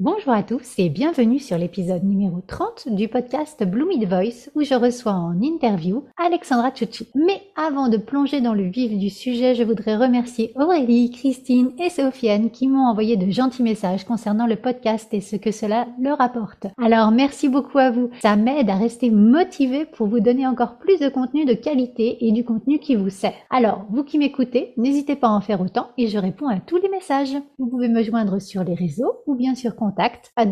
Bonjour 0.00 0.32
à 0.32 0.44
tous 0.44 0.78
et 0.78 0.90
bienvenue 0.90 1.40
sur 1.40 1.58
l'épisode 1.58 2.04
numéro 2.04 2.40
30 2.46 2.94
du 2.94 3.08
podcast 3.08 3.64
Bloomid 3.64 4.08
Voice 4.08 4.48
où 4.54 4.62
je 4.62 4.74
reçois 4.74 5.10
en 5.10 5.42
interview 5.42 6.04
Alexandra 6.16 6.70
Tchouchi. 6.70 7.08
Mais 7.16 7.42
avant 7.56 7.88
de 7.88 7.96
plonger 7.96 8.40
dans 8.40 8.54
le 8.54 8.68
vif 8.68 8.96
du 8.96 9.10
sujet, 9.10 9.56
je 9.56 9.64
voudrais 9.64 9.96
remercier 9.96 10.52
Aurélie, 10.54 11.10
Christine 11.10 11.72
et 11.80 11.90
Sofiane 11.90 12.50
qui 12.50 12.68
m'ont 12.68 12.86
envoyé 12.86 13.16
de 13.16 13.28
gentils 13.32 13.64
messages 13.64 14.04
concernant 14.04 14.46
le 14.46 14.54
podcast 14.54 15.12
et 15.14 15.20
ce 15.20 15.34
que 15.34 15.50
cela 15.50 15.88
leur 16.00 16.20
apporte. 16.20 16.68
Alors 16.80 17.10
merci 17.10 17.48
beaucoup 17.48 17.78
à 17.78 17.90
vous. 17.90 18.10
Ça 18.22 18.36
m'aide 18.36 18.70
à 18.70 18.76
rester 18.76 19.10
motivé 19.10 19.84
pour 19.84 20.06
vous 20.06 20.20
donner 20.20 20.46
encore 20.46 20.78
plus 20.78 21.00
de 21.00 21.08
contenu 21.08 21.44
de 21.44 21.54
qualité 21.54 22.24
et 22.24 22.30
du 22.30 22.44
contenu 22.44 22.78
qui 22.78 22.94
vous 22.94 23.10
sert. 23.10 23.34
Alors, 23.50 23.84
vous 23.90 24.04
qui 24.04 24.18
m'écoutez, 24.18 24.74
n'hésitez 24.76 25.16
pas 25.16 25.26
à 25.26 25.32
en 25.32 25.40
faire 25.40 25.60
autant 25.60 25.88
et 25.98 26.06
je 26.06 26.18
réponds 26.18 26.46
à 26.46 26.60
tous 26.60 26.76
les 26.76 26.88
messages. 26.88 27.36
Vous 27.58 27.66
pouvez 27.66 27.88
me 27.88 28.04
joindre 28.04 28.40
sur 28.40 28.62
les 28.62 28.74
réseaux 28.74 29.14
ou 29.26 29.34
bien 29.34 29.56
sur 29.56 29.74
contact 29.88 30.32
at 30.36 30.46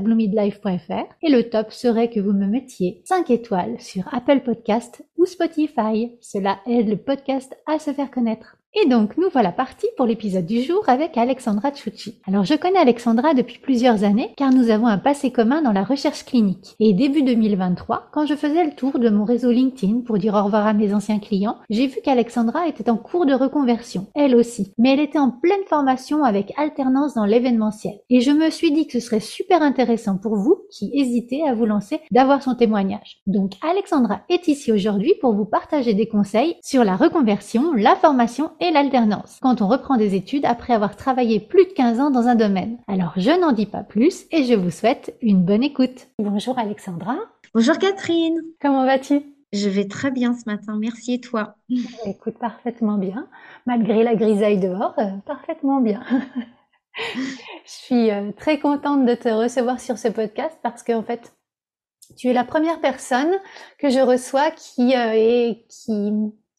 et 1.23 1.29
le 1.29 1.51
top 1.51 1.71
serait 1.71 2.09
que 2.09 2.21
vous 2.21 2.33
me 2.33 2.47
mettiez 2.47 3.03
5 3.05 3.31
étoiles 3.31 3.79
sur 3.81 4.03
Apple 4.15 4.41
Podcast 4.41 5.05
ou 5.19 5.27
Spotify. 5.27 6.17
Cela 6.23 6.61
aide 6.67 6.89
le 6.89 6.97
podcast 6.97 7.55
à 7.67 7.79
se 7.79 7.93
faire 7.93 8.11
connaître. 8.11 8.57
Et 8.79 8.87
donc, 8.87 9.17
nous 9.17 9.31
voilà 9.33 9.53
partis 9.53 9.87
pour 9.97 10.05
l'épisode 10.05 10.45
du 10.45 10.61
jour 10.61 10.85
avec 10.87 11.17
Alexandra 11.17 11.71
Tchouchi. 11.71 12.19
Alors, 12.29 12.45
je 12.45 12.53
connais 12.53 12.79
Alexandra 12.79 13.33
depuis 13.33 13.59
plusieurs 13.59 14.05
années 14.05 14.35
car 14.37 14.53
nous 14.53 14.69
avons 14.69 14.87
un 14.87 14.99
passé 14.99 15.31
commun 15.31 15.63
dans 15.63 15.73
la 15.73 15.83
recherche 15.83 16.27
clinique. 16.27 16.75
Et 16.79 16.93
début 16.93 17.23
2023, 17.23 18.09
quand 18.13 18.27
je 18.27 18.35
faisais 18.35 18.67
le 18.67 18.73
tour 18.73 18.99
de 18.99 19.09
mon 19.09 19.25
réseau 19.25 19.51
LinkedIn 19.51 20.01
pour 20.01 20.19
dire 20.19 20.35
au 20.35 20.45
revoir 20.45 20.67
à 20.67 20.75
mes 20.75 20.93
anciens 20.93 21.21
clients, 21.21 21.57
j'ai 21.71 21.87
vu 21.87 22.01
qu'Alexandra 22.05 22.69
était 22.69 22.91
en 22.91 22.99
cours 22.99 23.25
de 23.25 23.33
reconversion, 23.33 24.09
elle 24.15 24.37
aussi. 24.37 24.75
Mais 24.77 24.93
elle 24.93 25.01
était 25.01 25.19
en 25.19 25.31
pleine 25.31 25.65
formation 25.71 26.23
avec 26.23 26.53
alternance 26.59 27.15
dans 27.15 27.25
l'événementiel. 27.25 27.95
Et 28.11 28.21
je 28.21 28.31
me 28.31 28.51
suis 28.51 28.73
dit 28.73 28.87
que 28.87 28.93
ce 28.93 29.01
serait 29.01 29.21
super 29.21 29.63
intéressant 29.63 30.19
pour 30.19 30.37
vous 30.37 30.67
qui 30.71 30.91
hésitez 30.93 31.49
à 31.49 31.55
vous 31.55 31.65
lancer 31.65 32.01
d'avoir 32.11 32.43
son 32.43 32.55
témoignage. 32.55 33.23
Donc, 33.27 33.53
Alexandra 33.63 34.21
est 34.29 34.49
ici 34.49 34.71
aujourd'hui 34.71 35.15
pour 35.19 35.33
vous 35.33 35.47
partager 35.47 35.95
des 35.95 36.09
conseils 36.09 36.57
sur 36.63 36.85
la 36.85 36.97
reconversion, 36.97 37.73
la 37.73 37.97
formation 37.97 38.51
et 38.61 38.66
l'alternance, 38.71 39.39
quand 39.41 39.63
on 39.63 39.69
reprend 39.69 39.97
des 39.97 40.15
études 40.15 40.45
après 40.45 40.73
avoir 40.73 40.97
travaillé 40.97 41.41
plus 41.41 41.67
de 41.67 41.73
15 41.73 42.01
ans 42.01 42.11
dans 42.11 42.27
un 42.27 42.35
domaine. 42.35 42.79
Alors 42.89 43.13
je 43.17 43.31
n'en 43.31 43.53
dis 43.53 43.67
pas 43.67 43.83
plus 43.83 44.27
et 44.31 44.45
je 44.45 44.55
vous 44.55 44.71
souhaite 44.71 45.17
une 45.23 45.43
bonne 45.45 45.63
écoute. 45.63 46.09
Bonjour 46.19 46.59
Alexandra. 46.59 47.17
Bonjour 47.55 47.79
Catherine. 47.79 48.41
Comment 48.61 48.85
vas-tu? 48.85 49.23
Je 49.53 49.69
vais 49.69 49.89
très 49.89 50.11
bien 50.11 50.35
ce 50.35 50.43
matin, 50.47 50.77
merci 50.79 51.15
et 51.15 51.21
toi? 51.21 51.57
Écoute, 52.05 52.39
parfaitement 52.39 52.99
bien. 52.99 53.29
Malgré 53.65 54.03
la 54.03 54.15
grisaille 54.15 54.59
dehors, 54.59 54.95
euh, 54.99 55.17
parfaitement 55.25 55.81
bien. 55.81 56.03
je 57.15 57.71
suis 57.71 58.11
euh, 58.11 58.33
très 58.33 58.59
contente 58.59 59.07
de 59.07 59.15
te 59.15 59.29
recevoir 59.29 59.81
sur 59.81 59.99
ce 59.99 60.09
podcast 60.09 60.59
parce 60.63 60.83
qu'en 60.83 61.03
fait, 61.03 61.35
tu 62.17 62.29
es 62.29 62.33
la 62.33 62.45
première 62.45 62.81
personne 62.81 63.33
que 63.79 63.89
je 63.89 64.01
reçois 64.01 64.51
qui 64.51 64.95
euh, 64.95 65.13
est 65.15 65.65
qui 65.69 66.13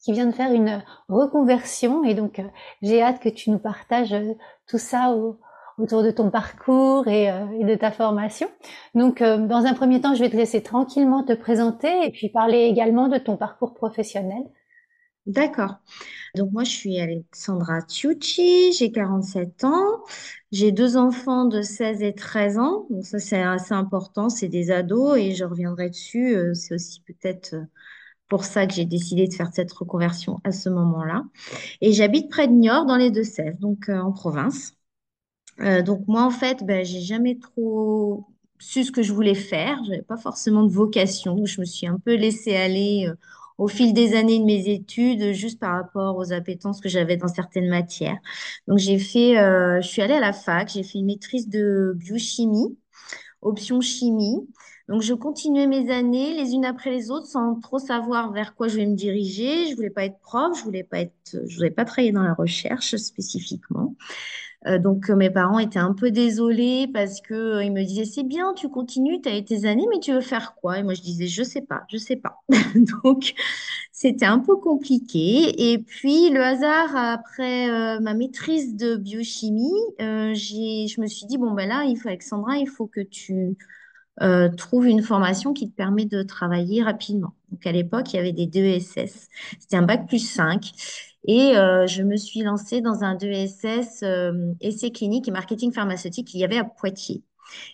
qui 0.07 0.13
vient 0.13 0.27
de 0.27 0.31
faire 0.31 0.53
une 0.53 0.81
reconversion 1.09 2.05
et 2.05 2.13
donc 2.13 2.39
euh, 2.39 2.43
j'ai 2.81 3.01
hâte 3.01 3.19
que 3.21 3.27
tu 3.27 3.51
nous 3.51 3.59
partages 3.59 4.13
euh, 4.13 4.35
tout 4.65 4.77
ça 4.77 5.13
autour 5.77 6.01
de 6.01 6.11
ton 6.11 6.31
parcours 6.31 7.09
et, 7.09 7.29
euh, 7.29 7.43
de 7.61 7.75
ta 7.75 7.91
formation. 7.91 8.47
Donc 8.95 9.21
dans 9.21 9.65
un 9.65 9.73
premier 9.73 9.99
temps, 9.99 10.15
je 10.15 10.21
vais 10.21 10.29
te 10.29 10.37
laisser 10.37 10.63
tranquillement 10.63 11.25
te 11.25 11.33
présenter 11.33 12.05
et 12.05 12.09
puis 12.09 12.29
parler 12.29 12.59
également 12.59 13.09
de 13.09 13.17
ton 13.17 13.35
parcours 13.35 13.73
professionnel. 13.73 14.43
D'accord. 15.25 15.75
Donc 16.37 16.53
moi, 16.53 16.63
je 16.63 16.71
suis 16.71 17.01
Alexandra 17.01 17.81
Tiucci, 17.81 18.71
j'ai 18.71 18.93
47 18.93 19.65
ans, 19.65 20.05
j'ai 20.53 20.71
deux 20.71 20.95
enfants 20.95 21.43
de 21.43 21.61
16 21.61 22.01
et 22.01 22.13
13 22.13 22.59
ans, 22.59 22.85
donc 22.89 23.05
ça 23.05 23.19
c'est 23.19 23.41
assez 23.41 23.73
important, 23.73 24.29
c'est 24.29 24.47
des 24.47 24.71
ados 24.71 25.17
et 25.17 25.35
je 25.35 25.43
reviendrai 25.43 25.89
dessus, 25.89 26.37
c'est 26.53 26.75
aussi 26.75 27.01
peut-être 27.01 27.57
pour 28.27 28.43
ça 28.43 28.67
que 28.67 28.73
j'ai 28.73 28.85
décidé 28.85 29.27
de 29.27 29.33
faire 29.33 29.49
cette 29.53 29.71
reconversion 29.71 30.39
à 30.43 30.51
ce 30.51 30.69
moment-là. 30.69 31.23
Et 31.81 31.93
j'habite 31.93 32.29
près 32.29 32.47
de 32.47 32.53
Niort, 32.53 32.85
dans 32.85 32.97
les 32.97 33.11
Deux-Sèvres, 33.11 33.57
donc 33.59 33.89
euh, 33.89 33.99
en 33.99 34.11
province. 34.11 34.73
Euh, 35.61 35.81
donc 35.81 36.03
moi, 36.07 36.23
en 36.23 36.29
fait, 36.29 36.63
ben, 36.63 36.85
j'ai 36.85 37.01
jamais 37.01 37.37
trop 37.39 38.27
su 38.59 38.83
ce 38.83 38.91
que 38.91 39.01
je 39.01 39.13
voulais 39.13 39.35
faire. 39.35 39.79
Je 39.85 39.91
n'avais 39.91 40.01
pas 40.03 40.17
forcément 40.17 40.63
de 40.63 40.71
vocation. 40.71 41.45
je 41.45 41.61
me 41.61 41.65
suis 41.65 41.87
un 41.87 41.99
peu 41.99 42.15
laissée 42.15 42.55
aller 42.55 43.07
euh, 43.07 43.15
au 43.57 43.67
fil 43.67 43.93
des 43.93 44.15
années 44.15 44.39
de 44.39 44.45
mes 44.45 44.69
études, 44.69 45.33
juste 45.33 45.59
par 45.59 45.73
rapport 45.73 46.17
aux 46.17 46.31
appétences 46.31 46.79
que 46.79 46.89
j'avais 46.89 47.17
dans 47.17 47.27
certaines 47.27 47.69
matières. 47.69 48.17
Donc 48.67 48.77
j'ai 48.77 48.99
fait, 48.99 49.33
je 49.33 49.87
suis 49.87 50.03
allée 50.03 50.13
à 50.13 50.19
la 50.19 50.31
fac, 50.31 50.69
j'ai 50.69 50.83
fait 50.83 50.99
une 50.99 51.07
maîtrise 51.07 51.49
de 51.49 51.93
biochimie, 51.95 52.77
option 53.41 53.81
chimie. 53.81 54.47
Donc, 54.87 55.01
je 55.01 55.13
continuais 55.13 55.67
mes 55.67 55.91
années 55.91 56.33
les 56.33 56.53
unes 56.53 56.63
après 56.63 56.91
les 56.91 57.11
autres 57.11 57.27
sans 57.27 57.59
trop 57.59 57.77
savoir 57.77 58.31
vers 58.31 58.55
quoi 58.55 58.69
je 58.69 58.77
vais 58.77 58.85
me 58.85 58.95
diriger. 58.95 59.67
Je 59.69 59.75
voulais 59.75 59.89
pas 59.89 60.05
être 60.05 60.19
prof, 60.19 60.57
je 60.57 60.63
voulais 60.63 60.83
pas 60.83 61.01
être, 61.01 61.13
je 61.45 61.55
voulais 61.57 61.71
pas 61.71 61.83
travailler 61.83 62.13
dans 62.13 62.23
la 62.23 62.33
recherche 62.33 62.95
spécifiquement. 62.95 63.95
Euh, 64.65 64.79
donc, 64.79 65.09
mes 65.09 65.29
parents 65.29 65.59
étaient 65.59 65.77
un 65.79 65.93
peu 65.93 66.09
désolés 66.09 66.89
parce 66.93 67.21
que 67.21 67.33
euh, 67.33 67.63
ils 67.63 67.71
me 67.71 67.83
disaient 67.83 68.05
c'est 68.05 68.23
bien, 68.23 68.53
tu 68.53 68.69
continues, 68.69 69.21
tu 69.21 69.29
as 69.29 69.41
tes 69.41 69.65
années, 69.65 69.85
mais 69.89 69.99
tu 69.99 70.13
veux 70.13 70.21
faire 70.21 70.55
quoi? 70.55 70.79
Et 70.79 70.83
moi, 70.83 70.93
je 70.93 71.01
disais 71.01 71.27
je 71.27 71.43
sais 71.43 71.61
pas, 71.61 71.83
je 71.89 71.97
sais 71.97 72.15
pas. 72.15 72.41
donc, 73.03 73.33
c'était 73.91 74.25
un 74.25 74.39
peu 74.39 74.55
compliqué. 74.55 75.71
Et 75.73 75.79
puis, 75.79 76.29
le 76.29 76.41
hasard 76.41 76.95
après 76.95 77.69
euh, 77.69 77.99
ma 77.99 78.13
maîtrise 78.13 78.75
de 78.75 78.95
biochimie, 78.95 79.73
j'ai, 79.99 80.87
je 80.87 81.01
me 81.01 81.07
suis 81.07 81.25
dit 81.27 81.37
bon 81.37 81.51
ben 81.51 81.67
là, 81.67 81.83
il 81.85 81.97
faut 81.97 82.07
Alexandra, 82.07 82.57
il 82.57 82.67
faut 82.67 82.87
que 82.87 83.01
tu 83.01 83.57
euh, 84.21 84.49
trouve 84.49 84.87
une 84.87 85.03
formation 85.03 85.53
qui 85.53 85.69
te 85.69 85.75
permet 85.75 86.05
de 86.05 86.23
travailler 86.23 86.81
rapidement. 86.81 87.33
Donc 87.51 87.65
à 87.67 87.71
l'époque, 87.71 88.13
il 88.13 88.17
y 88.17 88.19
avait 88.19 88.33
des 88.33 88.47
DESS. 88.47 89.27
C'était 89.59 89.77
un 89.77 89.83
bac 89.83 90.07
plus 90.07 90.27
5. 90.27 90.71
Et 91.27 91.55
euh, 91.57 91.85
je 91.87 92.03
me 92.03 92.15
suis 92.15 92.41
lancée 92.41 92.81
dans 92.81 93.03
un 93.03 93.15
DESS 93.15 94.03
euh, 94.03 94.53
essai 94.61 94.91
clinique 94.91 95.27
et 95.27 95.31
marketing 95.31 95.71
pharmaceutique 95.71 96.27
qu'il 96.29 96.39
y 96.39 96.43
avait 96.43 96.57
à 96.57 96.63
Poitiers. 96.63 97.23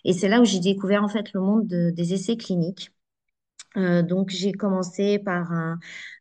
Et 0.04 0.12
c'est 0.12 0.28
là 0.28 0.40
où 0.40 0.44
j'ai 0.44 0.60
découvert 0.60 1.02
en 1.02 1.08
fait 1.08 1.32
le 1.32 1.40
monde 1.40 1.66
des 1.66 2.14
essais 2.14 2.36
cliniques. 2.36 2.92
donc 3.74 4.30
j'ai 4.30 4.52
commencé 4.52 5.18
par 5.18 5.50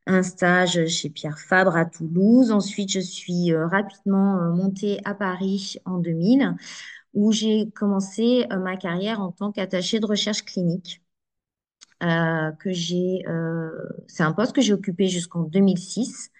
un, 0.07 0.23
stage 0.23 0.87
chez 0.87 1.09
Pierre 1.09 1.37
Fabre 1.37 1.75
à 1.75 1.85
Toulouse. 1.85 2.51
Ensuite, 2.51 2.91
je 2.91 2.99
suis 2.99 3.55
rapidement 3.55 4.51
montée 4.55 4.99
à 5.05 5.13
Paris 5.13 5.75
en 5.85 5.99
2000 5.99 6.55
où 7.13 7.31
j'ai 7.31 7.69
commencé 7.71 8.45
euh, 8.51 8.59
ma 8.59 8.77
carrière 8.77 9.21
en 9.21 9.31
tant 9.31 9.51
qu'attachée 9.51 9.99
de 9.99 10.05
recherche 10.05 10.43
clinique. 10.43 11.01
Euh, 12.03 12.51
euh, 12.65 13.69
c'est 14.07 14.23
un 14.23 14.33
poste 14.33 14.53
que 14.53 14.61
j'ai 14.61 14.73
occupé 14.73 15.07
jusqu'en 15.07 15.43
2006. 15.43 16.31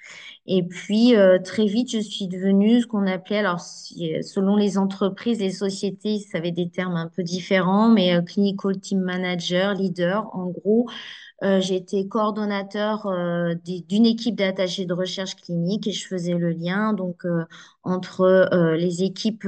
Et 0.46 0.62
puis 0.62 1.14
très 1.46 1.66
vite, 1.66 1.90
je 1.90 2.00
suis 2.00 2.28
devenue 2.28 2.82
ce 2.82 2.88
qu'on 2.88 3.08
appelait, 3.08 3.38
alors 3.38 3.62
selon 3.62 4.58
les 4.58 4.78
entreprises, 4.78 5.40
les 5.40 5.52
sociétés, 5.52 6.20
ça 6.20 6.40
avait 6.40 6.52
des 6.52 6.70
termes 6.70 6.98
un 6.98 7.08
peu 7.08 7.24
différents, 7.24 7.88
mais 7.88 8.22
clinical 8.26 8.78
team 8.82 9.00
manager, 9.00 9.74
leader, 9.74 10.30
en 10.36 10.48
gros, 10.48 10.90
euh, 11.44 11.60
été 11.60 12.08
coordonnateur 12.08 13.06
euh, 13.08 13.54
d'une 13.66 14.06
équipe 14.06 14.36
d'attachés 14.36 14.86
de 14.86 14.94
recherche 14.94 15.36
clinique 15.36 15.88
et 15.88 15.92
je 15.92 16.08
faisais 16.08 16.34
le 16.36 16.52
lien 16.52 16.94
donc 16.94 17.26
euh, 17.26 17.44
entre 17.84 18.50
les 18.78 19.04
équipes 19.04 19.46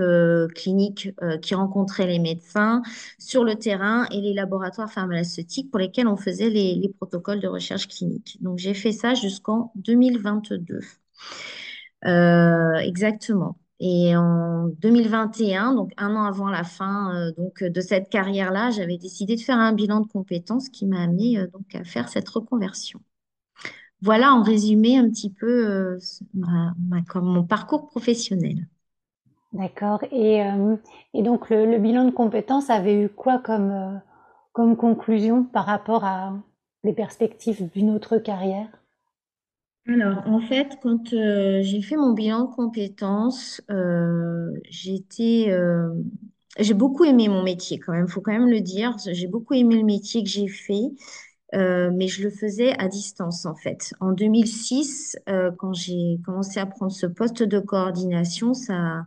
cliniques 0.56 1.10
qui 1.42 1.56
rencontraient 1.56 2.08
les 2.08 2.20
médecins 2.20 2.82
sur 3.18 3.44
le 3.46 3.56
terrain 3.56 4.06
et 4.12 4.20
les 4.20 4.34
laboratoires 4.34 4.92
pharmaceutiques 4.92 5.72
pour 5.72 5.80
lesquels 5.80 6.08
on 6.08 6.18
faisait 6.18 6.50
les, 6.50 6.76
les 6.76 6.90
protocoles 6.90 7.40
de 7.40 7.48
recherche 7.48 7.88
clinique. 7.88 8.38
Donc 8.42 8.58
j'ai 8.58 8.74
fait 8.74 8.92
ça 8.92 9.14
jusqu'en 9.14 9.72
2022. 9.76 10.82
exactement. 12.84 13.58
Et 13.80 14.16
en 14.16 14.68
2021, 14.68 15.74
donc 15.74 15.92
un 15.98 16.16
an 16.16 16.24
avant 16.24 16.50
la 16.50 16.64
fin 16.64 17.14
euh, 17.14 17.32
donc, 17.38 17.62
de 17.62 17.82
cette 17.82 18.10
carrière-là, 18.10 18.72
j'avais 18.72 18.98
décidé 18.98 19.36
de 19.36 19.42
faire 19.42 19.58
un 19.58 19.74
bilan 19.74 20.00
de 20.00 20.08
compétences 20.08 20.70
qui 20.70 20.86
m'a 20.86 21.02
amené 21.02 21.38
euh, 21.38 21.48
donc, 21.48 21.76
à 21.76 21.84
faire 21.84 22.08
cette 22.08 22.30
reconversion. 22.30 23.02
Voilà 24.02 24.34
en 24.34 24.44
résumé 24.44 24.98
un 24.98 25.10
petit 25.10 25.30
peu 25.30 25.68
euh, 25.68 26.00
mon 27.16 27.44
parcours 27.44 27.88
professionnel. 27.88 28.68
D'accord. 29.52 30.04
Et, 30.12 30.42
et, 31.14 31.24
donc 31.24 31.50
le, 31.50 31.66
le, 31.66 31.80
bilan 31.80 32.06
de 32.06 32.12
compétences 32.12 32.70
avait 32.70 33.04
eu 33.04 33.10
quoi 33.10 33.40
comme, 33.40 34.02
comme 34.52 34.76
conclusion 34.76 35.46
par 35.46 35.66
rapport 35.66 36.04
à 36.04 36.34
les 36.84 36.94
perspectives 36.94 37.70
d'une 37.72 37.90
autre 37.90 38.18
carrière? 38.18 38.68
Alors, 39.88 40.24
en 40.28 40.40
fait, 40.42 40.78
quand 40.82 41.14
euh, 41.14 41.62
j'ai 41.62 41.82
fait 41.84 41.96
mon 41.96 42.14
bilan 42.14 42.46
de 42.46 42.56
compétences, 42.56 43.62
euh, 43.70 44.52
euh, 45.20 45.94
j'ai 46.60 46.74
beaucoup 46.74 47.04
aimé 47.06 47.28
mon 47.28 47.44
métier 47.44 47.78
quand 47.80 47.94
même, 47.94 48.08
faut 48.08 48.22
quand 48.22 48.32
même 48.32 48.50
le 48.50 48.62
dire. 48.62 48.96
J'ai 49.12 49.28
beaucoup 49.28 49.54
aimé 49.54 49.76
le 49.78 49.84
métier 49.84 50.24
que 50.24 50.30
j'ai 50.30 50.48
fait, 50.48 50.82
mais 51.54 52.08
je 52.08 52.24
le 52.24 52.30
faisais 52.32 52.78
à 52.80 52.88
distance 52.88 53.46
en 53.46 53.56
fait. 53.56 53.94
En 54.02 54.12
2006, 54.12 55.18
euh, 55.30 55.52
quand 55.58 55.74
j'ai 55.74 56.20
commencé 56.26 56.60
à 56.60 56.66
prendre 56.66 56.92
ce 56.92 57.06
poste 57.08 57.44
de 57.44 57.60
coordination, 57.60 58.54
ça 58.54 59.06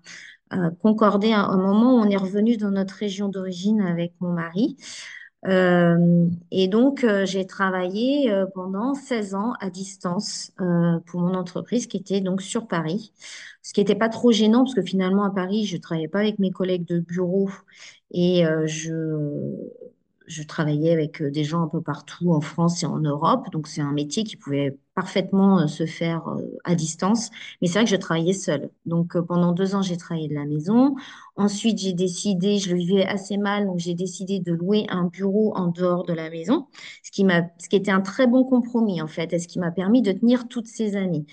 a 0.50 0.70
concordé 0.82 1.32
à 1.32 1.40
un 1.44 1.58
moment 1.58 1.96
où 1.96 2.00
on 2.00 2.10
est 2.10 2.16
revenu 2.16 2.56
dans 2.56 2.70
notre 2.70 2.94
région 2.94 3.28
d'origine 3.28 3.82
avec 3.82 4.14
mon 4.20 4.32
mari. 4.32 4.76
Euh, 5.46 6.28
et 6.50 6.66
donc, 6.68 7.04
euh, 7.04 7.24
j'ai 7.24 7.46
travaillé 7.46 8.30
euh, 8.30 8.46
pendant 8.54 8.94
16 8.94 9.34
ans 9.34 9.54
à 9.60 9.70
distance 9.70 10.52
pour 11.06 11.20
mon 11.20 11.34
entreprise 11.34 11.86
qui 11.86 11.96
était 11.96 12.20
donc 12.20 12.42
sur 12.42 12.66
Paris. 12.66 13.12
Ce 13.62 13.72
qui 13.72 13.80
n'était 13.80 13.94
pas 13.94 14.08
trop 14.08 14.32
gênant 14.32 14.64
parce 14.64 14.74
que 14.74 14.82
finalement, 14.82 15.24
à 15.24 15.30
Paris, 15.30 15.66
je 15.66 15.76
travaillais 15.76 16.08
pas 16.08 16.20
avec 16.20 16.38
mes 16.38 16.50
collègues 16.50 16.86
de 16.86 16.98
bureau 17.00 17.50
et 18.10 18.44
je, 18.66 19.54
je 20.28 20.42
travaillais 20.42 20.92
avec 20.92 21.22
euh, 21.22 21.30
des 21.30 21.44
gens 21.44 21.62
un 21.62 21.68
peu 21.68 21.80
partout 21.80 22.32
en 22.32 22.40
France 22.40 22.82
et 22.82 22.86
en 22.86 22.98
Europe. 23.00 23.46
Donc, 23.50 23.66
c'est 23.66 23.80
un 23.80 23.92
métier 23.92 24.24
qui 24.24 24.36
pouvait 24.36 24.78
parfaitement 24.94 25.60
euh, 25.60 25.66
se 25.66 25.86
faire 25.86 26.28
euh, 26.28 26.42
à 26.64 26.74
distance. 26.74 27.30
Mais 27.60 27.68
c'est 27.68 27.74
vrai 27.74 27.84
que 27.84 27.90
je 27.90 27.96
travaillais 27.96 28.34
seule. 28.34 28.70
Donc, 28.86 29.18
pendant 29.20 29.52
deux 29.52 29.74
ans, 29.74 29.82
j'ai 29.82 29.96
travaillé 29.96 30.28
de 30.28 30.34
la 30.34 30.44
maison. 30.44 30.94
Ensuite, 31.36 31.78
j'ai 31.78 31.92
décidé, 31.94 32.58
je 32.58 32.70
le 32.70 32.76
vivais 32.78 33.06
assez 33.06 33.38
mal, 33.38 33.66
donc 33.66 33.78
j'ai 33.78 33.94
décidé 33.94 34.40
de 34.40 34.52
louer 34.52 34.86
un 34.90 35.04
bureau 35.04 35.54
en 35.56 35.68
dehors 35.68 36.04
de 36.04 36.12
la 36.12 36.30
maison, 36.30 36.66
ce 37.02 37.10
qui 37.10 37.24
m'a, 37.24 37.42
ce 37.58 37.68
qui 37.68 37.76
était 37.76 37.90
un 37.90 38.00
très 38.00 38.26
bon 38.26 38.44
compromis, 38.44 39.00
en 39.00 39.06
fait, 39.06 39.32
et 39.32 39.38
ce 39.38 39.48
qui 39.48 39.58
m'a 39.58 39.70
permis 39.70 40.02
de 40.02 40.12
tenir 40.12 40.48
toutes 40.48 40.66
ces 40.66 40.96
années. 40.96 41.26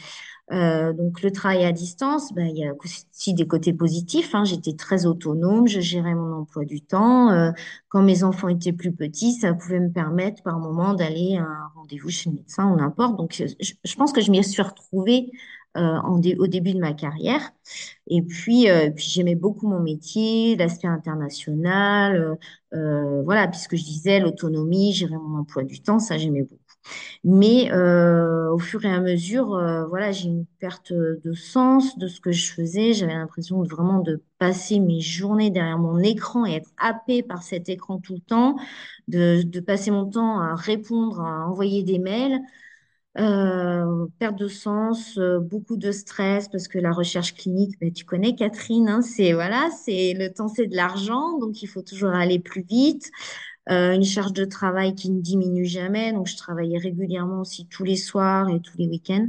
Euh, 0.52 0.94
donc 0.94 1.22
le 1.24 1.32
travail 1.32 1.66
à 1.66 1.72
distance, 1.72 2.32
ben, 2.34 2.46
il 2.48 2.58
y 2.58 2.68
a 2.68 2.74
aussi 2.76 3.34
des 3.34 3.48
côtés 3.48 3.74
positifs. 3.74 4.36
hein. 4.36 4.44
J'étais 4.46 4.74
très 4.76 5.06
autonome, 5.08 5.68
je 5.68 5.80
gérais 5.82 6.14
mon 6.16 6.34
emploi 6.42 6.66
du 6.66 6.82
temps. 6.82 7.32
Euh, 7.32 7.52
quand 7.90 8.04
mes 8.04 8.24
enfants 8.24 8.48
étaient 8.50 8.74
plus 8.74 8.92
petits, 8.94 9.34
ça 9.34 9.54
pouvait 9.56 9.80
me 9.80 9.90
permettre 9.92 10.44
par 10.44 10.60
moment 10.60 10.94
d'aller 10.94 11.38
à 11.38 11.44
un 11.44 11.68
rendez-vous 11.76 12.10
chez 12.10 12.30
le 12.30 12.36
médecin 12.38 12.72
ou 12.72 12.76
n'importe. 12.76 13.18
Donc 13.18 13.34
je, 13.34 13.46
je 13.84 13.96
pense 13.96 14.14
que 14.14 14.22
je 14.22 14.30
m'y 14.32 14.44
suis 14.44 14.62
retrouvée 14.62 15.32
euh, 15.78 15.82
en 15.82 16.22
au 16.40 16.48
début 16.48 16.74
de 16.74 16.80
ma 16.80 16.94
carrière. 16.94 17.52
Et 18.08 18.22
puis, 18.22 18.70
euh, 18.70 18.92
puis 18.92 19.06
j'aimais 19.10 19.36
beaucoup 19.36 19.68
mon 19.68 19.80
métier, 19.82 20.56
l'aspect 20.56 20.88
international. 20.88 22.16
euh, 22.16 22.36
euh, 22.78 23.24
voilà, 23.24 23.48
puisque 23.48 23.76
je 23.76 23.84
disais 23.84 24.20
l'autonomie, 24.20 24.94
gérer 24.94 25.18
mon 25.18 25.40
emploi 25.40 25.64
du 25.64 25.82
temps, 25.82 26.00
ça 26.00 26.18
j'aimais 26.18 26.44
beaucoup. 26.44 26.65
Mais 27.24 27.72
euh, 27.72 28.52
au 28.52 28.60
fur 28.60 28.86
et 28.86 28.92
à 28.92 29.00
mesure, 29.02 29.56
euh, 29.56 29.86
voilà, 29.88 30.12
j'ai 30.12 30.28
une 30.28 30.46
perte 30.60 30.94
de 30.94 31.34
sens 31.34 31.98
de 31.98 32.08
ce 32.08 32.20
que 32.22 32.32
je 32.32 32.52
faisais. 32.54 32.94
J'avais 32.94 33.14
l'impression 33.14 33.62
de 33.62 33.68
vraiment 33.68 34.00
de 34.00 34.22
passer 34.38 34.80
mes 34.80 35.00
journées 35.02 35.50
derrière 35.50 35.80
mon 35.80 36.00
écran 36.00 36.46
et 36.46 36.54
être 36.54 36.70
happée 36.78 37.24
par 37.24 37.44
cet 37.44 37.70
écran 37.70 38.00
tout 38.00 38.14
le 38.16 38.22
temps, 38.22 38.58
de, 39.08 39.60
passer 39.60 39.92
mon 39.92 40.06
temps 40.10 40.40
à 40.40 40.56
répondre, 40.56 41.22
à 41.22 41.48
envoyer 41.48 41.84
des 41.84 42.00
mails. 42.00 42.40
Euh, 43.18 44.08
perte 44.20 44.38
de 44.38 44.50
sens, 44.50 45.18
beaucoup 45.18 45.78
de 45.78 45.92
stress 45.92 46.50
parce 46.50 46.68
que 46.68 46.78
la 46.80 46.92
recherche 46.92 47.34
clinique, 47.34 47.80
ben, 47.80 47.94
tu 47.94 48.04
connais 48.04 48.36
Catherine, 48.36 48.90
hein, 48.90 49.02
c'est 49.02 50.14
le 50.14 50.34
temps, 50.34 50.50
c'est 50.50 50.68
de 50.68 50.76
l'argent, 50.76 51.38
donc 51.40 51.64
il 51.64 51.68
faut 51.68 51.82
toujours 51.82 52.10
aller 52.10 52.40
plus 52.40 52.64
vite. 52.64 53.10
Euh, 53.72 53.94
une 53.94 54.04
charge 54.04 54.34
de 54.34 54.46
travail 54.46 54.94
qui 54.94 55.10
ne 55.12 55.20
diminue 55.22 55.66
jamais, 55.66 56.14
donc 56.14 56.28
je 56.28 56.38
travaillais 56.38 56.78
régulièrement 56.78 57.42
aussi 57.42 57.66
tous 57.68 57.84
les 57.84 57.96
soirs 57.96 58.48
et 58.50 58.60
tous 58.62 58.78
les 58.78 58.88
week-ends. 58.88 59.28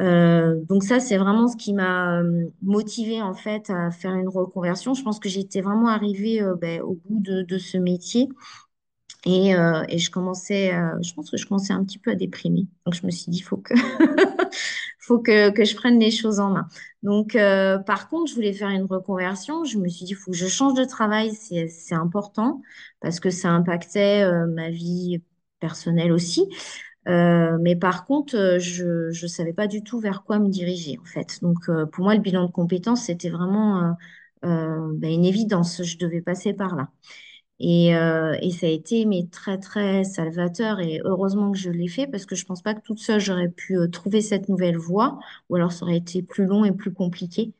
Euh, 0.00 0.60
donc 0.68 0.84
ça, 0.84 1.00
c'est 1.00 1.16
vraiment 1.18 1.48
ce 1.48 1.56
qui 1.56 1.74
m'a 1.74 2.20
euh, 2.20 2.46
motivée 2.62 3.22
en 3.22 3.34
fait 3.34 3.70
à 3.70 3.90
faire 3.90 4.14
une 4.14 4.28
reconversion. 4.28 4.94
Je 4.94 5.02
pense 5.02 5.18
que 5.18 5.28
j'étais 5.28 5.62
vraiment 5.62 5.88
arrivée 5.88 6.40
ben, 6.60 6.82
au 6.82 6.98
bout 7.08 7.20
de 7.20 7.58
ce 7.58 7.78
métier. 7.78 8.28
Et, 9.26 9.56
euh, 9.56 9.82
et 9.88 9.98
je 9.98 10.08
commençais, 10.10 10.72
euh, 10.72 10.96
je 11.02 11.12
pense 11.12 11.30
que 11.30 11.36
je 11.36 11.46
commençais 11.46 11.72
un 11.72 11.84
petit 11.84 11.98
peu 11.98 12.12
à 12.12 12.14
déprimer. 12.14 12.68
Donc 12.84 12.94
je 12.94 13.04
me 13.04 13.10
suis 13.10 13.28
dit, 13.30 13.40
faut 13.40 13.56
que, 13.56 13.74
faut 15.00 15.18
que, 15.18 15.50
que 15.50 15.64
je 15.64 15.74
prenne 15.74 15.98
les 15.98 16.12
choses 16.12 16.38
en 16.38 16.50
main. 16.50 16.68
Donc 17.02 17.34
euh, 17.34 17.78
par 17.78 18.08
contre, 18.08 18.30
je 18.30 18.36
voulais 18.36 18.52
faire 18.52 18.70
une 18.70 18.84
reconversion. 18.84 19.64
Je 19.64 19.78
me 19.78 19.88
suis 19.88 20.04
dit, 20.04 20.14
faut 20.14 20.30
que 20.30 20.36
je 20.36 20.46
change 20.46 20.74
de 20.74 20.84
travail, 20.84 21.34
c'est, 21.34 21.68
important 21.92 22.62
parce 23.00 23.18
que 23.18 23.30
ça 23.30 23.50
impactait 23.50 24.24
ma 24.46 24.70
vie 24.70 25.20
personnelle 25.58 26.12
aussi. 26.12 26.48
Mais 27.06 27.76
par 27.76 28.04
contre, 28.04 28.58
je 28.60 29.10
je 29.10 29.26
savais 29.26 29.52
pas 29.52 29.66
du 29.66 29.82
tout 29.82 29.98
vers 30.00 30.22
quoi 30.24 30.38
me 30.38 30.48
diriger 30.48 30.98
en 31.00 31.04
fait. 31.04 31.40
Donc 31.42 31.68
pour 31.92 32.04
moi, 32.04 32.14
le 32.14 32.20
bilan 32.20 32.46
de 32.46 32.52
compétences, 32.52 33.04
c'était 33.06 33.30
vraiment 33.30 33.96
ben, 34.42 34.94
une 35.02 35.24
évidence. 35.24 35.82
Je 35.82 35.98
devais 35.98 36.20
passer 36.22 36.52
par 36.54 36.76
là. 36.76 36.88
Et, 37.58 37.96
euh, 37.96 38.36
et 38.42 38.50
ça 38.50 38.66
a 38.66 38.70
été 38.70 39.06
mais 39.06 39.26
très 39.32 39.58
très 39.58 40.04
salvateur 40.04 40.78
et 40.80 41.00
heureusement 41.04 41.52
que 41.52 41.58
je 41.58 41.70
l'ai 41.70 41.88
fait 41.88 42.06
parce 42.06 42.26
que 42.26 42.34
je 42.36 42.44
pense 42.44 42.60
pas 42.62 42.74
que 42.74 42.82
toute 42.82 42.98
seule 42.98 43.18
j'aurais 43.20 43.48
pu 43.48 43.78
euh, 43.78 43.88
trouver 43.88 44.20
cette 44.20 44.50
nouvelle 44.50 44.76
voie 44.76 45.18
ou 45.48 45.56
alors 45.56 45.72
ça 45.72 45.86
aurait 45.86 45.96
été 45.96 46.22
plus 46.22 46.44
long 46.44 46.64
et 46.66 46.72
plus 46.72 46.92
compliqué. 46.92 47.54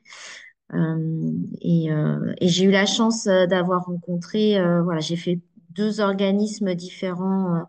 Euh, 0.73 1.31
et 1.61 1.89
j'ai 2.41 2.65
eu 2.65 2.71
la 2.71 2.85
chance 2.85 3.25
d'avoir 3.25 3.85
rencontré 3.85 4.57
voilà 4.83 4.99
j'ai 5.01 5.15
fait 5.15 5.39
deux 5.71 6.01
organismes 6.01 6.75
différents 6.75 7.65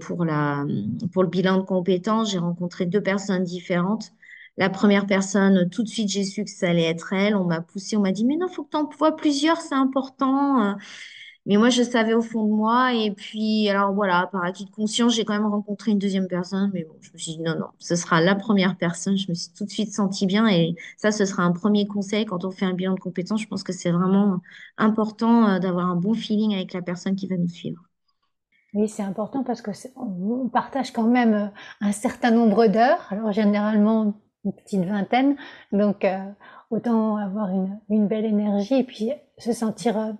pour 0.00 0.24
la 0.24 0.64
pour 1.12 1.22
le 1.22 1.28
bilan 1.28 1.58
de 1.58 1.62
compétences. 1.62 2.30
J'ai 2.32 2.38
rencontré 2.38 2.86
deux 2.86 3.02
personnes 3.02 3.44
différentes. 3.44 4.12
La 4.56 4.70
première 4.70 5.06
personne, 5.06 5.68
tout 5.70 5.82
de 5.82 5.88
suite, 5.88 6.08
j'ai 6.10 6.24
su 6.24 6.44
que 6.44 6.50
ça 6.50 6.68
allait 6.70 6.84
être 6.84 7.12
elle. 7.12 7.34
On 7.36 7.44
m'a 7.44 7.60
poussé, 7.60 7.96
on 7.96 8.00
m'a 8.02 8.12
dit, 8.12 8.24
mais 8.24 8.36
non, 8.36 8.48
faut 8.48 8.64
que 8.64 8.70
tu 8.70 8.76
en 8.76 8.88
vois 8.98 9.16
plusieurs, 9.16 9.60
c'est 9.60 9.74
important. 9.74 10.76
Mais 11.46 11.58
moi, 11.58 11.68
je 11.68 11.82
savais 11.82 12.14
au 12.14 12.22
fond 12.22 12.44
de 12.44 12.52
moi. 12.52 12.94
Et 12.94 13.10
puis, 13.10 13.68
alors 13.68 13.92
voilà, 13.92 14.28
par 14.32 14.44
acquis 14.44 14.64
de 14.64 14.70
conscience, 14.70 15.14
j'ai 15.14 15.24
quand 15.24 15.34
même 15.34 15.46
rencontré 15.46 15.90
une 15.90 15.98
deuxième 15.98 16.26
personne. 16.26 16.70
Mais 16.72 16.84
bon, 16.84 16.94
je 17.00 17.10
me 17.12 17.18
suis 17.18 17.32
dit, 17.32 17.40
non, 17.40 17.58
non, 17.58 17.66
ce 17.78 17.96
sera 17.96 18.20
la 18.22 18.34
première 18.34 18.76
personne. 18.78 19.16
Je 19.18 19.28
me 19.28 19.34
suis 19.34 19.52
tout 19.52 19.64
de 19.64 19.70
suite 19.70 19.92
sentie 19.92 20.26
bien. 20.26 20.48
Et 20.48 20.74
ça, 20.96 21.12
ce 21.12 21.26
sera 21.26 21.42
un 21.42 21.52
premier 21.52 21.86
conseil 21.86 22.24
quand 22.24 22.44
on 22.44 22.50
fait 22.50 22.64
un 22.64 22.72
bilan 22.72 22.94
de 22.94 23.00
compétences. 23.00 23.42
Je 23.42 23.48
pense 23.48 23.62
que 23.62 23.72
c'est 23.74 23.90
vraiment 23.90 24.38
important 24.78 25.48
euh, 25.48 25.58
d'avoir 25.58 25.86
un 25.86 25.96
bon 25.96 26.14
feeling 26.14 26.54
avec 26.54 26.72
la 26.72 26.80
personne 26.80 27.14
qui 27.14 27.26
va 27.26 27.36
nous 27.36 27.48
suivre. 27.48 27.82
Oui, 28.72 28.88
c'est 28.88 29.02
important 29.02 29.44
parce 29.44 29.60
que 29.62 29.70
on 29.96 30.48
partage 30.48 30.92
quand 30.92 31.06
même 31.06 31.34
euh, 31.34 31.46
un 31.82 31.92
certain 31.92 32.30
nombre 32.30 32.66
d'heures, 32.68 33.06
alors 33.10 33.32
généralement 33.32 34.14
une 34.44 34.52
petite 34.52 34.84
vingtaine, 34.84 35.36
donc 35.72 36.04
euh, 36.04 36.24
autant 36.70 37.16
avoir 37.16 37.50
une 37.88 38.08
belle 38.08 38.24
énergie 38.24 38.74
et 38.74 38.84
puis 38.84 39.12
se 39.38 39.52
sentir 39.52 40.14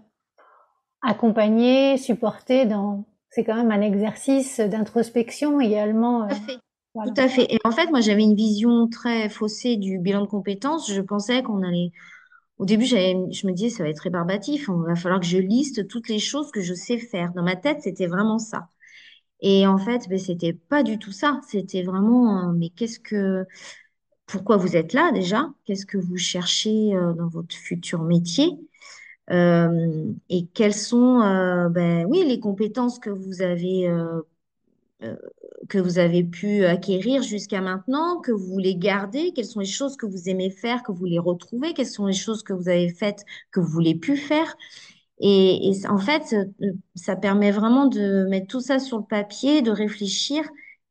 accompagné, 1.05 1.99
supporté 1.99 2.67
dans... 2.67 3.05
C'est 3.31 3.45
quand 3.45 3.57
même 3.57 3.73
un 3.73 3.81
exercice 3.81 4.61
d'introspection 4.61 5.61
également. 5.61 6.25
euh, 6.25 6.29
Tout 6.29 6.35
à 6.35 6.37
fait. 6.37 6.59
voilà. 6.95 7.13
Tout 7.15 7.21
à 7.21 7.29
fait. 7.29 7.53
Et 7.53 7.59
en 7.65 7.71
fait, 7.73 7.89
moi, 7.91 8.01
j'avais 8.01 8.23
une 8.23 8.37
vision 8.37 8.89
très 8.89 9.29
faussée 9.29 9.77
du 9.77 9.99
bilan 9.99 10.23
de 10.23 10.27
compétences. 10.29 10.91
Je 10.93 11.01
pensais 11.03 11.43
qu'on 11.43 11.63
allait 11.63 11.93
Au 12.59 12.67
début, 12.67 12.87
je 12.87 13.47
me 13.47 13.53
disais, 13.53 13.71
ça 13.71 13.85
va 13.85 13.91
être 13.91 14.01
rébarbatif. 14.01 14.69
Il 14.69 14.87
va 14.89 14.97
falloir 14.97 15.21
que 15.21 15.27
je 15.27 15.39
liste 15.39 15.89
toutes 15.89 16.09
les 16.09 16.19
choses 16.21 16.51
que 16.53 16.61
je 16.63 16.75
sais 16.75 16.99
faire. 16.99 17.33
Dans 17.35 17.43
ma 17.45 17.57
tête, 17.57 17.83
c'était 17.83 18.07
vraiment 18.09 18.39
ça. 18.39 18.69
Et 19.41 19.67
en 19.67 19.79
fait, 19.79 20.09
ben, 20.09 20.19
c'était 20.19 20.55
pas 20.55 20.83
du 20.85 20.99
tout 20.99 21.13
ça. 21.13 21.41
C'était 21.49 21.83
vraiment, 21.85 22.51
euh, 22.51 22.53
mais 22.55 22.71
qu'est-ce 22.71 23.01
que, 23.01 23.47
pourquoi 24.27 24.57
vous 24.59 24.77
êtes 24.77 24.93
là 24.95 25.13
déjà? 25.13 25.51
Qu'est-ce 25.67 25.87
que 25.87 25.99
vous 25.99 26.17
cherchez 26.19 26.95
euh, 26.97 27.15
dans 27.15 27.29
votre 27.29 27.55
futur 27.57 28.03
métier? 28.05 28.51
Euh, 29.31 30.13
et 30.29 30.47
quelles 30.49 30.75
sont, 30.75 31.21
euh, 31.23 31.69
ben, 31.69 32.07
oui, 32.07 32.25
les 32.27 32.41
compétences 32.41 32.99
que 32.99 33.11
vous 33.11 33.43
avez 33.43 33.89
euh, 33.89 34.21
que 35.69 35.79
vous 35.79 35.99
avez 35.99 36.25
pu 36.25 36.65
acquérir 36.65 37.23
jusqu'à 37.23 37.61
maintenant, 37.61 38.21
que 38.21 38.33
vous 38.33 38.47
voulez 38.47 38.77
garder, 38.77 39.33
quelles 39.35 39.45
sont 39.47 39.61
les 39.61 39.67
choses 39.67 39.97
que 39.97 40.07
vous 40.07 40.29
aimez 40.29 40.51
faire, 40.51 40.83
que 40.83 40.93
vous 40.93 40.99
voulez 40.99 41.19
retrouver, 41.19 41.75
quelles 41.75 41.87
sont 41.87 42.07
les 42.07 42.13
choses 42.15 42.43
que 42.43 42.53
vous 42.53 42.69
avez 42.69 42.89
faites 42.91 43.25
que 43.51 43.61
vous 43.61 43.71
voulez 43.71 43.95
plus 43.95 44.17
faire? 44.17 44.57
Et, 45.21 45.73
en 45.89 45.99
fait, 45.99 46.35
ça 46.97 47.17
permet 47.17 47.51
vraiment 47.53 47.87
de 47.87 48.27
mettre 48.29 48.49
tout 48.49 48.61
ça 48.61 48.79
sur 48.79 48.99
le 48.99 49.05
papier, 49.05 49.63
de 49.63 49.71
réfléchir. 49.71 50.45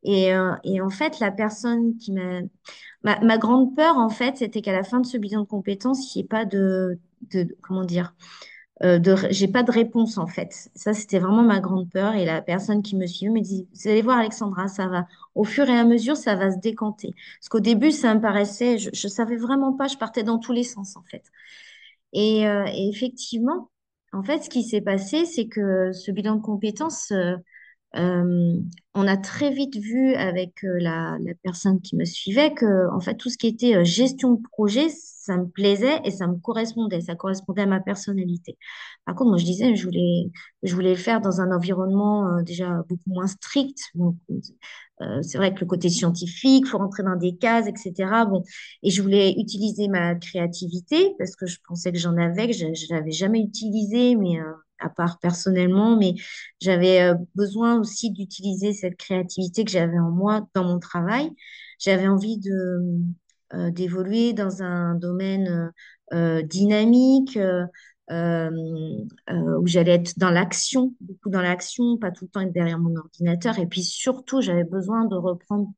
Et, 0.04 0.32
et 0.64 0.82
en 0.82 0.90
fait, 0.90 1.20
la 1.20 1.32
personne 1.32 1.98
qui 1.98 2.12
m'a... 2.14 2.42
Ma, 3.04 3.20
ma 3.20 3.38
grande 3.38 3.76
peur, 3.76 3.98
en 3.98 4.10
fait, 4.10 4.38
c'était 4.38 4.62
qu'à 4.62 4.72
la 4.72 4.84
fin 4.84 5.02
de 5.02 5.06
ce 5.06 5.18
bilan 5.18 5.42
de 5.42 5.46
compétences, 5.46 6.16
il 6.16 6.20
n'y 6.20 6.24
ait 6.24 6.28
pas 6.28 6.46
de, 6.46 7.00
de... 7.32 7.56
Comment 7.62 7.84
dire? 7.86 8.14
euh, 8.84 9.00
de, 9.00 9.16
j'ai 9.30 9.48
pas 9.48 9.64
de 9.64 9.72
réponse 9.72 10.18
en 10.18 10.28
fait. 10.28 10.70
Ça, 10.76 10.94
c'était 10.94 11.20
vraiment 11.20 11.44
ma 11.44 11.60
grande 11.60 11.90
peur. 11.90 12.16
Et 12.16 12.26
la 12.26 12.42
personne 12.42 12.82
qui 12.82 12.96
me 12.96 13.08
suivait 13.08 13.32
me 13.32 13.42
dit, 13.42 13.68
vous 13.74 13.88
allez 13.90 14.02
voir 14.02 14.18
Alexandra, 14.20 14.68
ça 14.68 14.88
va. 14.88 15.08
Au 15.36 15.44
fur 15.44 15.70
et 15.70 15.78
à 15.78 15.86
mesure, 15.86 16.18
ça 16.18 16.36
va 16.36 16.52
se 16.52 16.60
décanter. 16.60 17.14
Parce 17.40 17.50
qu'au 17.50 17.60
début, 17.60 17.92
ça 17.92 18.14
me 18.16 18.22
paraissait, 18.22 18.78
je, 18.78 18.90
je 18.94 19.08
savais 19.08 19.38
vraiment 19.38 19.74
pas, 19.74 19.88
je 19.88 19.98
partais 19.98 20.24
dans 20.24 20.40
tous 20.40 20.54
les 20.54 20.64
sens 20.64 20.96
en 20.98 21.04
fait. 21.04 21.24
Et, 22.14 22.48
euh, 22.48 22.66
effectivement, 22.76 23.70
en 24.14 24.24
fait, 24.24 24.44
ce 24.44 24.50
qui 24.50 24.64
s'est 24.64 24.82
passé, 24.82 25.26
c'est 25.26 25.48
que 25.48 25.92
ce 25.94 26.12
bilan 26.12 26.36
de 26.36 26.42
compétences, 26.42 27.12
euh, 27.12 27.36
euh, 27.96 28.60
on 28.96 29.08
a 29.08 29.18
très 29.18 29.52
vite 29.52 29.76
vu 29.78 30.16
avec 30.16 30.64
euh, 30.64 30.78
la, 30.80 31.18
la 31.22 31.34
personne 31.44 31.80
qui 31.82 31.96
me 31.96 32.06
suivait 32.06 32.54
que, 32.54 32.90
en 32.92 33.00
fait, 33.00 33.16
tout 33.16 33.30
ce 33.30 33.38
qui 33.38 33.48
était 33.48 33.76
euh, 33.76 33.84
gestion 33.84 34.34
de 34.34 34.42
projet, 34.52 34.88
ça 34.90 35.38
me 35.38 35.48
plaisait 35.48 36.00
et 36.04 36.12
ça 36.12 36.28
me 36.28 36.36
correspondait. 36.38 37.02
Ça 37.02 37.16
correspondait 37.16 37.62
à 37.64 37.66
ma 37.68 37.80
personnalité. 37.82 38.58
Par 39.06 39.16
contre, 39.16 39.30
moi, 39.30 39.38
je 39.38 39.46
disais, 39.46 39.76
je 39.76 39.86
voulais, 39.86 40.32
je 40.64 40.74
voulais 40.76 40.92
le 40.92 40.96
faire 40.98 41.22
dans 41.22 41.40
un 41.42 41.52
environnement 41.56 42.42
déjà 42.42 42.84
beaucoup 42.90 43.10
moins 43.10 43.28
strict. 43.28 43.78
Donc, 43.96 44.16
c'est 45.22 45.38
vrai 45.38 45.54
que 45.54 45.60
le 45.62 45.66
côté 45.66 45.90
scientifique, 45.90 46.68
faut 46.68 46.78
rentrer 46.78 47.04
dans 47.04 47.16
des 47.16 47.36
cases, 47.36 47.68
etc. 47.68 48.26
Bon, 48.26 48.44
et 48.84 48.90
je 48.90 49.02
voulais 49.02 49.34
utiliser 49.38 49.88
ma 49.88 50.16
créativité 50.16 51.14
parce 51.18 51.36
que 51.36 51.46
je 51.46 51.58
pensais 51.68 51.92
que 51.92 51.98
j'en 51.98 52.16
avais, 52.18 52.48
que 52.48 52.54
je, 52.54 52.74
je 52.74 52.94
l'avais 52.94 53.12
jamais 53.12 53.42
utilisé, 53.42 54.16
mais 54.16 54.38
à 54.84 54.90
part 54.90 55.20
personnellement, 55.20 55.98
mais 55.98 56.16
j'avais 56.62 57.02
euh, 57.02 57.16
besoin 57.36 57.80
aussi 57.80 58.12
d'utiliser 58.12 58.74
cette 58.74 58.98
créativité 58.98 59.64
que 59.64 59.72
j'avais 59.72 60.00
en 60.00 60.12
moi 60.12 60.48
dans 60.54 60.66
mon 60.66 60.80
travail. 60.80 61.32
J'avais 61.80 62.08
envie 62.08 62.38
de 62.38 62.82
euh, 63.54 63.72
d'évoluer 63.72 64.34
dans 64.34 64.62
un 64.64 64.96
domaine 64.96 65.72
euh, 66.14 66.42
dynamique 66.44 67.38
où 68.10 69.68
j'allais 69.68 69.94
être 69.94 70.20
dans 70.20 70.30
l'action, 70.30 70.94
beaucoup 71.00 71.30
dans 71.30 71.42
l'action, 71.42 71.98
pas 71.98 72.12
tout 72.12 72.26
le 72.26 72.30
temps 72.30 72.42
être 72.42 72.54
derrière 72.54 72.80
mon 72.80 72.96
ordinateur. 72.96 73.58
Et 73.60 73.66
puis 73.66 73.84
surtout, 73.84 74.42
j'avais 74.42 74.66
besoin 74.66 75.06
de 75.06 75.16
reprendre 75.16 75.72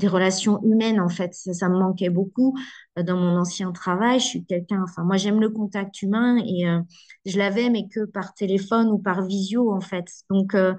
des 0.00 0.08
relations 0.08 0.60
humaines, 0.64 1.00
en 1.00 1.08
fait. 1.08 1.34
Ça, 1.34 1.68
me 1.68 1.78
manquait 1.78 2.10
beaucoup 2.10 2.56
euh, 2.98 3.02
dans 3.02 3.16
mon 3.16 3.36
ancien 3.36 3.70
travail. 3.70 4.18
Je 4.18 4.26
suis 4.26 4.44
quelqu'un, 4.44 4.82
enfin, 4.82 5.04
moi, 5.04 5.16
j'aime 5.16 5.40
le 5.40 5.50
contact 5.50 6.02
humain 6.02 6.38
et 6.44 6.66
euh, 6.68 6.80
je 7.26 7.38
l'avais, 7.38 7.70
mais 7.70 7.86
que 7.88 8.04
par 8.06 8.34
téléphone 8.34 8.88
ou 8.88 8.98
par 8.98 9.24
visio, 9.24 9.72
en 9.72 9.80
fait. 9.80 10.06
Donc, 10.30 10.54
euh, 10.54 10.74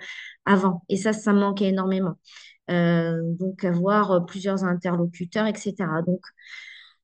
avant. 0.45 0.83
Et 0.89 0.97
ça, 0.97 1.13
ça 1.13 1.33
me 1.33 1.39
manquait 1.39 1.69
énormément. 1.69 2.15
donc, 2.67 3.63
avoir 3.63 4.25
plusieurs 4.25 4.63
interlocuteurs, 4.63 5.47
etc. 5.47 5.75
Donc, 6.05 6.21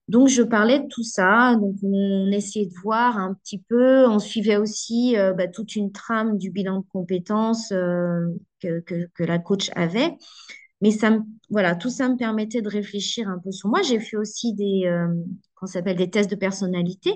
donc, 0.07 0.29
je 0.29 0.41
parlais 0.41 0.79
de 0.79 0.87
tout 0.87 1.03
ça. 1.03 1.55
Donc, 1.55 1.75
on 1.83 2.31
essayait 2.31 2.67
de 2.67 2.73
voir 2.81 3.17
un 3.17 3.33
petit 3.35 3.59
peu. 3.59 4.07
On 4.07 4.19
suivait 4.19 4.57
aussi 4.57 5.15
bah, 5.37 5.47
toute 5.47 5.75
une 5.75 5.91
trame 5.91 6.37
du 6.37 6.49
bilan 6.51 6.79
de 6.79 6.85
compétences 6.91 7.69
que, 7.69 8.79
que, 8.81 9.23
la 9.23 9.39
coach 9.39 9.69
avait. 9.75 10.17
Mais 10.81 10.91
ça 10.91 11.17
voilà, 11.49 11.75
tout 11.75 11.89
ça 11.89 12.09
me 12.09 12.17
permettait 12.17 12.61
de 12.61 12.69
réfléchir 12.69 13.29
un 13.29 13.39
peu 13.39 13.51
sur 13.51 13.69
moi. 13.69 13.81
J'ai 13.81 13.99
fait 13.99 14.17
aussi 14.17 14.53
des, 14.53 14.83
euh, 14.85 15.07
s'appelle 15.65 15.95
des 15.95 16.09
tests 16.09 16.29
de 16.29 16.35
personnalité, 16.35 17.13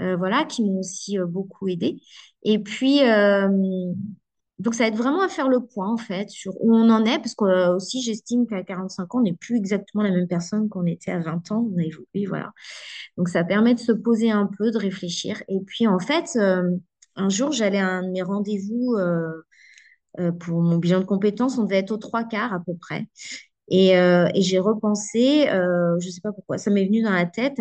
euh, 0.00 0.16
voilà, 0.16 0.44
qui 0.44 0.64
m'ont 0.64 0.80
aussi 0.80 1.18
euh, 1.18 1.26
beaucoup 1.26 1.68
aidé. 1.68 2.00
Et 2.42 2.58
puis, 2.58 3.00
donc 4.58 4.74
ça 4.74 4.86
aide 4.86 4.96
vraiment 4.96 5.22
à 5.22 5.28
faire 5.28 5.48
le 5.48 5.60
point, 5.60 5.90
en 5.92 5.96
fait, 5.96 6.30
sur 6.30 6.52
où 6.60 6.74
on 6.74 6.90
en 6.90 7.04
est, 7.04 7.18
parce 7.18 7.34
que 7.34 7.74
aussi, 7.74 8.02
j'estime 8.02 8.46
qu'à 8.46 8.62
45 8.62 9.14
ans, 9.14 9.18
on 9.18 9.22
n'est 9.22 9.34
plus 9.34 9.56
exactement 9.56 10.02
la 10.02 10.10
même 10.10 10.28
personne 10.28 10.68
qu'on 10.68 10.86
était 10.86 11.10
à 11.10 11.20
20 11.20 11.52
ans. 11.52 11.68
On 11.72 11.78
a 11.78 11.82
évolué, 11.82 12.26
voilà. 12.26 12.52
Donc, 13.16 13.28
ça 13.28 13.44
permet 13.44 13.74
de 13.74 13.80
se 13.80 13.92
poser 13.92 14.30
un 14.30 14.46
peu, 14.46 14.70
de 14.70 14.78
réfléchir. 14.78 15.42
Et 15.48 15.60
puis, 15.60 15.86
en 15.86 15.98
fait, 15.98 16.38
un 17.16 17.28
jour, 17.28 17.52
j'allais 17.52 17.78
à 17.78 17.88
un 17.88 18.02
de 18.02 18.10
mes 18.10 18.22
rendez-vous 18.22 18.96
pour 20.40 20.60
mon 20.62 20.78
bilan 20.78 21.00
de 21.00 21.04
compétences, 21.04 21.58
on 21.58 21.64
devait 21.64 21.78
être 21.78 21.90
aux 21.92 21.96
trois 21.96 22.24
quarts 22.24 22.52
à 22.52 22.60
peu 22.60 22.74
près. 22.74 23.06
Et, 23.68 23.96
euh, 23.96 24.28
j'ai 24.36 24.58
repensé, 24.58 25.48
euh, 25.48 25.98
je 26.00 26.06
ne 26.06 26.12
sais 26.12 26.20
pas 26.20 26.32
pourquoi, 26.32 26.58
ça 26.58 26.70
m'est 26.70 26.84
venu 26.84 27.02
dans 27.02 27.12
la 27.12 27.26
tête 27.26 27.60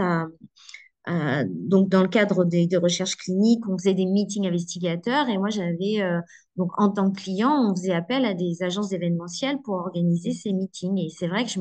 donc 1.49 1.89
dans 1.89 2.01
le 2.01 2.07
cadre 2.07 2.45
des, 2.45 2.67
recherches 2.77 3.17
cliniques, 3.17 3.67
on 3.67 3.77
faisait 3.77 3.93
des 3.93 4.05
meetings 4.05 4.47
investigateurs 4.47 5.27
et 5.27 5.37
moi 5.37 5.49
j'avais 5.49 6.01
donc 6.55 6.71
en 6.79 6.89
tant 6.89 7.09
que 7.11 7.21
client, 7.21 7.51
on 7.71 7.75
faisait 7.75 7.93
appel 7.93 8.25
à 8.25 8.33
des 8.35 8.61
agences 8.63 8.91
événementielles 8.91 9.57
pour 9.63 9.75
organiser 9.75 10.31
ces 10.33 10.53
meetings 10.53 10.97
et 10.99 11.09
c'est 11.09 11.27
vrai 11.27 11.43
que 11.45 11.49
je 11.49 11.59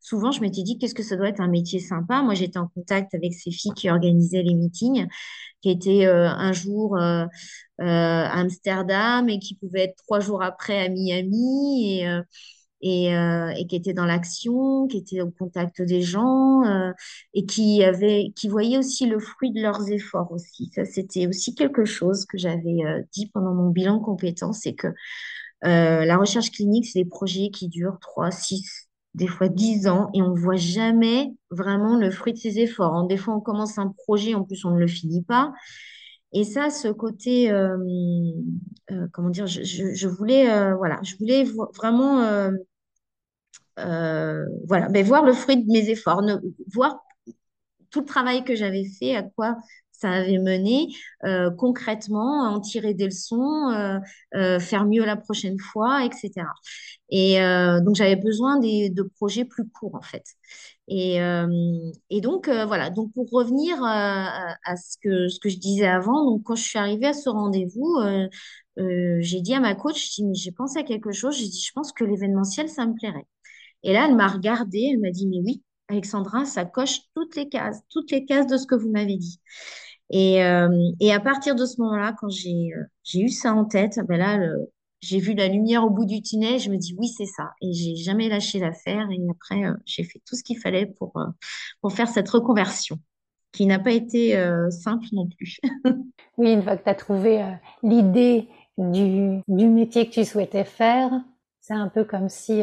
souvent 0.00 0.32
je 0.32 0.40
m'étais 0.42 0.62
dit 0.62 0.78
qu'est-ce 0.78 0.94
que 0.94 1.02
ça 1.02 1.16
doit 1.16 1.28
être 1.28 1.40
un 1.40 1.48
métier 1.48 1.80
sympa? 1.80 2.22
Moi 2.22 2.34
j'étais 2.34 2.58
en 2.58 2.68
contact 2.68 3.14
avec 3.14 3.32
ces 3.32 3.50
filles 3.50 3.72
qui 3.74 3.88
organisaient 3.90 4.42
les 4.42 4.54
meetings, 4.54 5.06
qui 5.62 5.70
étaient 5.70 6.06
un 6.06 6.52
jour 6.52 6.98
à 6.98 7.28
Amsterdam 7.80 9.28
et 9.28 9.38
qui 9.38 9.54
pouvaient 9.54 9.84
être 9.84 9.96
trois 10.04 10.20
jours 10.20 10.42
après 10.42 10.84
à 10.84 10.88
Miami 10.88 12.02
et, 12.80 13.14
euh, 13.14 13.50
et 13.56 13.66
qui 13.66 13.76
étaient 13.76 13.92
dans 13.92 14.04
l'action, 14.04 14.86
qui 14.86 14.98
étaient 14.98 15.20
au 15.20 15.30
contact 15.30 15.82
des 15.82 16.00
gens 16.00 16.64
euh, 16.64 16.92
et 17.34 17.44
qui 17.44 17.82
avaient, 17.82 18.32
qui 18.36 18.48
voyaient 18.48 18.78
aussi 18.78 19.06
le 19.06 19.18
fruit 19.18 19.50
de 19.52 19.60
leurs 19.60 19.90
efforts 19.90 20.30
aussi. 20.32 20.70
Ça, 20.74 20.84
c'était 20.84 21.26
aussi 21.26 21.54
quelque 21.54 21.84
chose 21.84 22.24
que 22.24 22.38
j'avais 22.38 22.84
euh, 22.84 23.02
dit 23.12 23.26
pendant 23.26 23.54
mon 23.54 23.70
bilan 23.70 24.00
compétences, 24.00 24.60
c'est 24.62 24.74
que 24.74 24.88
la 25.62 26.16
recherche 26.16 26.52
clinique, 26.52 26.86
c'est 26.86 27.00
des 27.00 27.08
projets 27.08 27.50
qui 27.50 27.68
durent 27.68 27.98
3, 28.00 28.30
6, 28.30 28.88
des 29.14 29.26
fois 29.26 29.48
10 29.48 29.88
ans 29.88 30.08
et 30.14 30.22
on 30.22 30.30
ne 30.32 30.38
voit 30.38 30.54
jamais 30.54 31.34
vraiment 31.50 31.96
le 31.96 32.12
fruit 32.12 32.32
de 32.32 32.38
ses 32.38 32.60
efforts. 32.60 32.94
Hein. 32.94 33.06
Des 33.06 33.16
fois, 33.16 33.34
on 33.34 33.40
commence 33.40 33.76
un 33.76 33.88
projet, 33.88 34.34
en 34.34 34.44
plus, 34.44 34.64
on 34.64 34.70
ne 34.70 34.78
le 34.78 34.86
finit 34.86 35.22
pas. 35.22 35.52
Et 36.32 36.44
ça, 36.44 36.70
ce 36.70 36.86
côté, 36.86 37.50
comment 39.12 39.30
dire, 39.30 39.48
je, 39.48 39.62
je, 39.64 40.06
voulais, 40.06 40.44
voilà, 40.74 41.00
je 41.02 41.16
voulais 41.16 41.42
vraiment 41.74 42.52
euh, 43.78 44.46
voilà, 44.66 44.88
mais 44.88 45.02
voir 45.02 45.24
le 45.24 45.32
fruit 45.32 45.56
de 45.64 45.70
mes 45.70 45.90
efforts, 45.90 46.22
voir 46.72 46.98
tout 47.90 48.00
le 48.00 48.06
travail 48.06 48.44
que 48.44 48.54
j'avais 48.54 48.84
fait, 48.98 49.16
à 49.16 49.22
quoi 49.22 49.56
ça 49.92 50.10
avait 50.10 50.38
mené 50.38 50.88
euh, 51.24 51.50
concrètement, 51.50 52.44
en 52.44 52.60
tirer 52.60 52.94
des 52.94 53.06
leçons, 53.06 53.68
euh, 54.36 54.60
faire 54.60 54.84
mieux 54.86 55.04
la 55.04 55.16
prochaine 55.16 55.58
fois, 55.58 56.04
etc. 56.04 56.46
Et 57.10 57.38
donc 57.82 57.96
j'avais 57.96 58.16
besoin 58.16 58.58
de 58.60 59.02
projets 59.16 59.44
plus 59.44 59.68
courts 59.68 59.96
en 59.96 60.02
fait. 60.02 60.24
Et, 60.88 61.18
donc 62.20 62.48
voilà. 62.48 62.90
Donc 62.90 63.12
pour 63.12 63.28
revenir 63.30 63.76
à, 63.82 64.76
ce 64.76 64.96
que 65.02 65.28
ce 65.28 65.40
que 65.40 65.48
je 65.48 65.58
disais 65.58 65.88
avant, 65.88 66.24
donc 66.24 66.42
quand 66.44 66.54
je 66.54 66.62
suis 66.62 66.78
arrivée 66.78 67.06
à 67.06 67.12
ce 67.12 67.28
rendez-vous, 67.28 67.98
j'ai 68.76 69.40
dit 69.40 69.54
à 69.54 69.60
ma 69.60 69.74
coach, 69.74 70.20
j'ai 70.32 70.52
pensé 70.52 70.78
à 70.78 70.82
quelque 70.84 71.12
chose. 71.12 71.36
J'ai 71.36 71.48
dit, 71.48 71.60
je 71.66 71.72
pense 71.72 71.92
que 71.92 72.04
l'événementiel, 72.04 72.68
ça 72.68 72.86
me 72.86 72.94
plairait. 72.94 73.26
Et 73.82 73.92
là, 73.92 74.06
elle 74.08 74.16
m'a 74.16 74.28
regardée, 74.28 74.90
elle 74.92 75.00
m'a 75.00 75.10
dit, 75.10 75.26
mais 75.26 75.40
oui, 75.40 75.62
Alexandra, 75.88 76.44
ça 76.44 76.64
coche 76.64 77.00
toutes 77.14 77.36
les 77.36 77.48
cases, 77.48 77.80
toutes 77.90 78.10
les 78.10 78.24
cases 78.24 78.46
de 78.46 78.56
ce 78.56 78.66
que 78.66 78.74
vous 78.74 78.90
m'avez 78.90 79.16
dit. 79.16 79.40
Et, 80.10 80.42
euh, 80.42 80.90
et, 81.00 81.12
à 81.12 81.20
partir 81.20 81.54
de 81.54 81.66
ce 81.66 81.80
moment-là, 81.80 82.14
quand 82.18 82.30
j'ai 82.30 82.72
euh, 82.74 83.20
eu 83.20 83.28
ça 83.28 83.54
en 83.54 83.64
tête, 83.64 84.00
ben 84.08 84.18
là, 84.18 84.38
j'ai 85.00 85.18
vu 85.18 85.34
la 85.34 85.48
lumière 85.48 85.84
au 85.84 85.90
bout 85.90 86.06
du 86.06 86.22
tunnel, 86.22 86.58
je 86.58 86.70
me 86.70 86.76
dis 86.76 86.94
oui, 86.98 87.08
c'est 87.08 87.26
ça. 87.26 87.50
Et 87.60 87.72
j'ai 87.72 87.96
jamais 87.96 88.28
lâché 88.28 88.58
l'affaire. 88.58 89.08
Et 89.10 89.20
après, 89.30 89.64
euh, 89.64 89.74
j'ai 89.84 90.04
fait 90.04 90.20
tout 90.26 90.34
ce 90.34 90.42
qu'il 90.42 90.58
fallait 90.58 90.86
pour, 90.86 91.12
pour 91.80 91.92
faire 91.92 92.08
cette 92.08 92.28
reconversion, 92.28 92.98
qui 93.52 93.66
n'a 93.66 93.78
pas 93.78 93.92
été 93.92 94.32
simple 94.70 95.06
non 95.12 95.26
plus. 95.28 95.58
oui, 96.38 96.52
une 96.52 96.62
fois 96.62 96.76
que 96.76 96.84
tu 96.84 96.90
as 96.90 96.94
trouvé 96.94 97.44
l'idée 97.82 98.48
du, 98.78 99.40
du 99.46 99.68
métier 99.68 100.08
que 100.08 100.14
tu 100.14 100.24
souhaitais 100.24 100.64
faire, 100.64 101.10
c'est 101.60 101.74
un 101.74 101.88
peu 101.88 102.04
comme 102.04 102.28
si 102.28 102.62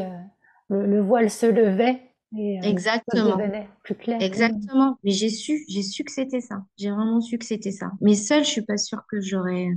le, 0.69 1.01
voile 1.01 1.29
se 1.29 1.45
levait 1.45 2.01
et 2.37 2.59
euh, 2.59 2.63
Exactement. 2.63 3.37
plus 3.83 3.95
clair. 3.95 4.21
Exactement. 4.21 4.97
Mais 5.03 5.11
j'ai 5.11 5.29
su, 5.29 5.63
j'ai 5.69 5.83
su 5.83 6.03
que 6.03 6.11
c'était 6.11 6.41
ça. 6.41 6.63
J'ai 6.77 6.89
vraiment 6.89 7.21
su 7.21 7.37
que 7.37 7.45
c'était 7.45 7.71
ça. 7.71 7.91
Mais 8.01 8.15
seule, 8.15 8.43
je 8.43 8.49
suis 8.49 8.61
pas 8.63 8.77
sûre 8.77 9.03
que 9.09 9.21
j'aurais, 9.21 9.69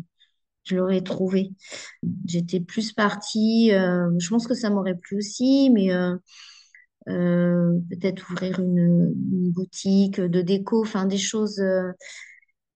je 0.64 0.76
l'aurais 0.76 1.02
trouvé. 1.02 1.52
J'étais 2.26 2.60
plus 2.60 2.92
partie. 2.92 3.72
Euh, 3.72 4.10
je 4.18 4.28
pense 4.28 4.46
que 4.46 4.54
ça 4.54 4.70
m'aurait 4.70 4.96
plu 4.96 5.18
aussi, 5.18 5.70
mais 5.70 5.92
euh, 5.92 6.16
peut-être 7.06 8.30
ouvrir 8.32 8.58
une, 8.60 9.12
boutique 9.52 10.20
de 10.20 10.42
déco, 10.42 10.82
enfin 10.82 11.06
des 11.06 11.18
choses. 11.18 11.62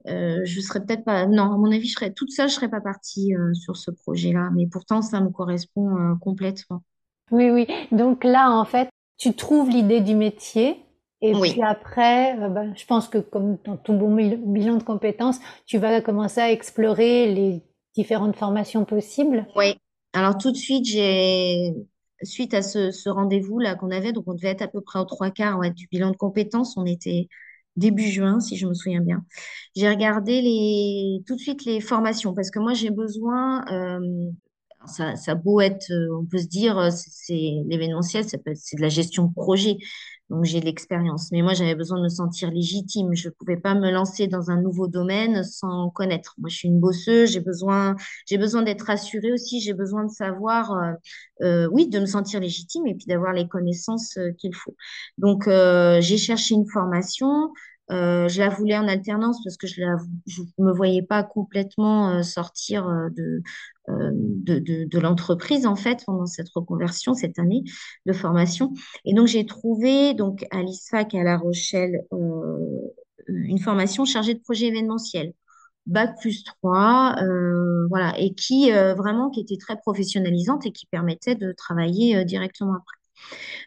je 0.07 0.61
serais 0.61 0.85
peut-être 0.85 1.05
pas. 1.05 1.27
Non, 1.27 1.53
à 1.53 1.57
mon 1.57 1.73
avis, 1.73 1.89
je 1.89 1.95
serais 1.95 2.13
toute 2.13 2.31
seule, 2.31 2.49
je 2.49 2.55
serais 2.55 2.71
pas 2.71 2.81
partie 2.81 3.33
sur 3.55 3.77
ce 3.77 3.91
projet-là. 3.91 4.51
Mais 4.55 4.69
pourtant, 4.69 5.03
ça 5.03 5.21
me 5.21 5.31
correspond 5.31 6.17
complètement. 6.21 6.85
Oui, 7.31 7.51
oui. 7.51 7.67
Donc 7.91 8.25
là, 8.25 8.51
en 8.51 8.65
fait, 8.65 8.89
tu 9.19 9.35
trouves 9.35 9.71
l'idée 9.71 10.01
du 10.01 10.15
métier. 10.15 10.77
Et 11.21 11.33
puis 11.33 11.63
après, 11.63 12.37
euh, 12.41 12.49
ben, 12.49 12.75
je 12.77 12.85
pense 12.85 13.09
que 13.09 13.19
comme 13.19 13.57
dans 13.65 13.77
ton 13.77 13.97
bon 13.97 14.13
bilan 14.13 14.77
de 14.77 14.83
compétences, 14.83 15.39
tu 15.67 15.79
vas 15.79 16.01
commencer 16.01 16.41
à 16.41 16.51
explorer 16.51 17.33
les 17.33 17.63
différentes 17.95 18.35
formations 18.35 18.85
possibles. 18.85 19.47
Oui. 19.55 19.77
Alors 20.15 20.37
tout 20.37 20.51
de 20.51 20.57
suite, 20.57 20.85
j'ai 20.85 21.73
suite 22.25 22.55
à 22.55 22.63
ce, 22.63 23.09
rendez-vous 23.09 23.59
là 23.59 23.75
qu'on 23.77 23.91
avait, 23.91 24.13
donc 24.13 24.25
on 24.27 24.35
devait 24.35 24.49
être 24.49 24.63
à 24.63 24.69
peu 24.69 24.81
près 24.81 24.99
aux 24.99 25.05
trois 25.05 25.31
quarts 25.31 25.61
du 25.71 25.87
bilan 25.87 26.11
de 26.11 26.17
compétences. 26.17 26.77
On 26.77 26.87
était 26.87 27.29
début 27.77 28.09
juin, 28.09 28.41
si 28.41 28.57
je 28.57 28.67
me 28.67 28.75
souviens 28.75 29.01
bien. 29.01 29.25
J'ai 29.77 29.89
regardé 29.89 30.43
les 30.43 31.23
tout 31.27 31.37
de 31.37 31.41
suite 31.41 31.65
les 31.65 31.81
formations 31.81 32.35
parce 32.35 32.51
que 32.51 32.59
moi 32.59 32.75
j'ai 32.75 32.91
besoin 32.91 33.65
euh, 33.71 34.31
ça, 34.87 35.17
ça 35.17 35.35
beau 35.35 35.61
être, 35.61 35.91
euh, 35.91 36.17
on 36.21 36.25
peut 36.25 36.39
se 36.39 36.47
dire, 36.47 36.79
euh, 36.79 36.91
c'est 36.91 37.53
l'événementiel, 37.67 38.25
c'est 38.29 38.77
de 38.77 38.81
la 38.83 38.89
gestion 38.89 39.27
de 39.27 39.33
projet. 39.35 39.79
Donc, 40.31 40.45
j'ai 40.45 40.61
l'expérience. 40.61 41.31
Mais 41.31 41.43
moi, 41.43 41.53
j'avais 41.53 41.75
besoin 41.75 41.99
de 41.99 42.05
me 42.05 42.09
sentir 42.09 42.51
légitime. 42.51 43.15
Je 43.15 43.29
ne 43.29 43.35
pouvais 43.35 43.59
pas 43.59 43.75
me 43.75 43.91
lancer 43.91 44.29
dans 44.29 44.51
un 44.51 44.61
nouveau 44.61 44.89
domaine 44.89 45.45
sans 45.45 45.91
connaître. 45.91 46.35
Moi, 46.39 46.49
je 46.49 46.57
suis 46.57 46.69
une 46.69 46.81
bosseuse. 46.81 47.33
J'ai 47.33 47.41
besoin, 47.41 47.97
j'ai 48.27 48.39
besoin 48.39 48.63
d'être 48.63 48.83
rassurée 48.87 49.31
aussi. 49.33 49.61
J'ai 49.61 49.75
besoin 49.75 50.05
de 50.05 50.11
savoir, 50.11 50.73
euh, 51.43 51.69
oui, 51.73 51.89
de 51.89 52.01
me 52.01 52.07
sentir 52.07 52.41
légitime 52.41 52.87
et 52.87 52.95
puis 52.95 53.07
d'avoir 53.07 53.35
les 53.35 53.47
connaissances 53.47 54.19
qu'il 54.39 54.55
faut. 54.55 54.75
Donc, 55.19 55.45
j'ai 55.47 56.17
cherché 56.17 56.55
une 56.55 56.67
formation. 56.67 57.53
Je 57.91 58.39
la 58.39 58.49
voulais 58.49 58.77
en 58.77 58.89
alternance 58.89 59.43
parce 59.45 59.57
que 59.57 59.67
je 59.67 59.83
ne 59.83 60.65
me 60.65 60.73
voyais 60.73 61.03
pas 61.03 61.23
complètement 61.23 62.23
sortir 62.23 62.87
de, 63.15 63.43
de, 63.89 64.99
l'entreprise 64.99 65.67
en 65.67 65.77
fait 65.77 66.03
pendant 66.07 66.27
cette 66.27 66.49
reconversion 66.55 67.15
cette 67.15 67.39
année 67.39 67.65
de 68.07 68.13
formation. 68.13 68.73
Et 69.05 69.15
donc 69.15 69.27
j'ai 69.27 69.47
trouvé 69.47 70.15
donc 70.15 70.47
à 70.51 70.63
l'ISFAC 70.63 71.15
à 71.15 71.23
La 71.23 71.37
Rochelle 71.37 72.05
euh, 72.13 72.93
une 73.29 73.59
formation 73.59 74.05
chargée 74.05 74.35
de 74.35 74.41
projet 74.41 74.67
événementiel, 74.67 75.33
bac 75.87 76.17
plus 76.21 76.45
3, 76.45 77.17
euh, 77.23 77.87
voilà, 77.89 78.19
et 78.19 78.35
qui 78.35 78.73
euh, 78.73 78.95
vraiment 78.95 79.31
qui 79.31 79.41
était 79.41 79.57
très 79.57 79.77
professionnalisante 79.77 80.67
et 80.67 80.73
qui 80.73 80.87
permettait 80.87 81.35
de 81.35 81.53
travailler 81.53 82.25
directement 82.25 82.75
après. 82.75 83.02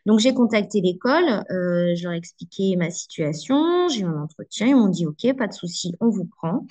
Donc 0.05 0.19
j'ai 0.19 0.33
contacté 0.33 0.81
l'école, 0.81 1.43
je 1.49 2.03
leur 2.03 2.13
ai 2.13 2.17
expliqué 2.17 2.75
ma 2.75 2.91
situation, 2.91 3.87
j'ai 3.89 4.01
eu 4.01 4.05
un 4.05 4.21
entretien, 4.21 4.67
ils 4.67 4.75
m'ont 4.75 4.89
dit 4.89 5.05
ok, 5.05 5.35
pas 5.37 5.47
de 5.47 5.53
souci, 5.53 5.93
on 5.99 6.09
vous 6.09 6.25
prend. 6.25 6.65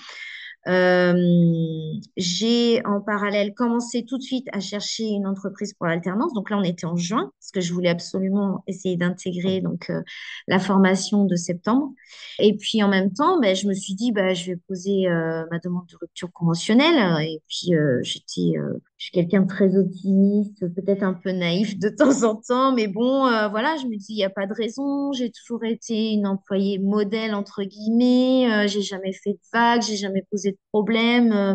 Euh, 0.67 1.93
j'ai 2.17 2.85
en 2.87 3.01
parallèle 3.01 3.53
commencé 3.55 4.05
tout 4.05 4.17
de 4.17 4.23
suite 4.23 4.47
à 4.53 4.61
chercher 4.61 5.05
une 5.05 5.27
entreprise 5.27 5.75
pour 5.75 5.87
l'alternance. 5.87 6.33
Donc 6.33 6.51
là, 6.51 6.59
on 6.59 6.63
était 6.63 6.87
en 6.87 6.97
juin, 6.97 7.31
parce 7.39 7.51
que 7.51 7.61
je 7.61 7.73
voulais 7.73 7.91
absolument 7.91 8.65
essayer 8.67 8.97
d'intégrer 8.97 9.61
donc 9.61 9.91
euh, 9.91 10.01
la 10.49 10.59
formation 10.59 11.25
de 11.25 11.37
septembre. 11.37 11.93
Et 12.39 12.57
puis 12.57 12.83
en 12.83 12.89
même 12.89 13.13
temps, 13.13 13.41
ben, 13.41 13.55
je 13.55 13.67
me 13.67 13.75
suis 13.75 13.95
dit, 13.95 14.13
ben, 14.13 14.35
je 14.35 14.53
vais 14.53 14.57
poser 14.69 15.07
euh, 15.09 15.45
ma 15.51 15.59
demande 15.59 15.87
de 15.91 15.97
rupture 16.01 16.33
conventionnelle. 16.33 17.23
Et 17.23 17.43
puis 17.49 17.73
j'étais, 18.03 18.59
je 19.05 19.09
suis 19.09 19.13
quelqu'un 19.13 19.43
de 19.43 19.49
très 19.49 19.77
optimiste, 19.77 20.67
peut-être 20.75 21.03
un 21.03 21.13
peu 21.13 21.31
naïf 21.31 21.79
de 21.79 21.89
temps 21.99 22.23
en 22.23 22.37
temps, 22.37 22.73
mais 22.75 22.87
bon, 22.87 23.29
voilà, 23.51 23.77
je 23.77 23.87
me 23.87 23.97
dis, 23.97 24.15
il 24.15 24.17
n'y 24.17 24.25
a 24.25 24.31
pas 24.31 24.47
de 24.47 24.55
raison. 24.55 25.13
J'ai 25.13 25.31
toujours 25.31 25.63
été 25.65 26.13
une 26.13 26.27
employée 26.27 26.79
modèle 26.79 27.35
entre 27.35 27.65
guillemets. 27.65 28.67
j'ai 28.67 28.81
jamais 28.81 29.13
fait 29.13 29.33
de 29.33 29.41
vagues, 29.53 29.83
j'ai 29.83 29.97
jamais 29.97 30.23
posé 30.31 30.57
problème. 30.75 31.33
Euh, 31.33 31.55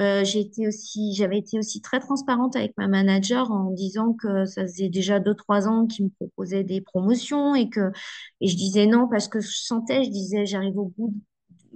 euh, 0.00 0.24
j'ai 0.24 0.40
été 0.40 0.66
aussi, 0.66 1.14
j'avais 1.14 1.38
été 1.38 1.58
aussi 1.58 1.80
très 1.80 2.00
transparente 2.00 2.56
avec 2.56 2.72
ma 2.78 2.88
manager 2.88 3.50
en 3.50 3.70
disant 3.70 4.14
que 4.14 4.44
ça 4.46 4.62
faisait 4.62 4.88
déjà 4.88 5.20
deux, 5.20 5.34
trois 5.34 5.68
ans 5.68 5.86
qu'il 5.86 6.06
me 6.06 6.10
proposait 6.10 6.64
des 6.64 6.80
promotions 6.80 7.54
et 7.54 7.68
que 7.68 7.92
et 8.40 8.48
je 8.48 8.56
disais 8.56 8.86
non 8.86 9.08
parce 9.08 9.28
que 9.28 9.40
je 9.40 9.50
sentais, 9.50 10.04
je 10.04 10.10
disais 10.10 10.46
j'arrive 10.46 10.78
au 10.78 10.92
bout 10.96 11.14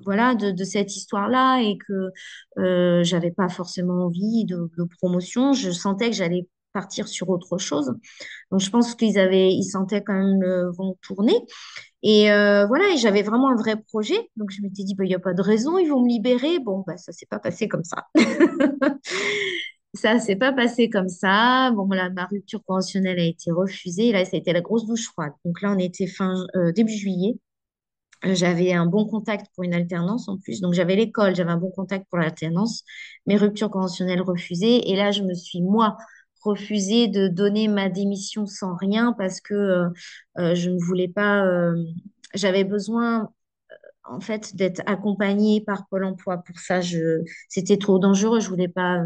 voilà 0.09 0.35
de, 0.35 0.65
cette 0.65 0.97
histoire-là 0.97 1.61
et 1.61 1.77
que 1.87 2.11
euh, 2.59 3.05
j'avais 3.05 3.31
pas 3.31 3.51
forcément 3.51 4.07
envie 4.07 4.47
de, 4.47 4.71
promotion. 4.97 5.53
Je 5.53 5.71
sentais 5.71 6.09
que 6.09 6.17
j'allais 6.17 6.49
partir 6.73 7.09
sur 7.09 7.29
autre 7.29 7.59
chose. 7.59 7.93
Donc 8.51 8.61
je 8.61 8.71
pense 8.71 8.95
qu'ils 8.95 9.19
avaient, 9.19 9.53
ils 9.53 9.65
sentaient 9.65 10.03
quand 10.03 10.15
même 10.15 10.41
le 10.41 10.71
vent 10.73 10.97
tourner. 11.03 11.35
Et 12.03 12.31
euh, 12.33 12.67
voilà, 12.67 12.97
j'avais 12.97 13.23
vraiment 13.23 13.51
un 13.51 13.57
vrai 13.57 13.77
projet. 13.77 14.17
Donc, 14.37 14.51
je 14.51 14.63
m'étais 14.63 14.85
dit, 14.85 14.95
bah, 14.95 15.05
il 15.05 15.09
n'y 15.09 15.15
a 15.15 15.19
pas 15.19 15.35
de 15.35 15.43
raison, 15.43 15.77
ils 15.79 15.89
vont 15.89 16.03
me 16.03 16.09
libérer. 16.09 16.59
Bon, 16.61 16.85
bah, 16.87 16.97
ça 16.97 17.13
s'est 17.13 17.27
pas 17.27 17.41
passé 17.41 17.69
comme 17.69 17.85
ça. 17.85 18.07
ça 19.95 20.19
s'est 20.21 20.37
pas 20.37 20.53
passé 20.53 20.89
comme 20.89 21.09
ça. 21.09 21.71
Bon, 21.73 21.87
voilà, 21.87 22.09
ma 22.11 22.27
rupture 22.27 22.63
conventionnelle 22.65 23.19
a 23.19 23.25
été 23.25 23.51
refusée. 23.51 24.13
Là, 24.13 24.25
ça 24.25 24.37
a 24.37 24.39
été 24.39 24.53
la 24.53 24.61
grosse 24.61 24.87
douche 24.87 25.07
froide. 25.09 25.33
Donc 25.45 25.61
là, 25.61 25.73
on 25.73 25.79
était 25.79 26.07
fin, 26.07 26.35
euh, 26.57 26.73
début 26.73 26.97
juillet. 26.97 27.37
J'avais 28.23 28.73
un 28.73 28.87
bon 28.87 29.07
contact 29.07 29.47
pour 29.55 29.65
une 29.65 29.75
alternance 29.75 30.29
en 30.29 30.39
plus. 30.39 30.61
Donc, 30.61 30.75
j'avais 30.75 30.97
l'école, 30.97 31.37
j'avais 31.37 31.51
un 31.53 31.57
bon 31.57 31.71
contact 31.71 32.07
pour 32.11 32.19
l'alternance. 32.19 32.85
Mes 33.27 33.37
ruptures 33.37 33.71
conventionnelles 33.71 34.23
refusées. 34.23 34.91
Et 34.91 34.97
là, 34.97 35.13
je 35.13 35.23
me 35.23 35.35
suis, 35.35 35.63
moi, 35.63 35.97
refusé 36.43 37.09
de 37.09 37.29
donner 37.29 37.69
ma 37.69 37.89
démission 37.89 38.47
sans 38.47 38.75
rien 38.77 39.13
parce 39.17 39.41
que 39.41 39.55
euh, 39.55 39.89
euh, 40.39 40.55
je 40.55 40.71
ne 40.71 40.79
voulais 40.79 41.09
pas, 41.09 41.45
euh, 41.45 41.85
j'avais 42.35 42.65
besoin 42.65 43.31
en 44.05 44.21
fait 44.21 44.57
d'être 44.57 44.83
accompagnée 44.87 45.61
par 45.61 45.87
Pôle 45.89 46.05
Emploi. 46.05 46.39
Pour 46.39 46.59
ça, 46.59 46.81
je, 46.81 47.23
c'était 47.49 47.77
trop 47.77 47.99
dangereux. 47.99 48.41
Je 48.41 48.49
voulais 48.49 48.69
pas, 48.69 49.03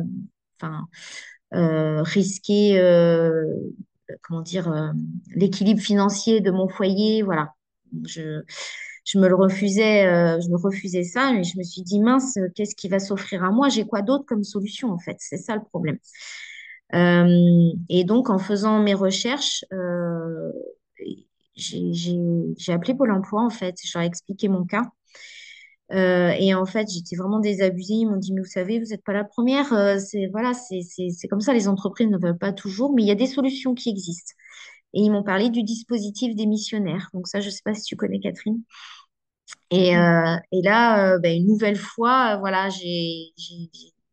risquer, 2.05 2.79
comment 4.23 4.43
dire, 4.43 4.93
l'équilibre 5.35 5.81
financier 5.81 6.41
de 6.41 6.51
mon 6.51 6.69
foyer. 6.69 7.23
Voilà. 7.23 7.55
Je, 8.05 8.43
je 9.05 9.19
me 9.19 9.29
le 9.29 9.35
refusais, 9.35 10.05
je 10.41 10.49
me 10.49 10.57
refusais 10.57 11.03
ça, 11.05 11.33
mais 11.33 11.45
je 11.45 11.59
me 11.59 11.63
suis 11.63 11.83
dit 11.83 12.01
mince, 12.01 12.39
qu'est-ce 12.55 12.75
qui 12.75 12.89
va 12.89 12.99
s'offrir 12.99 13.45
à 13.45 13.51
moi? 13.51 13.69
J'ai 13.69 13.85
quoi 13.87 14.03
d'autre 14.03 14.25
comme 14.27 14.45
solution 14.45 14.91
en 14.91 14.99
fait? 14.99 15.17
C'est 15.19 15.39
ça 15.39 15.55
le 15.57 15.63
problème. 15.63 15.99
Euh, 16.95 17.73
et 17.89 18.05
donc, 18.05 18.31
en 18.31 18.39
faisant 18.39 18.81
mes 18.83 18.95
recherches, 18.95 19.65
euh, 19.73 20.53
j'ai 21.57 22.73
appelé 22.73 22.95
Pôle 22.95 23.13
emploi, 23.13 23.43
en 23.43 23.51
fait. 23.51 23.77
Je 23.85 23.91
leur 23.97 24.05
ai 24.05 24.07
expliqué 24.07 24.49
mon 24.49 24.65
cas. 24.65 24.83
Euh, 25.93 26.31
et 26.39 26.55
en 26.55 26.65
fait, 26.65 26.89
j'étais 26.91 27.17
vraiment 27.17 27.41
désabusée. 27.41 27.95
Ils 27.95 28.07
m'ont 28.07 28.17
dit, 28.17 28.33
mais 28.33 28.41
vous 28.41 28.47
savez, 28.47 28.79
vous 28.79 28.87
n'êtes 28.87 29.05
pas 29.05 29.13
la 29.13 29.25
première. 29.25 29.67
c'est 30.01 30.27
voilà, 30.33 30.53
c'est 30.55 31.29
comme 31.29 31.41
ça. 31.41 31.53
Les 31.53 31.69
entreprises 31.69 32.09
ne 32.09 32.19
veulent 32.19 32.39
pas 32.39 32.53
toujours, 32.53 32.95
mais 32.95 33.03
il 33.03 33.09
y 33.09 33.11
a 33.11 33.15
des 33.15 33.27
solutions 33.27 33.75
qui 33.75 33.91
existent. 33.91 34.33
Et 34.95 35.01
ils 35.03 35.11
m'ont 35.11 35.23
parlé 35.23 35.51
du 35.51 35.63
dispositif 35.63 36.35
démissionnaire. 36.35 37.09
Donc 37.15 37.29
ça, 37.29 37.41
je 37.41 37.47
ne 37.47 37.51
sais 37.51 37.63
pas 37.65 37.75
si 37.75 37.83
tu 37.83 37.97
connais 37.97 38.21
Catherine. 38.21 38.63
Et, 39.71 39.91
et 39.91 40.63
là, 40.63 41.19
ben, 41.19 41.37
une 41.37 41.47
nouvelle 41.47 41.77
fois, 41.77 42.37
voilà, 42.37 42.69
j'ai 42.69 43.33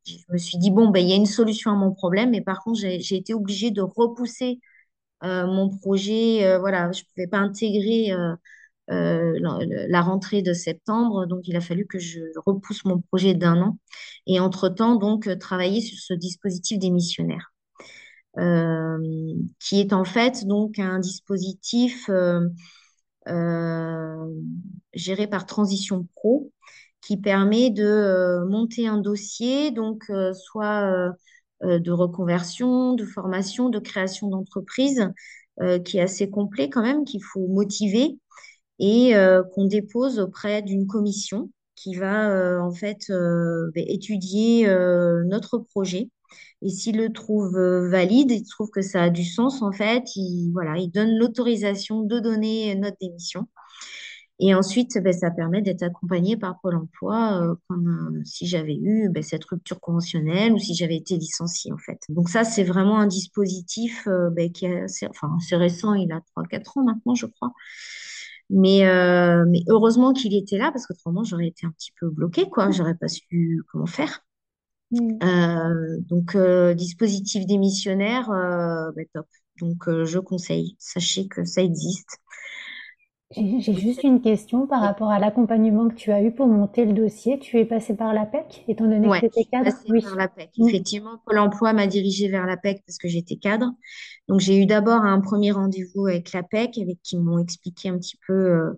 je 0.10 0.34
me 0.34 0.38
suis 0.38 0.58
dit, 0.58 0.72
bon, 0.72 0.90
ben, 0.90 1.00
il 1.00 1.10
y 1.10 1.14
a 1.14 1.16
une 1.16 1.26
solution 1.26 1.72
à 1.72 1.76
mon 1.76 1.94
problème, 1.94 2.32
mais 2.32 2.42
par 2.42 2.64
contre, 2.64 2.80
j'ai 2.80 3.16
été 3.16 3.34
obligée 3.34 3.72
de 3.72 3.82
repousser 3.82 4.60
euh, 5.24 5.48
mon 5.48 5.70
projet. 5.70 6.46
Euh, 6.46 6.60
voilà, 6.60 6.92
je 6.92 7.02
ne 7.02 7.06
pouvais 7.14 7.28
pas 7.28 7.40
intégrer 7.40 8.12
euh, 8.12 8.36
la, 8.90 10.02
rentrée 10.02 10.42
de 10.42 10.54
septembre, 10.54 11.26
donc 11.28 11.48
il 11.48 11.56
a 11.56 11.62
fallu 11.62 11.86
que 11.86 12.00
je 12.00 12.20
repousse 12.46 12.86
mon 12.86 13.00
projet 13.02 13.34
d'un 13.34 13.62
an. 13.62 13.78
Et 14.28 14.40
entre-temps, 14.40 14.96
donc, 14.96 15.30
travailler 15.40 15.82
sur 15.82 15.98
ce 16.00 16.14
dispositif 16.14 16.80
démissionnaire, 16.80 17.54
qui 18.38 19.80
est 19.80 19.94
en 19.94 20.06
fait 20.06 20.46
donc 20.46 20.80
un 20.80 21.00
dispositif 21.00 22.10
géré 24.94 25.28
par 25.28 25.46
Transition 25.46 26.08
Pro 26.16 26.52
qui 27.02 27.18
permet 27.18 27.70
de 27.70 27.84
euh, 27.84 28.46
monter 28.46 28.88
un 28.88 28.98
dossier, 28.98 29.72
donc 29.72 30.04
euh, 30.10 30.34
soit 30.34 31.14
euh, 31.64 31.80
de 31.80 31.92
reconversion, 31.92 32.94
de 32.94 33.06
formation, 33.06 33.70
de 33.70 33.80
création 33.80 34.30
d'entreprise, 34.30 35.12
qui 35.84 35.98
est 35.98 36.02
assez 36.02 36.30
complet 36.30 36.70
quand 36.70 36.82
même, 36.82 37.04
qu'il 37.04 37.22
faut 37.22 37.46
motiver 37.48 38.18
et 38.80 39.14
qu'on 39.54 39.66
dépose 39.66 40.18
auprès 40.20 40.62
d'une 40.62 40.88
commission 40.88 41.50
qui 41.76 41.96
va 41.96 42.64
en 42.64 42.72
fait 42.72 43.10
ben, 43.10 43.72
étudier 43.76 44.68
notre 45.26 45.58
projet. 45.58 46.10
Et 46.62 46.70
s'il 46.70 46.98
le 46.98 47.12
trouve 47.12 47.58
valide, 47.90 48.32
il 48.32 48.44
trouve 48.44 48.70
que 48.70 48.82
ça 48.82 49.04
a 49.04 49.10
du 49.10 49.24
sens, 49.24 49.62
en 49.62 49.72
fait, 49.72 50.04
il, 50.16 50.52
donne 50.94 51.18
l'autorisation 51.18 52.02
de 52.02 52.20
donner 52.20 52.76
notre 52.76 52.98
démission. 53.00 53.48
Et 54.42 54.56
ensuite, 54.56 54.98
ben, 55.04 55.12
ça 55.12 55.32
permet 55.32 55.62
d'être 55.62 55.84
accompagné 55.84 56.38
par 56.38 56.60
Pôle 56.62 56.78
emploi 56.78 57.42
euh, 57.42 57.56
comme 57.68 58.20
euh, 58.20 58.22
si 58.24 58.48
j'avais 58.48 58.76
eu 58.76 59.10
ben, 59.10 59.22
cette 59.22 59.44
rupture 59.44 59.82
conventionnelle 59.82 60.54
ou 60.54 60.58
si 60.58 60.74
j'avais 60.76 60.96
été 60.96 61.18
licenciée 61.18 61.74
en 61.74 61.78
fait. 61.78 62.00
Donc 62.08 62.30
ça, 62.30 62.46
c'est 62.46 62.64
vraiment 62.64 63.00
un 63.00 63.08
dispositif 63.08 64.08
euh, 64.08 64.30
ben, 64.30 64.50
qui 64.52 64.66
est 64.66 64.84
assez, 64.84 65.08
récent, 65.52 65.94
il 65.94 66.12
a 66.14 66.22
3-4 66.38 66.80
ans 66.80 66.84
maintenant, 66.86 67.16
je 67.16 67.26
crois. 67.26 67.52
Mais, 68.50 68.84
heureusement 69.68 70.14
qu'il 70.14 70.36
était 70.36 70.58
là 70.58 70.72
parce 70.72 70.88
qu'autrement, 70.88 71.24
j'aurais 71.24 71.48
été 71.48 71.68
un 71.68 71.72
petit 71.72 71.92
peu 72.00 72.10
bloquée, 72.10 72.50
quoi. 72.50 72.72
J'aurais 72.72 72.96
pas 72.96 73.08
su 73.08 73.62
comment 73.72 73.86
faire. 73.86 74.24
Mmh. 74.92 76.00
donc, 76.08 76.36
dispositif 76.76 77.46
démissionnaire, 77.46 78.30
ben, 78.96 79.06
top. 79.14 79.28
Donc, 79.60 79.84
je 79.88 80.20
conseille. 80.20 80.76
Sachez 80.80 81.28
que 81.28 81.44
ça 81.44 81.62
existe. 81.62 82.20
J'ai 83.36 83.76
juste 83.76 84.04
une 84.04 84.22
question 84.22 84.66
par 84.66 84.82
rapport 84.82 85.12
à 85.12 85.20
l'accompagnement 85.20 85.88
que 85.88 85.94
tu 85.94 86.12
as 86.12 86.24
eu 86.24 86.32
pour 86.32 86.48
monter 86.48 86.84
le 86.86 86.94
dossier. 86.94 87.38
Tu 87.38 87.60
es 87.60 87.66
passé 87.66 87.96
par 87.96 88.12
l'APEC, 88.12 88.64
étant 88.68 88.88
donné 88.88 89.08
que 89.08 89.20
tu 89.20 89.26
étais 89.28 89.44
cadre? 89.44 89.72
Oui, 89.88 90.02
par 90.02 90.16
l'APEC. 90.16 90.50
Mm. 90.58 90.68
Effectivement, 90.68 91.22
Pôle 91.28 91.38
emploi 91.38 91.74
m'a 91.74 91.86
dirigé 91.86 92.28
vers 92.28 92.48
l'APEC 92.48 92.82
parce 92.88 92.98
que 92.98 93.08
j'étais 93.08 93.36
cadre. 93.36 93.72
Donc, 94.28 94.40
j'ai 94.40 94.60
eu 94.60 94.66
d'abord 94.66 95.04
un 95.04 95.22
premier 95.22 95.52
rendez-vous 95.52 96.08
avec 96.08 96.34
l'APEC, 96.34 96.80
avec 96.80 96.98
qui 97.04 97.20
m'ont 97.20 97.38
expliqué 97.38 97.90
un 97.90 98.00
petit 98.00 98.18
peu. 98.26 98.34
Euh, 98.34 98.74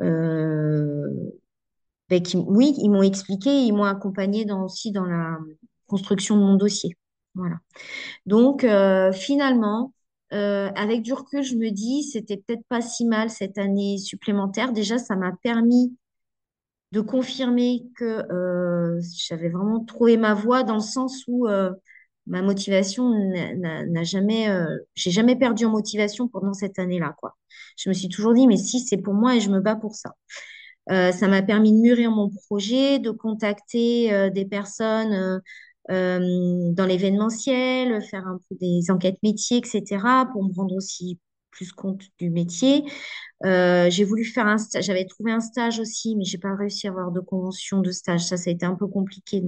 euh, 0.00 1.08
ben, 2.20 2.44
oui, 2.46 2.74
ils 2.78 2.90
m'ont 2.90 3.02
expliqué, 3.02 3.50
ils 3.50 3.72
m'ont 3.72 3.84
accompagné 3.84 4.50
aussi 4.52 4.92
dans 4.92 5.04
la 5.04 5.38
construction 5.86 6.36
de 6.36 6.42
mon 6.42 6.54
dossier. 6.56 6.96
Voilà. 7.34 7.56
Donc, 8.26 8.64
euh, 8.64 9.12
finalement, 9.12 9.92
avec 10.30 11.02
du 11.02 11.12
recul, 11.12 11.42
je 11.42 11.56
me 11.56 11.70
dis, 11.70 12.04
c'était 12.04 12.38
peut-être 12.38 12.64
pas 12.68 12.80
si 12.80 13.04
mal 13.04 13.28
cette 13.28 13.58
année 13.58 13.98
supplémentaire. 13.98 14.72
Déjà, 14.72 14.98
ça 14.98 15.14
m'a 15.14 15.32
permis 15.42 15.94
de 16.92 17.00
confirmer 17.00 17.86
que 17.96 18.04
euh, 18.04 19.00
j'avais 19.16 19.48
vraiment 19.48 19.80
trouvé 19.84 20.18
ma 20.18 20.34
voie 20.34 20.62
dans 20.62 20.74
le 20.74 20.80
sens 20.80 21.24
où 21.26 21.48
euh, 21.48 21.72
ma 22.26 22.42
motivation 22.42 23.10
n'a 23.10 24.04
jamais, 24.04 24.48
euh, 24.50 24.76
j'ai 24.94 25.10
jamais 25.10 25.34
perdu 25.36 25.64
en 25.64 25.70
motivation 25.70 26.28
pendant 26.28 26.52
cette 26.52 26.78
année-là. 26.78 27.16
Je 27.78 27.88
me 27.88 27.94
suis 27.94 28.08
toujours 28.08 28.34
dit, 28.34 28.46
mais 28.46 28.58
si 28.58 28.78
c'est 28.80 28.98
pour 28.98 29.14
moi 29.14 29.34
et 29.36 29.40
je 29.40 29.50
me 29.50 29.60
bats 29.60 29.74
pour 29.74 29.94
ça. 29.94 30.14
Ça 30.88 31.28
m'a 31.28 31.42
permis 31.42 31.72
de 31.72 31.78
mûrir 31.78 32.10
mon 32.10 32.28
projet, 32.28 32.98
de 32.98 33.10
contacter 33.10 34.30
des 34.30 34.44
personnes 34.44 35.40
dans 35.88 36.86
l'événementiel, 36.86 38.02
faire 38.02 38.24
des 38.50 38.90
enquêtes 38.90 39.18
métiers, 39.22 39.58
etc., 39.58 40.26
pour 40.32 40.44
me 40.44 40.52
rendre 40.54 40.74
aussi 40.74 41.18
plus 41.50 41.72
compte 41.72 42.02
du 42.18 42.30
métier. 42.30 42.84
Euh, 43.44 43.90
j'ai 43.90 44.04
voulu 44.04 44.24
faire 44.24 44.46
un 44.46 44.58
stage, 44.58 44.84
j'avais 44.84 45.04
trouvé 45.04 45.32
un 45.32 45.40
stage 45.40 45.80
aussi, 45.80 46.16
mais 46.16 46.24
j'ai 46.24 46.38
pas 46.38 46.54
réussi 46.56 46.86
à 46.86 46.90
avoir 46.90 47.12
de 47.12 47.20
convention 47.20 47.80
de 47.80 47.90
stage. 47.90 48.24
Ça, 48.24 48.36
ça 48.36 48.50
a 48.50 48.52
été 48.52 48.66
un 48.66 48.74
peu 48.74 48.86
compliqué. 48.86 49.42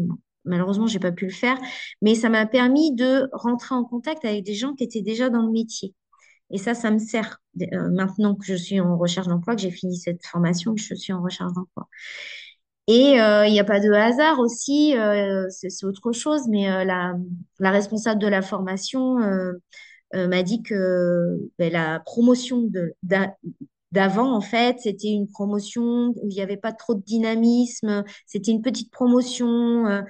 Malheureusement, 0.44 0.87
j'ai 0.87 0.99
pas 0.99 1.12
pu 1.12 1.27
le 1.27 1.33
faire, 1.33 1.59
mais 2.03 2.14
ça 2.14 2.29
m'a 2.29 2.47
permis 2.47 2.94
de 2.94 3.29
rentrer 3.33 3.75
en 3.75 3.85
contact 3.85 4.25
avec 4.25 4.44
des 4.44 4.55
gens 4.55 4.75
qui 4.75 4.85
étaient 4.85 5.03
déjà 5.03 5.31
dans 5.31 5.42
le 5.42 5.51
métier. 5.53 5.94
Et 6.55 6.59
ça, 6.59 6.73
ça 6.75 6.93
me 6.93 6.99
sert 6.99 7.43
euh, 7.61 7.90
maintenant 7.90 8.37
que 8.37 8.47
je 8.47 8.55
suis 8.55 8.81
en 8.81 8.97
recherche 8.97 9.27
d'emploi, 9.27 9.57
que 9.57 9.61
j'ai 9.61 9.73
fini 9.73 9.97
cette 9.99 10.25
formation, 10.25 10.77
que 10.77 10.81
je 10.81 10.95
suis 10.95 11.12
en 11.12 11.21
recherche 11.21 11.53
d'emploi. 11.53 11.88
Et 12.87 13.21
euh, 13.21 13.45
il 13.45 13.53
n'y 13.53 13.59
a 13.59 13.64
pas 13.64 13.81
de 13.81 13.90
hasard 13.90 14.38
aussi, 14.38 14.95
c'est 15.51 15.85
autre 15.85 16.12
chose, 16.12 16.43
mais 16.49 16.85
la, 16.85 17.17
responsable 17.59 18.21
de 18.21 18.29
la 18.29 18.40
formation 18.40 19.17
m'a 20.12 20.43
dit 20.45 20.62
que 20.62 21.38
ben, 21.59 21.73
la 21.73 21.99
promotion 22.01 22.71
d'avant, 23.90 24.33
en 24.33 24.40
fait. 24.40 24.77
C'était 24.79 25.09
une 25.09 25.27
promotion 25.27 26.12
où 26.23 26.29
il 26.29 26.35
n'y 26.35 26.43
avait 26.43 26.57
pas 26.57 26.73
trop 26.73 26.95
de 26.95 27.03
dynamisme. 27.03 28.05
C'était 28.27 28.53
une 28.53 28.62
petite 28.62 28.93
promotion. 28.93 30.05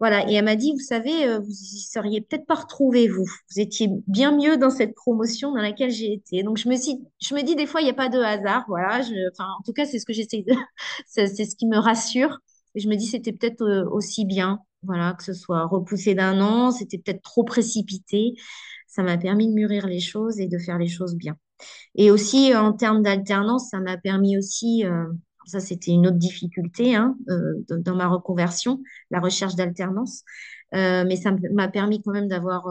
Voilà. 0.00 0.28
Et 0.30 0.34
elle 0.34 0.44
m'a 0.44 0.56
dit, 0.56 0.72
vous 0.72 0.78
savez, 0.80 1.26
euh, 1.26 1.38
vous 1.40 1.50
y 1.50 1.80
seriez 1.80 2.20
peut-être 2.20 2.46
pas 2.46 2.54
retrouvé, 2.54 3.08
vous. 3.08 3.24
Vous 3.24 3.60
étiez 3.60 3.88
bien 4.06 4.36
mieux 4.36 4.56
dans 4.56 4.70
cette 4.70 4.94
promotion 4.94 5.52
dans 5.52 5.60
laquelle 5.60 5.90
j'ai 5.90 6.12
été. 6.12 6.42
Donc, 6.42 6.56
je 6.58 6.68
me, 6.68 6.76
suis, 6.76 6.98
je 7.20 7.34
me 7.34 7.42
dis, 7.42 7.56
des 7.56 7.66
fois, 7.66 7.80
il 7.80 7.84
n'y 7.84 7.90
a 7.90 7.94
pas 7.94 8.08
de 8.08 8.18
hasard. 8.20 8.64
Voilà. 8.68 9.02
Je, 9.02 9.14
enfin, 9.32 9.46
en 9.58 9.62
tout 9.64 9.72
cas, 9.72 9.86
c'est 9.86 9.98
ce 9.98 10.06
que 10.06 10.12
j'essaie 10.12 10.42
de. 10.46 10.54
c'est 11.06 11.26
ce 11.28 11.56
qui 11.56 11.66
me 11.66 11.78
rassure. 11.78 12.38
Et 12.74 12.80
je 12.80 12.88
me 12.88 12.96
dis, 12.96 13.06
c'était 13.06 13.32
peut-être 13.32 13.62
euh, 13.62 13.88
aussi 13.90 14.24
bien. 14.24 14.60
Voilà, 14.82 15.14
que 15.14 15.24
ce 15.24 15.32
soit 15.32 15.66
repoussé 15.66 16.14
d'un 16.14 16.40
an, 16.40 16.70
c'était 16.70 16.98
peut-être 16.98 17.22
trop 17.22 17.42
précipité. 17.42 18.34
Ça 18.86 19.02
m'a 19.02 19.18
permis 19.18 19.48
de 19.48 19.52
mûrir 19.52 19.86
les 19.88 20.00
choses 20.00 20.38
et 20.38 20.46
de 20.46 20.58
faire 20.58 20.78
les 20.78 20.88
choses 20.88 21.16
bien. 21.16 21.36
Et 21.94 22.10
aussi, 22.10 22.54
en 22.54 22.72
termes 22.72 23.02
d'alternance, 23.02 23.70
ça 23.70 23.80
m'a 23.80 23.96
permis 23.96 24.38
aussi, 24.38 24.84
euh, 24.86 25.06
ça 25.48 25.60
c'était 25.60 25.90
une 25.92 26.06
autre 26.06 26.16
difficulté 26.16 26.94
hein, 26.94 27.16
euh, 27.28 27.54
dans 27.68 27.96
ma 27.96 28.08
reconversion, 28.08 28.82
la 29.10 29.20
recherche 29.20 29.54
d'alternance. 29.54 30.22
Euh, 30.74 31.04
mais 31.06 31.16
ça 31.16 31.34
m'a 31.52 31.68
permis 31.68 32.02
quand 32.02 32.12
même 32.12 32.28
d'avoir, 32.28 32.66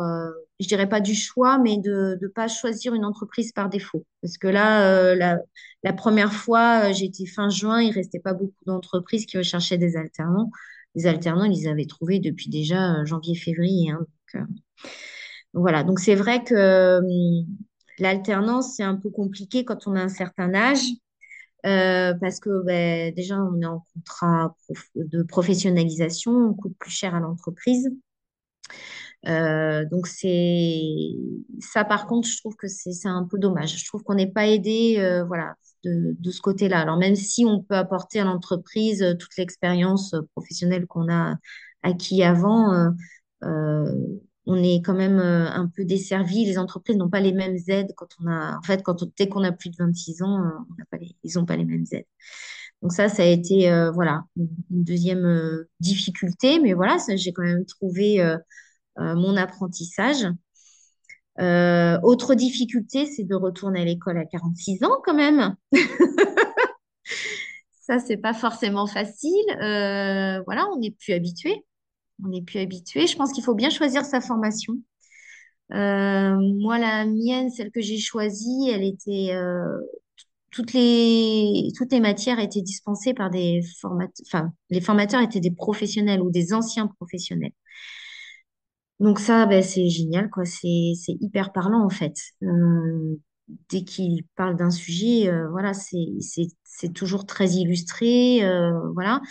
je 0.60 0.68
dirais 0.68 0.88
pas 0.88 1.02
du 1.02 1.16
choix, 1.16 1.58
mais 1.58 1.78
de 1.80 2.18
ne 2.22 2.28
pas 2.28 2.48
choisir 2.48 2.94
une 2.94 3.04
entreprise 3.04 3.52
par 3.52 3.70
défaut. 3.70 4.06
Parce 4.22 4.38
que 4.38 4.48
là, 4.48 5.16
la, 5.16 5.40
la, 5.84 5.94
première 5.94 6.32
fois, 6.32 6.92
j'étais 6.92 7.26
fin 7.26 7.50
juin, 7.50 7.82
il 7.82 7.92
restait 7.92 8.20
pas 8.20 8.34
beaucoup 8.34 8.64
d'entreprises 8.66 9.26
qui 9.26 9.38
recherchaient 9.40 9.80
des 9.80 9.98
alternants. 9.98 10.52
Les 10.94 11.08
alternants, 11.08 11.46
ils 11.46 11.60
les 11.64 11.68
avaient 11.68 11.88
trouvés 11.88 12.20
depuis 12.20 12.50
déjà 12.52 13.04
janvier-février. 13.06 13.90
Hein, 13.90 14.06
donc, 14.36 15.64
voilà, 15.64 15.84
donc 15.84 16.00
c'est 16.00 16.16
vrai 16.16 16.44
que 16.44 17.00
hum, 17.00 17.48
L'alternance, 18.00 18.76
c'est 18.76 18.84
un 18.84 18.96
peu 18.96 19.10
compliqué 19.10 19.66
quand 19.66 19.88
on 19.88 19.96
a 19.96 20.02
un 20.02 20.10
certain 20.10 20.54
âge. 20.54 20.86
Euh, 21.66 22.14
parce 22.22 22.40
que 22.40 22.64
ben, 22.64 23.14
déjà, 23.14 23.38
on 23.42 23.60
est 23.62 23.66
en 23.66 23.86
contrat 23.94 24.56
de 24.96 25.24
professionnalisation, 25.24 26.32
on 26.32 26.54
coûte 26.54 26.76
plus 26.80 26.92
cher 26.92 27.16
à 27.16 27.20
l'entreprise. 27.20 27.90
Euh, 29.28 29.86
donc, 29.86 30.08
c'est 30.08 30.82
ça, 31.60 31.84
par 31.84 32.08
contre, 32.08 32.28
je 32.28 32.38
trouve 32.38 32.56
que 32.56 32.68
c'est 32.68 33.08
un 33.08 33.26
peu 33.26 33.38
dommage. 33.40 33.78
Je 33.78 33.86
trouve 33.86 34.04
qu'on 34.04 34.16
n'est 34.16 34.32
pas 34.32 34.48
aidé 34.48 34.98
euh, 35.00 35.24
voilà, 35.26 35.56
de, 35.84 36.32
ce 36.32 36.42
côté-là. 36.42 36.82
Alors, 36.82 36.98
même 36.98 37.16
si 37.16 37.46
on 37.46 37.62
peut 37.62 37.76
apporter 37.76 38.20
à 38.20 38.24
l'entreprise 38.26 39.04
toute 39.20 39.36
l'expérience 39.38 40.16
professionnelle 40.36 40.86
qu'on 40.88 41.12
a 41.12 41.36
acquis 41.84 42.24
avant, 42.24 42.92
on 44.48 44.64
est 44.64 44.82
quand 44.82 44.96
même 44.96 45.20
euh, 45.20 45.50
un 45.52 45.68
peu 45.68 45.86
desservi. 45.86 46.46
Les 46.46 46.58
entreprises 46.58 46.96
n'ont 46.98 47.10
pas 47.10 47.20
les 47.20 47.34
mêmes 47.34 47.58
aides 47.68 47.94
quand 47.96 48.08
on 48.22 48.28
a, 48.28 48.58
en 48.58 48.62
fait, 48.62 48.82
quand 48.82 49.04
dès 49.18 49.28
qu'on 49.28 49.44
a 49.44 49.52
plus 49.52 49.70
de 49.70 49.76
26 49.78 50.24
ans, 50.24 50.42
euh, 50.42 50.50
on 50.72 50.76
pas 50.90 50.98
ils 51.24 51.34
n'ont 51.36 51.46
pas 51.46 51.58
les 51.58 51.66
mêmes 51.66 51.86
aides. 51.92 52.06
Donc 52.82 52.94
ça, 52.94 53.10
ça 53.10 53.24
a 53.24 53.26
été 53.26 53.70
euh, 53.72 53.92
voilà 53.92 54.24
une 54.72 54.84
deuxième 54.84 55.66
difficulté, 55.80 56.60
mais 56.60 56.74
voilà, 56.74 56.98
j'ai 57.16 57.34
quand 57.34 57.44
même 57.44 57.66
trouvé 57.66 58.24
mon 58.98 59.36
apprentissage. 59.38 60.28
autre 61.40 62.36
difficulté, 62.36 63.06
c'est 63.06 63.24
de 63.24 63.36
retourner 63.36 63.82
à 63.82 63.86
l'école 63.86 64.18
à 64.18 64.26
46 64.26 64.84
ans 64.84 65.02
quand 65.04 65.16
même. 65.16 65.56
ça, 67.82 68.00
c'est 68.00 68.18
pas 68.18 68.34
forcément 68.34 68.88
facile. 68.88 69.46
voilà, 70.46 70.68
on 70.74 70.80
n'est 70.80 70.92
plus 70.92 71.14
habitué 71.14 71.64
on 72.24 72.30
n'est 72.30 72.42
plus 72.42 72.60
habitué. 72.60 73.08
Je 73.08 73.16
pense 73.16 73.32
qu'il 73.34 73.44
faut 73.44 73.56
bien 73.56 73.70
choisir 73.70 74.06
sa 74.06 74.22
formation. 74.22 74.74
Euh, 75.74 76.38
moi, 76.60 76.80
la 76.80 77.06
mienne, 77.06 77.50
celle 77.50 77.72
que 77.72 77.82
j'ai 77.82 78.00
choisie, 78.00 78.70
elle 78.72 78.84
était 78.84 79.32
euh, 79.34 79.80
toutes 80.52 80.74
les 80.74 81.72
toutes 81.78 81.92
les 81.94 82.00
matières 82.02 82.40
étaient 82.40 82.62
dispensées 82.62 83.14
par 83.14 83.30
des 83.32 83.62
formateurs. 83.82 84.26
Enfin, 84.28 84.54
les 84.70 84.82
formateurs 84.82 85.22
étaient 85.22 85.42
des 85.42 85.52
professionnels 85.52 86.22
ou 86.22 86.32
des 86.32 86.54
anciens 86.54 86.88
professionnels. 86.88 87.54
Donc 89.00 89.20
ça, 89.20 89.46
ben, 89.46 89.62
c'est 89.64 89.90
génial, 89.90 90.30
quoi. 90.30 90.46
C'est 90.46 90.94
c'est 91.00 91.14
hyper 91.22 91.52
parlant 91.54 91.84
en 91.86 91.90
fait. 91.90 92.16
Euh, 92.44 93.16
dès 93.70 93.84
qu'ils 93.84 94.24
parlent 94.36 94.58
d'un 94.58 94.72
sujet, 94.72 95.30
voilà, 95.52 95.74
c'est 95.74 96.08
c'est 96.22 96.48
c'est 96.64 96.94
toujours 96.94 97.26
très 97.26 97.48
illustré, 97.52 98.42
voilà. 98.94 99.22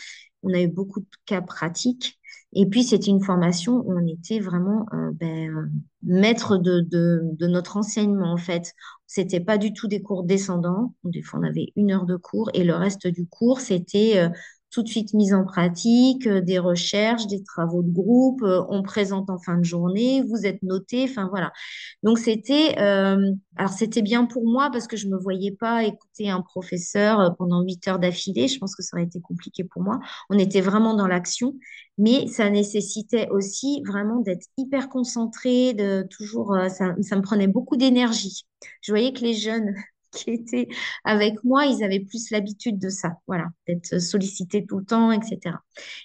On 0.42 0.52
a 0.54 0.60
eu 0.62 0.68
beaucoup 0.68 1.00
de 1.00 1.06
cas 1.26 1.42
pratiques. 1.42 2.18
Et 2.58 2.64
puis, 2.64 2.84
c'était 2.84 3.10
une 3.10 3.22
formation 3.22 3.82
où 3.84 3.92
on 3.92 4.06
était 4.06 4.40
vraiment 4.40 4.86
euh, 4.94 5.10
ben, 5.12 5.70
maître 6.02 6.56
de, 6.56 7.36
notre 7.46 7.76
enseignement, 7.76 8.32
en 8.32 8.38
fait. 8.38 8.72
C'était 9.06 9.40
pas 9.40 9.58
du 9.58 9.74
tout 9.74 9.88
des 9.88 10.00
cours 10.00 10.24
descendants. 10.24 10.94
Des 11.04 11.20
fois, 11.20 11.40
on 11.40 11.42
avait 11.42 11.74
une 11.76 11.92
heure 11.92 12.06
de 12.06 12.16
cours 12.16 12.50
et 12.54 12.64
le 12.64 12.74
reste 12.74 13.08
du 13.08 13.26
cours, 13.26 13.60
c'était 13.60 14.14
euh, 14.16 14.30
tout 14.70 14.82
de 14.82 14.88
suite 14.88 15.14
mise 15.14 15.32
en 15.32 15.44
pratique, 15.44 16.26
euh, 16.26 16.40
des 16.40 16.58
recherches, 16.58 17.26
des 17.26 17.42
travaux 17.42 17.82
de 17.82 17.90
groupe, 17.90 18.42
euh, 18.42 18.62
on 18.68 18.82
présente 18.82 19.30
en 19.30 19.38
fin 19.38 19.56
de 19.56 19.64
journée, 19.64 20.22
vous 20.28 20.44
êtes 20.44 20.62
noté, 20.62 21.04
enfin 21.08 21.28
voilà. 21.28 21.52
Donc 22.02 22.18
c'était, 22.18 22.78
euh, 22.78 23.32
alors 23.56 23.72
c'était 23.72 24.02
bien 24.02 24.26
pour 24.26 24.44
moi 24.44 24.70
parce 24.70 24.86
que 24.86 24.96
je 24.96 25.08
me 25.08 25.16
voyais 25.18 25.52
pas 25.52 25.84
écouter 25.84 26.28
un 26.30 26.42
professeur 26.42 27.36
pendant 27.38 27.62
huit 27.62 27.86
heures 27.88 27.98
d'affilée. 27.98 28.48
Je 28.48 28.58
pense 28.58 28.74
que 28.74 28.82
ça 28.82 28.96
aurait 28.96 29.06
été 29.06 29.20
compliqué 29.20 29.64
pour 29.64 29.82
moi. 29.82 30.00
On 30.30 30.38
était 30.38 30.60
vraiment 30.60 30.94
dans 30.94 31.06
l'action, 31.06 31.54
mais 31.98 32.26
ça 32.26 32.50
nécessitait 32.50 33.28
aussi 33.30 33.82
vraiment 33.86 34.20
d'être 34.20 34.46
hyper 34.58 34.88
concentré, 34.88 35.74
de 35.74 36.06
toujours, 36.10 36.56
ça, 36.68 36.94
ça 37.00 37.16
me 37.16 37.22
prenait 37.22 37.48
beaucoup 37.48 37.76
d'énergie. 37.76 38.46
Je 38.82 38.92
voyais 38.92 39.12
que 39.12 39.20
les 39.20 39.34
jeunes 39.34 39.74
qui 40.16 40.30
étaient 40.30 40.68
avec 41.04 41.44
moi, 41.44 41.66
ils 41.66 41.84
avaient 41.84 42.00
plus 42.00 42.30
l'habitude 42.30 42.78
de 42.78 42.88
ça, 42.88 43.14
voilà, 43.26 43.46
d'être 43.66 44.00
sollicités 44.00 44.64
tout 44.66 44.78
le 44.78 44.84
temps, 44.84 45.12
etc. 45.12 45.56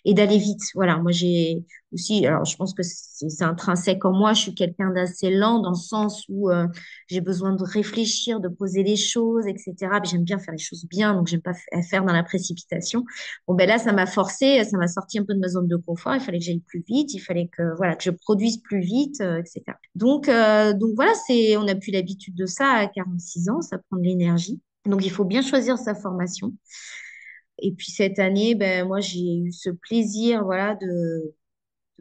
Et 0.06 0.14
d'aller 0.14 0.38
vite, 0.38 0.62
voilà. 0.76 0.98
Moi, 0.98 1.12
j'ai 1.12 1.64
aussi, 1.94 2.26
alors 2.26 2.46
je 2.46 2.56
pense 2.56 2.74
que 2.74 2.84
c'est 2.84 3.44
intrinsèque 3.44 4.06
en 4.06 4.14
moi, 4.14 4.34
je 4.34 4.42
suis 4.42 4.56
quelqu'un 4.56 4.92
d'assez 4.92 5.30
lent 5.30 5.60
dans 5.60 5.72
le 5.72 5.76
sens 5.76 6.26
où 6.30 6.50
euh, 6.50 6.68
j'ai 7.08 7.22
besoin 7.22 7.54
de 7.54 7.64
réfléchir, 7.64 8.40
de 8.40 8.48
poser 8.48 8.84
les 8.84 8.96
choses, 8.96 9.46
etc. 9.48 9.76
J'aime 10.04 10.24
bien 10.24 10.40
faire 10.40 10.54
les 10.54 10.64
choses 10.64 10.86
bien, 10.86 11.14
donc 11.14 11.28
j'aime 11.28 11.42
pas 11.42 11.54
faire 11.90 12.06
dans 12.06 12.14
la 12.14 12.24
précipitation. 12.24 13.04
Bon, 13.48 13.56
ben 13.56 13.68
là, 13.68 13.78
ça 13.78 13.92
m'a 13.92 14.06
forcé, 14.06 14.64
ça 14.64 14.78
m'a 14.78 14.88
sorti 14.88 15.20
un 15.20 15.26
peu 15.26 15.34
de 15.34 15.40
ma 15.40 15.48
zone 15.50 15.68
de 15.68 15.76
confort. 15.76 16.16
Il 16.16 16.22
fallait 16.22 16.40
que 16.40 16.46
j'aille 16.46 16.62
plus 16.62 16.84
vite, 16.88 17.14
il 17.14 17.20
fallait 17.20 17.48
que, 17.48 17.76
voilà, 17.78 17.96
que 17.96 18.04
je 18.04 18.12
produise 18.12 18.58
plus 18.58 18.80
vite, 18.82 19.22
euh, 19.22 19.40
etc. 19.40 19.62
Donc, 19.96 20.30
euh, 20.30 20.74
donc 20.74 20.92
voilà, 20.96 21.12
on 21.30 21.64
n'a 21.64 21.76
plus 21.76 21.92
l'habitude 21.92 22.36
de 22.36 22.46
ça 22.46 22.68
à 22.72 22.88
46 22.88 23.50
ans, 23.50 23.62
ça 23.62 23.78
prend 23.78 23.98
l'énergie. 24.04 24.62
Donc, 24.86 25.06
il 25.06 25.12
faut 25.12 25.26
bien 25.26 25.42
choisir 25.42 25.78
sa 25.78 25.96
formation. 25.96 26.54
Et 27.60 27.74
puis 27.74 27.92
cette 27.92 28.20
année, 28.20 28.56
ben, 28.56 28.88
moi, 28.88 29.00
j'ai 29.00 29.38
eu 29.38 29.52
ce 29.52 29.70
plaisir 29.70 30.44
voilà, 30.44 30.76
de, 30.76 31.36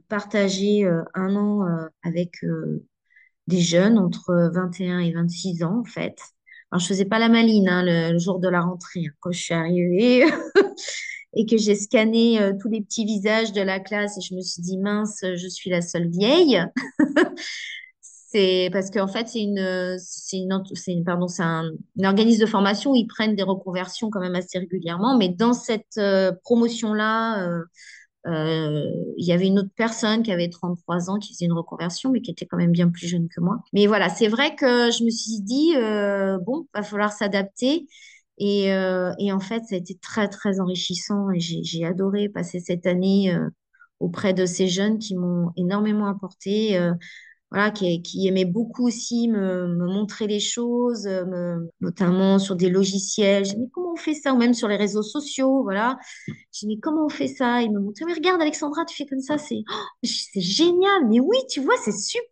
partager 0.08 0.84
euh, 0.84 1.02
un 1.14 1.34
an 1.36 1.66
euh, 1.66 1.86
avec 2.02 2.44
euh, 2.44 2.84
des 3.46 3.60
jeunes 3.60 3.98
entre 3.98 4.50
21 4.52 4.98
et 5.00 5.12
26 5.12 5.62
ans, 5.62 5.80
en 5.80 5.84
fait. 5.84 6.18
Alors, 6.70 6.80
je 6.80 6.86
faisais 6.86 7.04
pas 7.06 7.18
la 7.18 7.28
maline 7.28 7.68
hein, 7.68 7.82
le, 7.84 8.18
jour 8.18 8.38
de 8.38 8.48
la 8.48 8.60
rentrée, 8.60 9.06
hein, 9.06 9.12
quand 9.20 9.32
je 9.32 9.40
suis 9.40 9.54
arrivée 9.54 10.24
et 11.34 11.46
que 11.46 11.56
j'ai 11.56 11.74
scanné 11.74 12.38
tous 12.60 12.68
les 12.68 12.80
petits 12.80 13.04
visages 13.04 13.52
de 13.52 13.60
la 13.60 13.80
classe 13.80 14.18
et 14.18 14.20
je 14.20 14.34
me 14.34 14.40
suis 14.40 14.62
dit, 14.62 14.78
mince, 14.78 15.20
je 15.22 15.48
suis 15.48 15.70
la 15.70 15.80
seule 15.80 16.08
vieille. 16.08 16.62
C'est 18.32 18.70
parce 18.72 18.90
qu'en 18.90 19.08
fait, 19.08 19.26
c'est 19.28 19.40
une, 19.42 19.96
c'est 19.98 20.36
une, 20.38 20.52
une- 20.86 21.04
pardon, 21.04 21.26
c'est 21.26 21.42
un, 21.42 21.64
organisme 22.04 22.40
de 22.42 22.46
formation 22.46 22.92
où 22.92 22.96
ils 22.96 23.06
prennent 23.08 23.34
des 23.34 23.42
reconversions 23.42 24.08
quand 24.08 24.20
même 24.20 24.36
assez 24.36 24.58
régulièrement. 24.60 25.18
Mais 25.18 25.28
dans 25.30 25.52
cette 25.52 25.98
euh, 25.98 26.30
promotion-là, 26.44 27.48
euh, 27.48 27.64
euh, 28.28 28.84
il 29.18 29.26
y 29.26 29.32
avait 29.32 29.48
une 29.48 29.58
autre 29.60 29.70
personne 29.76 30.22
qui 30.22 30.32
avait 30.32 30.50
33 30.50 31.10
ans 31.10 31.18
qui 31.18 31.34
faisait 31.34 31.46
une 31.46 31.52
reconversion, 31.54 32.10
mais 32.12 32.22
qui 32.22 32.30
était 32.32 32.46
quand 32.46 32.58
même 32.58 32.72
bien 32.72 32.90
plus 32.90 33.08
jeune 33.08 33.28
que 33.28 33.40
moi. 33.40 33.58
Mais 33.72 33.86
voilà, 33.86 34.08
c'est 34.10 34.28
vrai 34.28 34.56
que 34.56 34.90
je 34.92 35.04
me 35.04 35.10
suis 35.10 35.40
dit, 35.42 35.74
euh, 35.76 36.38
bon, 36.38 36.66
va 36.74 36.82
falloir 36.82 37.12
s'adapter. 37.12 37.88
Et, 38.38 38.72
euh, 38.72 39.12
et 39.18 39.32
en 39.32 39.40
fait, 39.40 39.64
ça 39.64 39.76
a 39.76 39.78
été 39.78 39.96
très, 39.98 40.28
très 40.28 40.60
enrichissant 40.60 41.30
et 41.30 41.40
j'ai, 41.40 41.62
j'ai 41.64 41.84
adoré 41.86 42.28
passer 42.28 42.60
cette 42.60 42.86
année 42.86 43.34
euh, 43.34 43.48
auprès 44.00 44.34
de 44.34 44.46
ces 44.46 44.68
jeunes 44.68 44.98
qui 44.98 45.16
m'ont 45.16 45.50
énormément 45.56 46.06
apporté. 46.08 46.78
Voilà, 47.50 47.70
qui, 47.72 48.00
aimait 48.28 48.44
beaucoup 48.44 48.86
aussi 48.86 49.28
me, 49.28 49.66
montrer 49.66 50.28
les 50.28 50.38
choses, 50.38 51.06
euh, 51.08 51.24
me- 51.26 51.68
notamment 51.80 52.38
sur 52.38 52.54
des 52.54 52.68
logiciels. 52.70 53.44
J'ai 53.44 53.54
dit, 53.54 53.60
mais 53.60 53.68
comment 53.72 53.92
on 53.94 53.96
fait 53.96 54.14
ça? 54.14 54.32
Ou 54.32 54.38
même 54.38 54.54
sur 54.54 54.68
les 54.68 54.76
réseaux 54.76 55.02
sociaux, 55.02 55.62
voilà. 55.64 55.98
J'ai 56.52 56.66
dit, 56.66 56.76
mais 56.76 56.80
comment 56.80 57.06
on 57.06 57.08
fait 57.08 57.26
ça? 57.26 57.62
Il 57.62 57.72
me 57.72 57.80
montrait, 57.80 58.04
mais 58.06 58.14
regarde, 58.14 58.40
Alexandra, 58.40 58.84
tu 58.84 58.96
fais 58.96 59.06
comme 59.06 59.20
ça, 59.20 59.36
c'est 59.36 59.62
oh, 59.68 60.06
génial. 60.36 61.08
Mais 61.08 61.18
oui, 61.18 61.38
tu 61.50 61.60
vois, 61.60 61.74
c'est 61.84 61.92
super. 61.96 62.30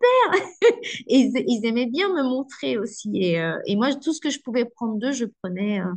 Et 0.62 0.70
ils, 1.08 1.44
ils 1.48 1.66
aimaient 1.66 1.86
bien 1.86 2.08
me 2.08 2.22
montrer 2.22 2.78
aussi. 2.78 3.10
Et, 3.14 3.40
euh, 3.40 3.58
et 3.66 3.74
moi, 3.76 3.94
tout 3.94 4.12
ce 4.12 4.20
que 4.20 4.30
je 4.30 4.40
pouvais 4.40 4.64
prendre 4.66 4.98
d'eux, 4.98 5.12
je 5.12 5.24
prenais. 5.42 5.80
euh. 5.80 5.92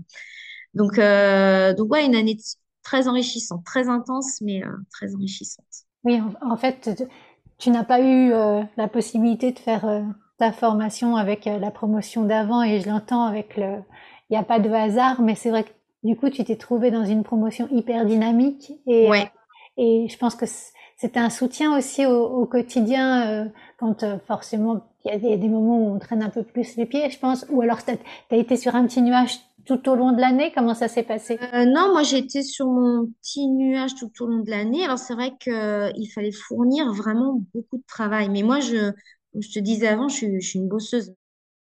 Donc, 0.74 0.98
euh, 0.98 1.74
donc 1.74 1.92
ouais, 1.92 2.06
une 2.06 2.16
année 2.16 2.38
très 2.84 3.08
enrichissante, 3.08 3.64
très 3.66 3.90
intense, 3.90 4.40
mais 4.42 4.62
très 4.92 5.14
enrichissante. 5.14 5.66
Oui, 6.04 6.20
en 6.42 6.58
fait, 6.58 6.90
tu 7.62 7.70
n'as 7.70 7.84
pas 7.84 8.02
eu 8.02 8.34
euh, 8.34 8.64
la 8.76 8.88
possibilité 8.88 9.52
de 9.52 9.60
faire 9.60 9.86
euh, 9.88 10.02
ta 10.40 10.52
formation 10.52 11.16
avec 11.16 11.46
euh, 11.46 11.60
la 11.60 11.70
promotion 11.72 12.24
d'avant 12.24 12.64
et 12.64 12.82
je 12.82 12.90
l'entends 12.90 13.24
avec 13.24 13.56
le... 13.56 13.78
Il 14.30 14.34
n'y 14.34 14.38
a 14.38 14.44
pas 14.44 14.60
de 14.60 14.70
hasard, 14.70 15.22
mais 15.22 15.36
c'est 15.36 15.52
vrai 15.52 15.64
que 15.64 15.70
du 16.04 16.16
coup, 16.16 16.30
tu 16.30 16.44
t'es 16.44 16.56
trouvé 16.56 16.90
dans 16.90 17.06
une 17.06 17.24
promotion 17.24 17.68
hyper 17.72 18.06
dynamique 18.06 18.72
et, 18.88 19.08
Ouais. 19.10 19.30
et 19.78 20.08
je 20.10 20.18
pense 20.18 20.36
que 20.36 20.46
c'était 20.98 21.20
un 21.20 21.30
soutien 21.30 21.78
aussi 21.78 22.06
au, 22.06 22.26
au 22.26 22.46
quotidien 22.46 23.52
quand 23.78 24.06
forcément 24.26 24.82
il 25.04 25.12
y 25.12 25.14
a 25.14 25.20
des, 25.20 25.38
des 25.38 25.50
moments 25.50 25.78
où 25.80 25.96
on 25.96 26.00
traîne 26.00 26.24
un 26.24 26.30
peu 26.30 26.44
plus 26.44 26.76
les 26.78 26.86
pieds, 26.86 27.10
je 27.10 27.20
pense, 27.20 27.46
ou 27.50 27.62
alors 27.62 27.84
tu 27.84 27.92
as 27.92 28.36
été 28.36 28.56
sur 28.56 28.74
un 28.76 28.86
petit 28.86 29.02
nuage 29.02 29.38
tout 29.66 29.90
au 29.90 29.96
long 29.96 30.12
de 30.12 30.22
l'année, 30.22 30.52
comment 30.56 30.74
ça 30.74 30.88
s'est 30.88 31.04
passé? 31.04 31.40
Euh, 31.54 31.66
non, 31.66 31.92
moi 31.92 32.04
j'étais 32.04 32.44
sur 32.44 32.68
mon 32.68 33.08
petit 33.22 33.48
nuage 33.48 33.96
tout 33.96 34.12
au 34.22 34.28
long 34.28 34.40
de 34.40 34.50
l'année. 34.50 34.84
Alors 34.84 35.00
c'est 35.00 35.14
vrai 35.14 35.34
qu'il 35.40 36.12
fallait 36.14 36.32
fournir 36.32 36.92
vraiment 36.94 37.44
beaucoup 37.54 37.78
de 37.78 37.84
travail. 37.88 38.30
Mais 38.30 38.44
moi, 38.44 38.60
je, 38.60 38.92
je 39.40 39.50
te 39.50 39.60
disais 39.60 39.88
avant, 39.88 40.08
je 40.08 40.40
suis, 40.40 40.58
une 40.60 40.68
bosseuse. 40.68 41.14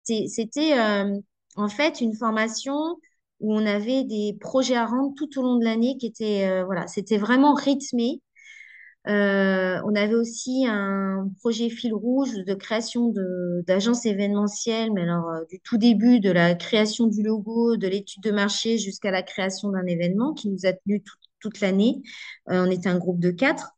C'était 0.04 0.78
euh, 0.78 1.16
en 1.56 1.68
fait 1.68 2.02
une 2.02 2.16
formation 2.16 2.98
où 3.40 3.54
on 3.54 3.66
avait 3.66 4.04
des 4.04 4.36
projets 4.40 4.76
à 4.76 4.86
rendre 4.86 5.14
tout 5.16 5.40
au 5.40 5.44
long 5.44 5.58
de 5.58 5.64
l'année 5.64 5.98
qui 5.98 6.08
étaient, 6.08 6.48
euh, 6.48 6.66
voilà, 6.66 6.88
c'était 6.88 7.18
vraiment 7.18 7.54
rythmé. 7.54 8.22
Euh, 9.08 9.80
on 9.86 9.96
avait 9.96 10.14
aussi 10.14 10.66
un 10.68 11.30
projet 11.40 11.70
fil 11.70 11.94
rouge 11.94 12.32
de 12.46 12.54
création 12.54 13.14
d'agences 13.66 14.06
événementielles, 14.06 14.92
mais 14.94 15.02
alors 15.04 15.30
euh, 15.30 15.46
du 15.50 15.60
tout 15.62 15.78
début, 15.78 16.20
de 16.20 16.30
la 16.32 16.54
création 16.54 17.08
du 17.08 17.24
logo, 17.24 17.78
de 17.78 17.88
l'étude 17.88 18.22
de 18.24 18.32
marché 18.32 18.78
jusqu'à 18.78 19.10
la 19.12 19.24
création 19.24 19.70
d'un 19.72 19.86
événement 19.86 20.34
qui 20.34 20.50
nous 20.50 20.66
a 20.66 20.74
tenu 20.74 21.02
tout- 21.02 21.16
toute 21.40 21.62
l'année. 21.62 22.02
Euh, 22.50 22.66
on 22.68 22.72
était 22.72 22.90
un 22.90 22.98
groupe 22.98 23.20
de 23.20 23.32
quatre. 23.32 23.72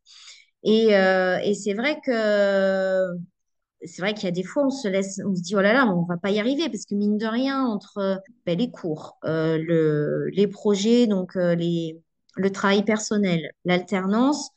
Et, 0.64 0.88
et 0.92 1.54
c'est 1.54 1.74
vrai 1.74 1.98
que 2.04 3.06
c'est 3.84 4.00
vrai 4.02 4.14
qu'il 4.14 4.24
y 4.24 4.28
a 4.28 4.30
des 4.30 4.44
fois, 4.44 4.64
on 4.66 4.70
se 4.70 4.86
laisse, 4.88 5.20
on 5.26 5.34
se 5.34 5.42
dit, 5.42 5.56
oh 5.56 5.60
là 5.60 5.72
là, 5.72 5.86
on 5.86 6.04
va 6.04 6.16
pas 6.16 6.30
y 6.30 6.38
arriver, 6.38 6.68
parce 6.68 6.84
que 6.86 6.94
mine 6.94 7.18
de 7.18 7.26
rien, 7.26 7.64
entre 7.66 8.20
ben, 8.46 8.56
les 8.58 8.70
cours, 8.70 9.18
le, 9.24 10.28
les 10.32 10.46
projets, 10.46 11.06
donc 11.08 11.34
les, 11.34 12.00
le 12.36 12.52
travail 12.52 12.84
personnel, 12.84 13.50
l'alternance, 13.64 14.50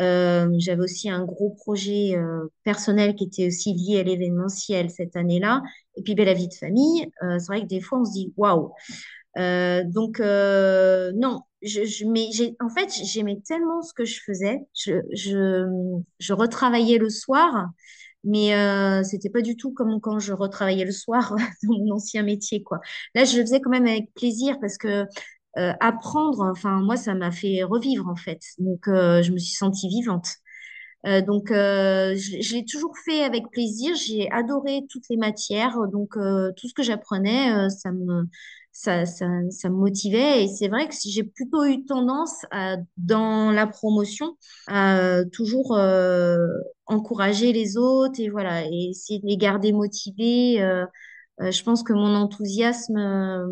euh, 0.00 0.48
j'avais 0.58 0.82
aussi 0.82 1.10
un 1.10 1.24
gros 1.24 1.50
projet 1.50 2.16
euh, 2.16 2.48
personnel 2.64 3.14
qui 3.14 3.24
était 3.24 3.46
aussi 3.46 3.74
lié 3.74 4.00
à 4.00 4.02
l'événementiel 4.02 4.90
cette 4.90 5.16
année-là. 5.16 5.62
Et 5.96 6.02
puis 6.02 6.14
ben, 6.14 6.24
la 6.26 6.34
vie 6.34 6.48
de 6.48 6.54
famille, 6.54 7.06
euh, 7.22 7.38
c'est 7.38 7.46
vrai 7.46 7.62
que 7.62 7.66
des 7.66 7.80
fois 7.80 8.00
on 8.00 8.04
se 8.04 8.12
dit 8.12 8.32
waouh. 8.36 8.72
Donc 9.36 10.20
non, 10.20 11.40
je, 11.62 11.84
je, 11.84 12.04
mais 12.06 12.28
en 12.60 12.68
fait 12.68 12.90
j'aimais 13.04 13.40
tellement 13.46 13.82
ce 13.82 13.92
que 13.94 14.04
je 14.04 14.20
faisais. 14.24 14.60
Je, 14.74 14.94
je, 15.12 15.66
je 16.18 16.32
retravaillais 16.32 16.98
le 16.98 17.10
soir, 17.10 17.68
mais 18.24 18.52
c'était 19.04 19.30
pas 19.30 19.42
du 19.42 19.56
tout 19.56 19.72
comme 19.72 20.00
quand 20.00 20.18
je 20.18 20.32
retravaillais 20.32 20.84
le 20.84 20.92
soir 20.92 21.34
dans 21.62 21.78
mon 21.78 21.94
ancien 21.96 22.22
métier, 22.22 22.62
quoi. 22.62 22.80
Là, 23.14 23.24
je 23.24 23.36
le 23.36 23.42
faisais 23.42 23.60
quand 23.60 23.70
même 23.70 23.86
avec 23.86 24.12
plaisir 24.14 24.58
parce 24.60 24.78
que 24.78 25.06
euh, 25.58 25.72
apprendre, 25.80 26.42
enfin 26.52 26.80
moi, 26.82 26.96
ça 26.96 27.14
m'a 27.14 27.30
fait 27.30 27.62
revivre 27.64 28.08
en 28.08 28.16
fait. 28.16 28.40
Donc 28.58 28.88
euh, 28.88 29.22
je 29.22 29.32
me 29.32 29.38
suis 29.38 29.54
sentie 29.56 29.88
vivante. 29.88 30.28
Euh, 31.06 31.20
donc 31.20 31.50
euh, 31.50 32.14
je, 32.16 32.40
je 32.42 32.54
l'ai 32.54 32.64
toujours 32.64 32.94
fait 33.04 33.24
avec 33.24 33.50
plaisir. 33.50 33.94
J'ai 33.96 34.30
adoré 34.30 34.82
toutes 34.90 35.04
les 35.10 35.16
matières. 35.16 35.76
Donc 35.92 36.16
euh, 36.16 36.52
tout 36.56 36.68
ce 36.68 36.74
que 36.74 36.82
j'apprenais, 36.82 37.52
euh, 37.52 37.68
ça 37.68 37.92
me 37.92 38.26
ça, 38.72 39.04
ça, 39.06 39.26
ça 39.50 39.68
me 39.68 39.76
motivait. 39.76 40.44
Et 40.44 40.48
c'est 40.48 40.68
vrai 40.68 40.88
que 40.88 40.94
j'ai 41.04 41.24
plutôt 41.24 41.64
eu 41.64 41.84
tendance 41.84 42.36
à, 42.50 42.76
dans 42.96 43.50
la 43.52 43.66
promotion 43.66 44.36
toujours 45.32 45.76
encourager 46.86 47.52
les 47.52 47.76
autres 47.76 48.20
et 48.20 48.28
voilà 48.30 48.64
et 48.66 48.90
essayer 48.90 49.20
de 49.20 49.26
les 49.26 49.36
garder 49.36 49.72
motivés. 49.72 50.58
Je 51.40 51.62
pense 51.62 51.82
que 51.82 51.92
mon 51.92 52.14
enthousiasme, 52.16 52.94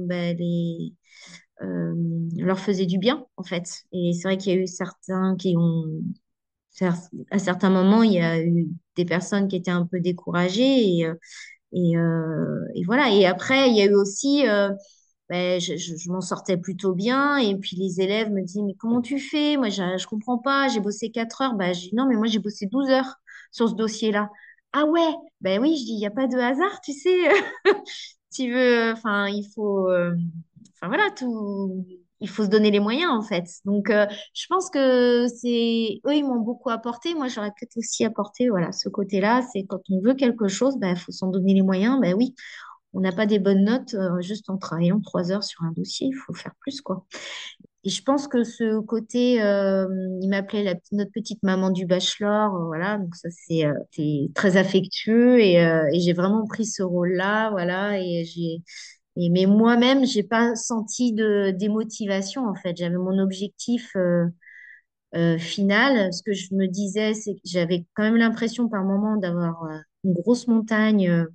ben, 0.07 0.37
les 0.39 0.95
leur 1.61 2.59
faisait 2.61 2.87
du 2.87 2.99
bien, 2.99 3.27
en 3.37 3.43
fait. 3.45 3.85
Et 3.93 4.13
c'est 4.15 4.29
vrai 4.29 4.39
qu'il 4.39 4.53
y 4.55 4.57
a 4.57 4.61
eu 4.61 4.67
certains 4.67 5.37
qui 5.37 5.55
ont, 5.57 5.85
à 7.31 7.39
certains 7.39 7.71
moments, 7.71 8.03
il 8.03 8.13
y 8.13 8.21
a 8.21 8.41
eu 8.43 8.69
des 8.97 9.05
personnes 9.05 9.49
qui 9.49 9.57
étaient 9.57 9.71
un 9.71 9.87
peu 9.87 10.01
découragées 10.01 10.99
et, 10.99 11.07
euh, 11.07 11.15
euh, 11.75 12.61
et 12.75 12.85
voilà. 12.85 13.11
Et 13.11 13.27
après, 13.27 13.71
il 13.71 13.77
y 13.77 13.83
a 13.83 13.87
eu 13.87 13.95
aussi, 13.95 14.49
euh, 14.49 14.71
ben, 15.31 15.61
je, 15.61 16.11
m'en 16.11 16.21
sortais 16.21 16.57
plutôt 16.59 16.95
bien. 16.95 17.39
Et 17.39 17.57
puis 17.59 17.77
les 17.77 18.01
élèves 18.01 18.31
me 18.33 18.43
disaient, 18.43 18.63
mais 18.63 18.75
comment 18.75 19.03
tu 19.03 19.19
fais? 19.21 19.57
Moi, 19.57 19.71
je, 19.71 19.99
je 19.99 20.07
comprends 20.07 20.39
pas. 20.39 20.69
J'ai 20.69 20.81
bossé 20.81 21.11
4 21.11 21.43
heures. 21.43 21.55
Ben, 21.55 21.75
j'ai 21.75 21.91
non, 21.95 22.07
mais 22.09 22.17
moi, 22.17 22.27
j'ai 22.29 22.41
bossé 22.41 22.67
12 22.67 22.91
heures 22.91 23.17
sur 23.53 23.69
ce 23.71 23.75
dossier-là. 23.75 24.31
Ah 24.73 24.87
ouais, 24.87 25.13
ben 25.41 25.61
oui, 25.63 25.77
je 25.79 25.85
dis, 25.85 25.93
il 25.95 25.99
n'y 25.99 26.07
a 26.07 26.11
pas 26.13 26.27
de 26.29 26.37
hasard, 26.39 26.81
tu 26.83 26.93
sais. 26.93 27.11
Tu 28.33 28.53
veux, 28.53 28.93
enfin, 28.93 29.29
il 29.29 29.45
faut, 29.55 29.89
euh, 29.91 30.15
enfin 30.75 30.89
voilà, 30.89 31.11
tout, 31.17 31.87
il 32.21 32.29
faut 32.29 32.45
se 32.45 32.49
donner 32.49 32.71
les 32.71 32.81
moyens 32.81 33.11
en 33.13 33.23
fait. 33.23 33.47
Donc, 33.65 33.91
euh, 33.91 34.07
je 34.35 34.47
pense 34.49 34.71
que 34.71 35.27
c'est, 35.29 36.01
eux, 36.07 36.15
ils 36.15 36.23
m'ont 36.25 36.41
beaucoup 36.41 36.71
apporté. 36.71 37.15
Moi, 37.15 37.29
j'aurais 37.29 37.51
peut-être 37.51 37.77
aussi 37.77 38.05
apporté, 38.05 38.49
voilà, 38.51 38.73
ce 38.73 38.89
côté-là. 38.89 39.43
C'est 39.53 39.65
quand 39.65 39.81
on 39.91 40.01
veut 40.01 40.15
quelque 40.15 40.49
chose, 40.49 40.77
ben, 40.79 40.91
il 40.91 40.99
faut 40.99 41.13
s'en 41.13 41.29
donner 41.29 41.55
les 41.55 41.63
moyens. 41.63 41.99
Ben 42.01 42.15
oui, 42.15 42.35
on 42.93 43.01
n'a 43.01 43.13
pas 43.13 43.27
des 43.27 43.39
bonnes 43.39 43.65
notes 43.65 43.95
euh, 43.95 44.21
juste 44.21 44.51
en 44.51 44.59
travaillant 44.59 45.01
trois 45.01 45.33
heures 45.33 45.45
sur 45.45 45.63
un 45.63 45.73
dossier. 45.73 46.09
Il 46.09 46.15
faut 46.27 46.35
faire 46.35 46.53
plus, 46.61 46.81
quoi. 46.81 47.07
Et 47.85 47.89
je 47.89 48.03
pense 48.03 48.29
que 48.29 48.45
ce 48.45 48.79
côté, 48.81 49.43
euh, 49.43 49.87
il 50.21 50.29
m'appelait 50.29 50.63
la, 50.63 50.75
notre 50.93 51.13
petite 51.13 51.43
maman 51.43 51.71
du 51.71 51.87
bachelor, 51.87 52.67
voilà, 52.67 52.99
donc 52.99 53.17
ça 53.17 53.31
c'est 53.31 53.65
très 54.35 54.59
affectueux 54.59 55.41
et, 55.41 55.55
et 55.55 56.01
j'ai 56.01 56.13
vraiment 56.13 56.45
pris 56.47 56.67
ce 56.67 56.83
rôle-là, 56.83 57.49
voilà, 57.49 57.99
et 57.99 58.27
j'ai, 58.27 58.63
mais 59.17 59.47
moi-même, 59.47 60.07
j'ai 60.07 60.23
pas 60.23 60.55
senti 60.55 61.13
de 61.13 61.51
démotivation 61.51 62.47
en 62.47 62.55
fait. 62.55 62.77
J'avais 62.77 62.97
mon 62.97 63.19
objectif 63.19 63.91
euh, 63.97 64.27
euh, 65.17 65.39
final. 65.39 66.13
Ce 66.13 66.23
que 66.23 66.33
je 66.33 66.55
me 66.55 66.67
disais, 66.67 67.15
c'est 67.15 67.35
que 67.35 67.41
j'avais 67.45 67.87
quand 67.95 68.03
même 68.05 68.17
l'impression 68.17 68.69
par 68.69 68.85
moment 68.85 69.17
d'avoir 69.17 69.65
euh, 69.65 69.79
une 70.05 70.15
grosse 70.15 70.47
montagne. 70.49 71.27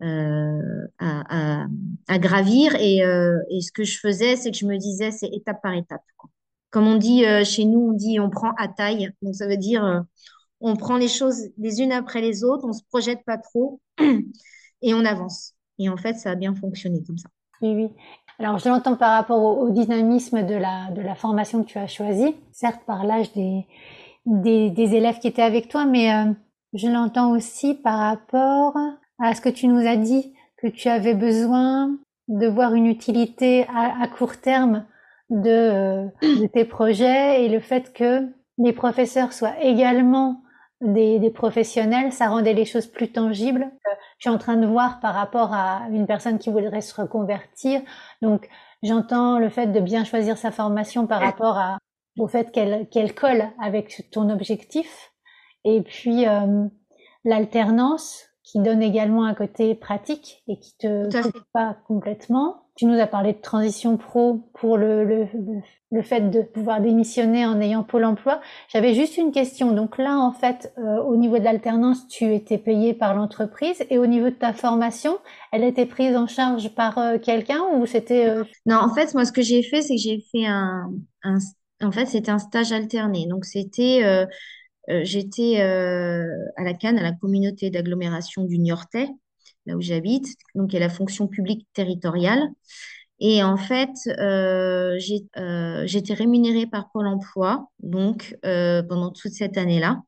à, 0.00 1.66
gravir. 2.18 2.74
Et, 2.76 3.00
ce 3.00 3.72
que 3.72 3.84
je 3.84 3.98
faisais, 3.98 4.36
c'est 4.36 4.50
que 4.50 4.56
je 4.56 4.66
me 4.66 4.76
disais, 4.78 5.10
c'est 5.10 5.28
étape 5.28 5.62
par 5.62 5.74
étape. 5.74 6.02
Comme 6.70 6.86
on 6.86 6.96
dit 6.96 7.24
chez 7.44 7.64
nous, 7.64 7.90
on 7.90 7.92
dit 7.92 8.20
on 8.20 8.30
prend 8.30 8.52
à 8.58 8.68
taille. 8.68 9.10
Donc 9.22 9.34
ça 9.34 9.46
veut 9.48 9.56
dire 9.56 10.04
on 10.60 10.76
prend 10.76 10.96
les 10.98 11.08
choses 11.08 11.48
les 11.58 11.80
unes 11.80 11.92
après 11.92 12.20
les 12.20 12.44
autres, 12.44 12.64
on 12.66 12.72
se 12.72 12.82
projette 12.90 13.24
pas 13.24 13.38
trop 13.38 13.80
et 14.82 14.94
on 14.94 15.04
avance. 15.04 15.54
Et 15.78 15.88
en 15.88 15.96
fait, 15.96 16.14
ça 16.14 16.30
a 16.30 16.34
bien 16.34 16.54
fonctionné 16.54 17.02
comme 17.06 17.18
ça. 17.18 17.28
Oui, 17.62 17.74
oui. 17.74 17.88
Alors, 18.38 18.58
je 18.58 18.68
l'entends 18.68 18.96
par 18.96 19.12
rapport 19.12 19.42
au, 19.42 19.70
dynamisme 19.70 20.46
de 20.46 20.54
la, 20.54 20.90
de 20.92 21.00
la 21.00 21.14
formation 21.14 21.62
que 21.64 21.68
tu 21.68 21.78
as 21.78 21.88
choisie, 21.88 22.36
certes 22.52 22.82
par 22.86 23.04
l'âge 23.04 23.32
des, 23.32 23.66
des, 24.26 24.94
élèves 24.94 25.18
qui 25.18 25.28
étaient 25.28 25.42
avec 25.42 25.68
toi, 25.68 25.84
mais 25.86 26.12
euh, 26.12 26.32
je 26.74 26.88
l'entends 26.88 27.32
aussi 27.32 27.74
par 27.74 27.98
rapport 27.98 28.76
à 29.18 29.34
ce 29.34 29.40
que 29.40 29.48
tu 29.48 29.66
nous 29.66 29.86
as 29.86 29.96
dit, 29.96 30.34
que 30.58 30.68
tu 30.68 30.88
avais 30.88 31.14
besoin 31.14 31.96
de 32.28 32.46
voir 32.46 32.74
une 32.74 32.86
utilité 32.86 33.66
à, 33.74 34.06
court 34.06 34.36
terme 34.36 34.84
euh, 35.32 36.06
de, 36.22 36.46
tes 36.46 36.64
projets 36.64 37.44
et 37.44 37.48
le 37.48 37.60
fait 37.60 37.92
que 37.92 38.28
les 38.58 38.72
professeurs 38.72 39.32
soient 39.32 39.60
également 39.62 40.42
des, 40.80 41.30
professionnels, 41.30 42.12
ça 42.12 42.28
rendait 42.28 42.54
les 42.54 42.64
choses 42.64 42.86
plus 42.86 43.10
tangibles. 43.10 43.62
Euh, 43.62 43.94
je 44.18 44.28
suis 44.28 44.34
en 44.34 44.38
train 44.38 44.56
de 44.56 44.66
voir 44.66 45.00
par 45.00 45.14
rapport 45.14 45.52
à 45.52 45.82
une 45.90 46.06
personne 46.06 46.38
qui 46.38 46.50
voudrait 46.50 46.80
se 46.80 47.00
reconvertir. 47.00 47.80
Donc, 48.22 48.48
j'entends 48.82 49.38
le 49.38 49.48
fait 49.48 49.68
de 49.68 49.80
bien 49.80 50.04
choisir 50.04 50.38
sa 50.38 50.50
formation 50.50 51.06
par 51.06 51.20
rapport 51.20 51.58
à, 51.58 51.78
au 52.18 52.28
fait 52.28 52.52
qu'elle 52.52 52.88
qu'elle 52.88 53.14
colle 53.14 53.48
avec 53.60 54.08
ton 54.10 54.30
objectif. 54.30 55.12
Et 55.64 55.82
puis, 55.82 56.26
euh, 56.28 56.66
l'alternance 57.24 58.27
qui 58.50 58.60
donne 58.60 58.82
également 58.82 59.24
un 59.26 59.34
côté 59.34 59.74
pratique 59.74 60.42
et 60.48 60.58
qui 60.58 60.74
te 60.78 61.22
coupe 61.22 61.42
pas 61.52 61.76
complètement. 61.86 62.62
Tu 62.76 62.86
nous 62.86 62.98
as 62.98 63.06
parlé 63.06 63.34
de 63.34 63.40
transition 63.40 63.98
pro 63.98 64.48
pour 64.54 64.78
le, 64.78 65.04
le, 65.04 65.26
le, 65.90 66.02
fait 66.02 66.30
de 66.30 66.40
pouvoir 66.40 66.80
démissionner 66.80 67.44
en 67.44 67.60
ayant 67.60 67.82
Pôle 67.82 68.06
emploi. 68.06 68.40
J'avais 68.72 68.94
juste 68.94 69.18
une 69.18 69.32
question. 69.32 69.72
Donc 69.72 69.98
là, 69.98 70.16
en 70.16 70.32
fait, 70.32 70.72
euh, 70.78 71.02
au 71.02 71.16
niveau 71.16 71.38
de 71.38 71.44
l'alternance, 71.44 72.08
tu 72.08 72.34
étais 72.34 72.56
payé 72.56 72.94
par 72.94 73.14
l'entreprise 73.14 73.84
et 73.90 73.98
au 73.98 74.06
niveau 74.06 74.30
de 74.30 74.34
ta 74.34 74.54
formation, 74.54 75.18
elle 75.52 75.64
était 75.64 75.86
prise 75.86 76.16
en 76.16 76.26
charge 76.26 76.74
par 76.74 76.96
euh, 76.96 77.18
quelqu'un 77.18 77.60
ou 77.74 77.84
c'était... 77.84 78.28
Euh, 78.28 78.44
non, 78.64 78.76
en 78.76 78.94
fait, 78.94 79.12
moi, 79.12 79.26
ce 79.26 79.32
que 79.32 79.42
j'ai 79.42 79.62
fait, 79.62 79.82
c'est 79.82 79.96
que 79.96 80.00
j'ai 80.00 80.24
fait 80.32 80.46
un, 80.46 80.90
un... 81.22 81.36
En 81.82 81.92
fait, 81.92 82.06
c'était 82.06 82.30
un 82.30 82.38
stage 82.38 82.72
alterné. 82.72 83.26
Donc, 83.26 83.44
c'était... 83.44 84.26
j'étais 85.02 85.60
à 85.60 86.64
la 86.64 86.74
Cannes, 86.74 86.98
à 86.98 87.02
la 87.02 87.12
communauté 87.12 87.70
d'agglomération 87.70 88.44
du 88.44 88.58
Niortais, 88.58 89.08
là 89.66 89.76
où 89.76 89.80
j'habite, 89.80 90.26
donc 90.54 90.72
y 90.72 90.76
a 90.76 90.80
la 90.80 90.88
fonction 90.88 91.28
publique 91.28 91.66
territoriale. 91.74 92.48
Et 93.20 93.42
en 93.42 93.56
fait, 93.56 93.90
euh, 94.06 94.98
euh, 95.36 95.82
j'étais 95.86 96.14
rémunérée 96.14 96.66
par 96.66 96.90
Pôle 96.92 97.08
emploi 97.08 97.68
donc 97.80 98.36
euh, 98.44 98.82
pendant 98.82 99.10
toute 99.10 99.32
cette 99.32 99.58
année-là. 99.58 100.02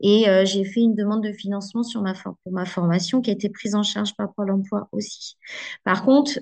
Et 0.00 0.26
j'ai 0.44 0.64
fait 0.64 0.78
une 0.78 0.94
demande 0.94 1.24
de 1.24 1.32
financement 1.32 1.82
sur 1.82 2.02
ma 2.02 2.12
pour 2.14 2.52
ma 2.52 2.64
formation 2.64 3.20
qui 3.20 3.30
a 3.30 3.32
été 3.32 3.48
prise 3.48 3.74
en 3.74 3.82
charge 3.82 4.14
par 4.14 4.32
Pôle 4.32 4.52
emploi 4.52 4.88
aussi. 4.92 5.36
Par 5.82 6.04
contre, 6.04 6.38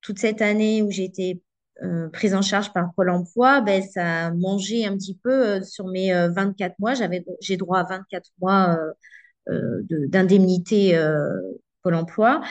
toute 0.00 0.18
cette 0.18 0.40
année 0.40 0.80
où 0.80 0.90
j'ai 0.90 1.04
été 1.82 2.10
prise 2.12 2.34
en 2.34 2.42
charge 2.42 2.72
par 2.72 2.92
Pôle 2.94 3.10
emploi, 3.10 3.60
ben, 3.60 3.82
ça 3.82 4.26
a 4.26 4.30
mangé 4.32 4.86
un 4.86 4.96
petit 4.96 5.18
peu 5.22 5.62
sur 5.62 5.86
mes 5.86 6.12
24 6.12 6.78
mois. 6.78 6.94
J'avais, 6.94 7.24
j'ai 7.40 7.56
droit 7.56 7.78
à 7.78 7.84
24 7.84 8.30
mois 8.40 8.78
euh, 9.50 9.82
d'indemnité 10.08 10.94
euh, 10.96 11.30
Pôle 11.82 11.94
emploi. 11.94 12.42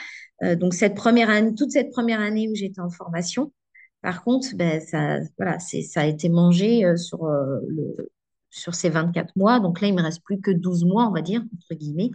Euh, 0.43 0.55
donc, 0.55 0.73
cette 0.73 0.95
première 0.95 1.29
année, 1.29 1.53
toute 1.53 1.71
cette 1.71 1.91
première 1.91 2.21
année 2.21 2.49
où 2.49 2.55
j'étais 2.55 2.81
en 2.81 2.89
formation, 2.89 3.53
par 4.01 4.23
contre, 4.23 4.47
ben, 4.55 4.81
ça, 4.81 5.19
voilà, 5.37 5.59
ça 5.59 6.01
a 6.01 6.05
été 6.05 6.29
mangé 6.29 6.85
sur, 6.97 7.27
le, 7.27 8.09
sur 8.49 8.73
ces 8.73 8.89
24 8.89 9.35
mois. 9.35 9.59
Donc 9.59 9.81
là, 9.81 9.87
il 9.87 9.95
me 9.95 10.01
reste 10.01 10.23
plus 10.23 10.39
que 10.39 10.51
12 10.51 10.85
mois, 10.85 11.07
on 11.07 11.11
va 11.11 11.21
dire, 11.21 11.41
entre 11.41 11.77
guillemets, 11.77 12.11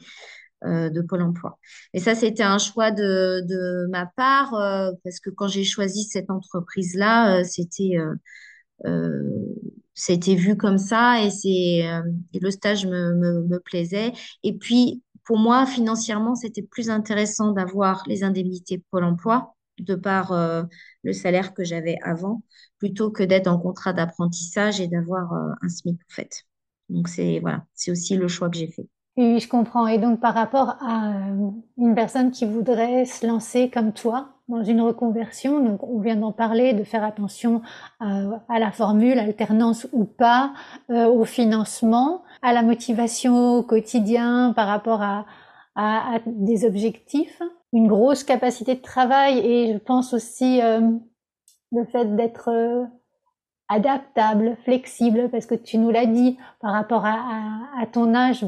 de 0.64 1.00
Pôle 1.02 1.22
emploi. 1.22 1.58
Et 1.92 2.00
ça, 2.00 2.14
c'était 2.14 2.42
un 2.42 2.58
choix 2.58 2.90
de, 2.90 3.40
de 3.46 3.88
ma 3.90 4.06
part, 4.06 4.50
parce 5.04 5.20
que 5.20 5.30
quand 5.30 5.48
j'ai 5.48 5.64
choisi 5.64 6.04
cette 6.04 6.30
entreprise-là, 6.30 7.44
c'était 7.44 7.96
c'était 9.94 10.34
vu 10.34 10.56
comme 10.56 10.78
ça 10.78 11.22
et 11.22 11.30
c'est 11.30 11.86
euh, 11.86 12.02
le 12.34 12.50
stage 12.50 12.86
me, 12.86 13.14
me, 13.14 13.58
plaisait. 13.60 14.12
Et 14.42 14.56
puis, 14.56 15.02
pour 15.24 15.38
moi, 15.38 15.66
financièrement, 15.66 16.34
c'était 16.34 16.62
plus 16.62 16.90
intéressant 16.90 17.52
d'avoir 17.52 18.02
les 18.06 18.24
indemnités 18.24 18.82
Pôle 18.90 19.04
emploi 19.04 19.54
de 19.78 19.94
par 19.94 20.32
euh, 20.32 20.64
le 21.02 21.12
salaire 21.12 21.54
que 21.54 21.64
j'avais 21.64 21.96
avant, 22.02 22.42
plutôt 22.78 23.10
que 23.10 23.22
d'être 23.22 23.48
en 23.48 23.58
contrat 23.58 23.92
d'apprentissage 23.92 24.80
et 24.80 24.88
d'avoir 24.88 25.32
euh, 25.32 25.52
un 25.62 25.68
SMIC, 25.68 25.96
en 25.96 26.14
fait. 26.14 26.44
Donc, 26.88 27.08
c'est 27.08 27.40
voilà, 27.40 27.64
c'est 27.74 27.90
aussi 27.90 28.16
le 28.16 28.28
choix 28.28 28.50
que 28.50 28.56
j'ai 28.58 28.68
fait. 28.70 28.86
Oui, 29.16 29.40
je 29.40 29.48
comprends. 29.48 29.86
Et 29.86 29.98
donc, 29.98 30.20
par 30.20 30.34
rapport 30.34 30.76
à 30.80 31.12
une 31.76 31.94
personne 31.94 32.30
qui 32.30 32.46
voudrait 32.46 33.04
se 33.04 33.26
lancer 33.26 33.68
comme 33.68 33.92
toi, 33.92 34.32
dans 34.52 34.62
une 34.62 34.80
reconversion. 34.80 35.60
Donc, 35.60 35.82
on 35.82 35.98
vient 36.00 36.16
d'en 36.16 36.32
parler, 36.32 36.72
de 36.72 36.84
faire 36.84 37.04
attention 37.04 37.62
euh, 38.02 38.36
à, 38.48 38.58
la 38.58 38.70
formule, 38.70 39.18
alternance 39.18 39.86
ou 39.92 40.04
pas, 40.04 40.52
euh, 40.90 41.06
au 41.06 41.24
financement, 41.24 42.22
à 42.42 42.52
la 42.52 42.62
motivation 42.62 43.58
au 43.58 43.62
quotidien 43.62 44.52
par 44.54 44.68
rapport 44.68 45.02
à, 45.02 45.26
à, 45.74 46.18
des 46.26 46.64
objectifs, 46.64 47.40
une 47.72 47.88
grosse 47.88 48.24
capacité 48.24 48.74
de 48.74 48.82
travail 48.82 49.38
et 49.38 49.72
je 49.72 49.78
pense 49.78 50.12
aussi 50.12 50.60
euh, 50.60 50.80
le 51.72 51.84
fait 51.86 52.14
d'être 52.16 52.50
adaptable, 53.68 54.58
flexible, 54.64 55.30
parce 55.30 55.46
que 55.46 55.54
tu 55.54 55.78
nous 55.78 55.90
l'as 55.90 56.04
dit 56.04 56.36
par 56.60 56.72
rapport 56.72 57.06
à, 57.06 57.60
à, 57.80 57.86
ton 57.86 58.14
âge, 58.14 58.44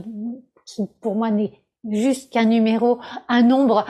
qui 0.65 0.87
pour 1.01 1.15
moi 1.15 1.31
n'est 1.31 1.53
juste 1.91 2.33
qu'un 2.33 2.47
numéro, 2.47 3.01
un 3.29 3.43
nombre. 3.43 3.87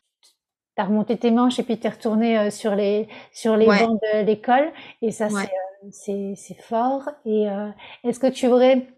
T'as 0.76 0.84
remonté 0.84 1.16
tes 1.16 1.30
manches 1.30 1.58
et 1.60 1.62
puis 1.62 1.78
t'es 1.78 1.88
retourné 1.88 2.38
euh, 2.38 2.50
sur 2.50 2.74
les 2.74 3.08
sur 3.32 3.56
les 3.56 3.66
bancs 3.66 4.00
de 4.02 4.24
l'école. 4.24 4.72
Et 5.02 5.12
ça 5.12 5.28
c'est 5.28 5.36
euh, 5.36 5.88
c'est 5.90 6.34
c'est 6.36 6.60
fort. 6.60 7.08
Et 7.24 7.48
euh, 7.48 7.68
est-ce 8.02 8.18
que 8.18 8.26
tu 8.26 8.48
aurais 8.48 8.88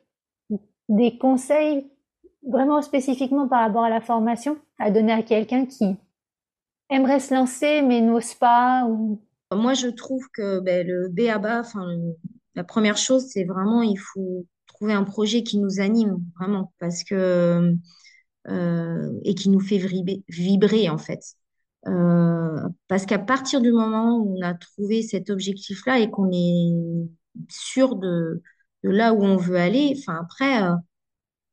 des 0.89 1.19
conseils 1.19 1.87
vraiment 2.49 2.81
spécifiquement 2.81 3.49
par 3.49 3.61
rapport 3.61 3.85
à 3.85 3.91
la 3.91 4.01
formation 4.01 4.57
à 4.79 4.91
donner 4.91 5.13
à 5.13 5.23
quelqu'un 5.23 5.67
qui 5.67 5.97
aimerait 6.91 7.21
se 7.21 7.35
lancer 7.35 7.83
mais 7.83 8.01
n'ose 8.01 8.35
pas 8.35 8.85
ou... 8.87 9.19
moi 9.53 9.75
je 9.75 9.89
trouve 9.89 10.23
que 10.33 10.61
ben, 10.61 10.87
le 10.87 11.09
BABA 11.09 11.61
enfin 11.61 11.85
la 12.55 12.63
première 12.63 12.97
chose 12.97 13.27
c'est 13.27 13.45
vraiment 13.45 13.83
il 13.83 13.97
faut 13.97 14.47
trouver 14.77 14.93
un 14.95 15.05
projet 15.05 15.43
qui 15.43 15.59
nous 15.59 15.81
anime 15.81 16.19
vraiment 16.39 16.73
parce 16.79 17.05
que 17.05 17.75
euh, 18.49 19.13
et 19.25 19.35
qui 19.35 19.49
nous 19.51 19.61
fait 19.61 19.79
vibrer, 19.79 20.23
vibrer 20.29 20.89
en 20.89 20.99
fait 20.99 21.21
euh, 21.87 22.61
parce 22.89 23.07
qu'à 23.07 23.19
partir 23.19 23.61
du 23.61 23.73
moment 23.73 24.19
où 24.19 24.37
on 24.39 24.43
a 24.43 24.55
trouvé 24.55 25.03
cet 25.03 25.31
objectif-là 25.31 26.01
et 26.01 26.11
qu'on 26.11 26.31
est 26.33 27.09
sûr 27.49 27.97
de, 27.97 28.43
là 28.83 29.15
où 29.15 29.23
on 29.23 29.37
veut 29.37 29.57
aller, 29.57 29.95
enfin 29.97 30.19
après, 30.21 30.63
euh, 30.63 30.75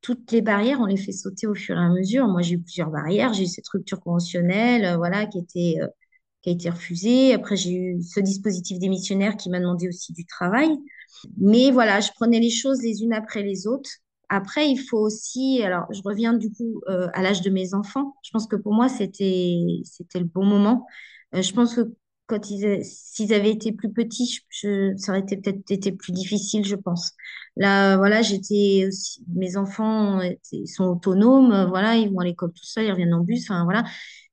toutes 0.02 0.32
les 0.32 0.42
barrières, 0.42 0.80
on 0.80 0.86
les 0.86 0.96
fait 0.96 1.12
sauter 1.12 1.46
au 1.46 1.54
fur 1.54 1.76
et 1.76 1.80
à 1.80 1.88
mesure. 1.90 2.28
Moi, 2.28 2.42
j'ai 2.42 2.56
eu 2.56 2.60
plusieurs 2.60 2.90
barrières. 2.90 3.32
J'ai 3.34 3.44
eu 3.44 3.46
cette 3.46 3.68
rupture 3.68 4.00
conventionnelle, 4.00 4.96
voilà, 4.96 5.26
qui 5.26 5.38
était, 5.38 5.78
qui 6.44 6.50
a 6.50 6.52
été 6.52 6.68
refusée. 6.68 7.32
Après, 7.32 7.56
j'ai 7.56 7.72
eu 7.72 8.02
ce 8.02 8.20
dispositif 8.20 8.78
démissionnaire 8.78 9.36
qui 9.36 9.48
m'a 9.48 9.60
demandé 9.60 9.88
aussi 9.88 10.12
du 10.12 10.26
travail. 10.26 10.68
Mais 11.38 11.70
voilà, 11.70 12.00
je 12.00 12.10
prenais 12.14 12.38
les 12.38 12.50
choses 12.50 12.82
les 12.82 13.02
unes 13.02 13.14
après 13.14 13.42
les 13.42 13.66
autres. 13.66 13.88
Après, 14.28 14.70
il 14.70 14.76
faut 14.76 14.98
aussi, 14.98 15.62
alors 15.62 15.86
je 15.90 16.02
reviens 16.04 16.34
du 16.34 16.50
coup 16.52 16.82
euh, 16.88 17.08
à 17.14 17.22
l'âge 17.22 17.40
de 17.40 17.48
mes 17.48 17.72
enfants. 17.72 18.14
Je 18.22 18.30
pense 18.30 18.46
que 18.46 18.56
pour 18.56 18.74
moi, 18.74 18.90
c'était 18.90 19.56
le 20.14 20.24
bon 20.24 20.44
moment. 20.44 20.86
Euh, 21.34 21.40
je 21.40 21.52
pense 21.54 21.74
que 21.74 21.94
quand 22.26 22.50
ils 22.50 22.84
s'ils 22.84 23.32
avaient 23.32 23.50
été 23.50 23.72
plus 23.72 23.92
petits, 23.92 24.40
ça 24.96 25.12
aurait 25.12 25.24
peut-être 25.24 25.70
été 25.70 25.92
plus 25.92 26.12
difficile, 26.12 26.64
je 26.64 26.76
pense. 26.76 27.12
Là, 27.56 27.96
voilà, 27.96 28.22
j'étais 28.22 28.86
aussi, 28.88 29.22
mes 29.34 29.56
enfants 29.56 30.20
sont 30.66 30.84
autonomes, 30.84 31.66
voilà, 31.68 31.96
ils 31.96 32.10
vont 32.10 32.20
à 32.20 32.24
l'école 32.24 32.52
tout 32.52 32.64
seuls, 32.64 32.84
ils 32.86 32.92
reviennent 32.92 33.14
en 33.14 33.20
bus, 33.20 33.44
enfin 33.50 33.64
voilà. 33.64 33.84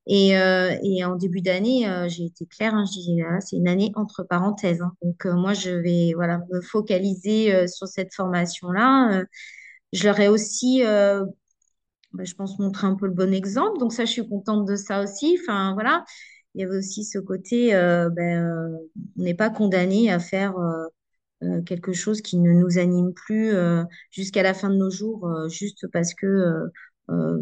Et, 0.08 0.38
euh, 0.38 0.76
et 0.84 1.06
en 1.06 1.16
début 1.16 1.42
d'année, 1.42 1.86
j'ai 2.08 2.26
été 2.26 2.46
claire, 2.46 2.74
hein, 2.74 2.86
je 2.86 3.00
disais, 3.00 3.22
voilà, 3.22 3.40
c'est 3.40 3.56
une 3.56 3.68
année 3.68 3.92
entre 3.96 4.24
parenthèses. 4.24 4.82
Hein. 4.82 4.94
Donc 5.04 5.26
moi, 5.26 5.54
je 5.54 5.72
vais 5.72 6.14
voilà 6.16 6.40
me 6.52 6.62
focaliser 6.62 7.68
sur 7.68 7.88
cette 7.88 8.14
formation-là 8.14 9.24
je 9.94 10.04
leur 10.06 10.20
ai 10.20 10.28
aussi, 10.30 10.84
euh, 10.86 11.26
bah, 12.14 12.24
je 12.24 12.34
pense, 12.36 12.60
montré 12.60 12.88
un 12.88 12.96
peu 12.96 13.08
le 13.08 13.14
bon 13.14 13.34
exemple. 13.34 13.80
Donc 13.80 13.94
ça, 13.94 14.06
je 14.06 14.12
suis 14.12 14.28
contente 14.28 14.66
de 14.68 14.76
ça 14.76 15.04
aussi. 15.04 15.38
Enfin, 15.42 15.74
voilà. 15.74 16.06
Il 16.56 16.62
y 16.62 16.66
avait 16.66 16.78
aussi 16.78 17.06
ce 17.06 17.20
côté, 17.20 17.74
euh, 17.76 18.10
ben, 18.10 18.44
euh, 18.46 18.78
on 19.18 19.24
n'est 19.24 19.34
pas 19.34 19.50
condamné 19.50 20.12
à 20.12 20.20
faire 20.20 20.54
quelque 21.66 21.92
chose 21.92 22.22
qui 22.22 22.38
ne 22.38 22.52
nous 22.52 22.78
anime 22.78 23.14
plus 23.14 23.54
jusqu'à 24.12 24.44
la 24.44 24.54
fin 24.54 24.70
de 24.70 24.76
nos 24.76 24.92
jours, 24.92 25.28
juste 25.50 25.88
parce 25.92 26.14
que 26.14 26.70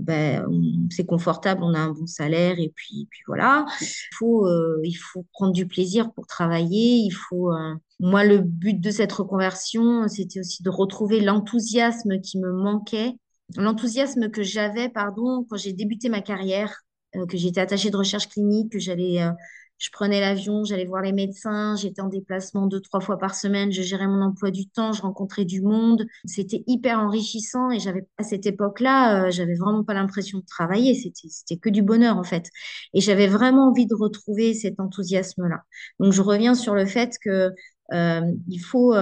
ben, 0.01 0.45
c'est 0.89 1.05
confortable, 1.05 1.63
on 1.63 1.73
a 1.73 1.79
un 1.79 1.91
bon 1.91 2.07
salaire 2.07 2.59
et 2.59 2.71
puis, 2.75 3.07
puis 3.09 3.21
voilà. 3.27 3.65
Il 3.81 4.15
faut, 4.15 4.47
il 4.83 4.95
faut 4.95 5.25
prendre 5.33 5.53
du 5.53 5.67
plaisir 5.67 6.11
pour 6.13 6.27
travailler. 6.27 6.97
Il 6.97 7.11
faut, 7.11 7.51
moi, 7.99 8.23
le 8.23 8.39
but 8.39 8.79
de 8.79 8.91
cette 8.91 9.11
reconversion, 9.11 10.07
c'était 10.07 10.39
aussi 10.39 10.63
de 10.63 10.69
retrouver 10.69 11.19
l'enthousiasme 11.19 12.19
qui 12.21 12.39
me 12.39 12.51
manquait, 12.51 13.15
l'enthousiasme 13.57 14.29
que 14.29 14.43
j'avais, 14.43 14.89
pardon, 14.89 15.45
quand 15.49 15.57
j'ai 15.57 15.73
débuté 15.73 16.09
ma 16.09 16.21
carrière, 16.21 16.83
euh, 17.15 17.25
que 17.25 17.37
j'étais 17.37 17.61
attachée 17.61 17.89
de 17.89 17.97
recherche 17.97 18.29
clinique, 18.29 18.71
que 18.71 18.79
j'allais, 18.79 19.21
euh, 19.21 19.31
je 19.79 19.89
prenais 19.91 20.19
l'avion, 20.19 20.63
j'allais 20.65 20.85
voir 20.85 21.01
les 21.01 21.13
médecins, 21.13 21.75
j'étais 21.75 22.01
en 22.01 22.09
déplacement 22.09 22.67
deux, 22.67 22.81
trois 22.81 22.99
fois 22.99 23.17
par 23.17 23.33
semaine, 23.33 23.71
je 23.71 23.81
gérais 23.81 24.07
mon 24.07 24.21
emploi 24.21 24.51
du 24.51 24.67
temps, 24.67 24.91
je 24.91 25.01
rencontrais 25.01 25.45
du 25.45 25.61
monde. 25.61 26.05
C'était 26.25 26.63
hyper 26.67 26.99
enrichissant 26.99 27.71
et 27.71 27.79
j'avais, 27.79 28.05
à 28.17 28.23
cette 28.23 28.45
époque-là, 28.45 29.27
euh, 29.27 29.31
j'avais 29.31 29.55
vraiment 29.55 29.83
pas 29.83 29.93
l'impression 29.93 30.39
de 30.39 30.45
travailler. 30.45 30.93
C'était, 30.95 31.29
c'était 31.29 31.57
que 31.57 31.69
du 31.69 31.81
bonheur, 31.81 32.17
en 32.17 32.23
fait. 32.23 32.49
Et 32.93 33.01
j'avais 33.01 33.27
vraiment 33.27 33.69
envie 33.69 33.85
de 33.87 33.95
retrouver 33.95 34.53
cet 34.53 34.79
enthousiasme-là. 34.79 35.63
Donc, 35.99 36.13
je 36.13 36.21
reviens 36.21 36.55
sur 36.55 36.75
le 36.75 36.85
fait 36.85 37.15
que 37.23 37.51
il 37.91 38.59
faut, 38.59 38.93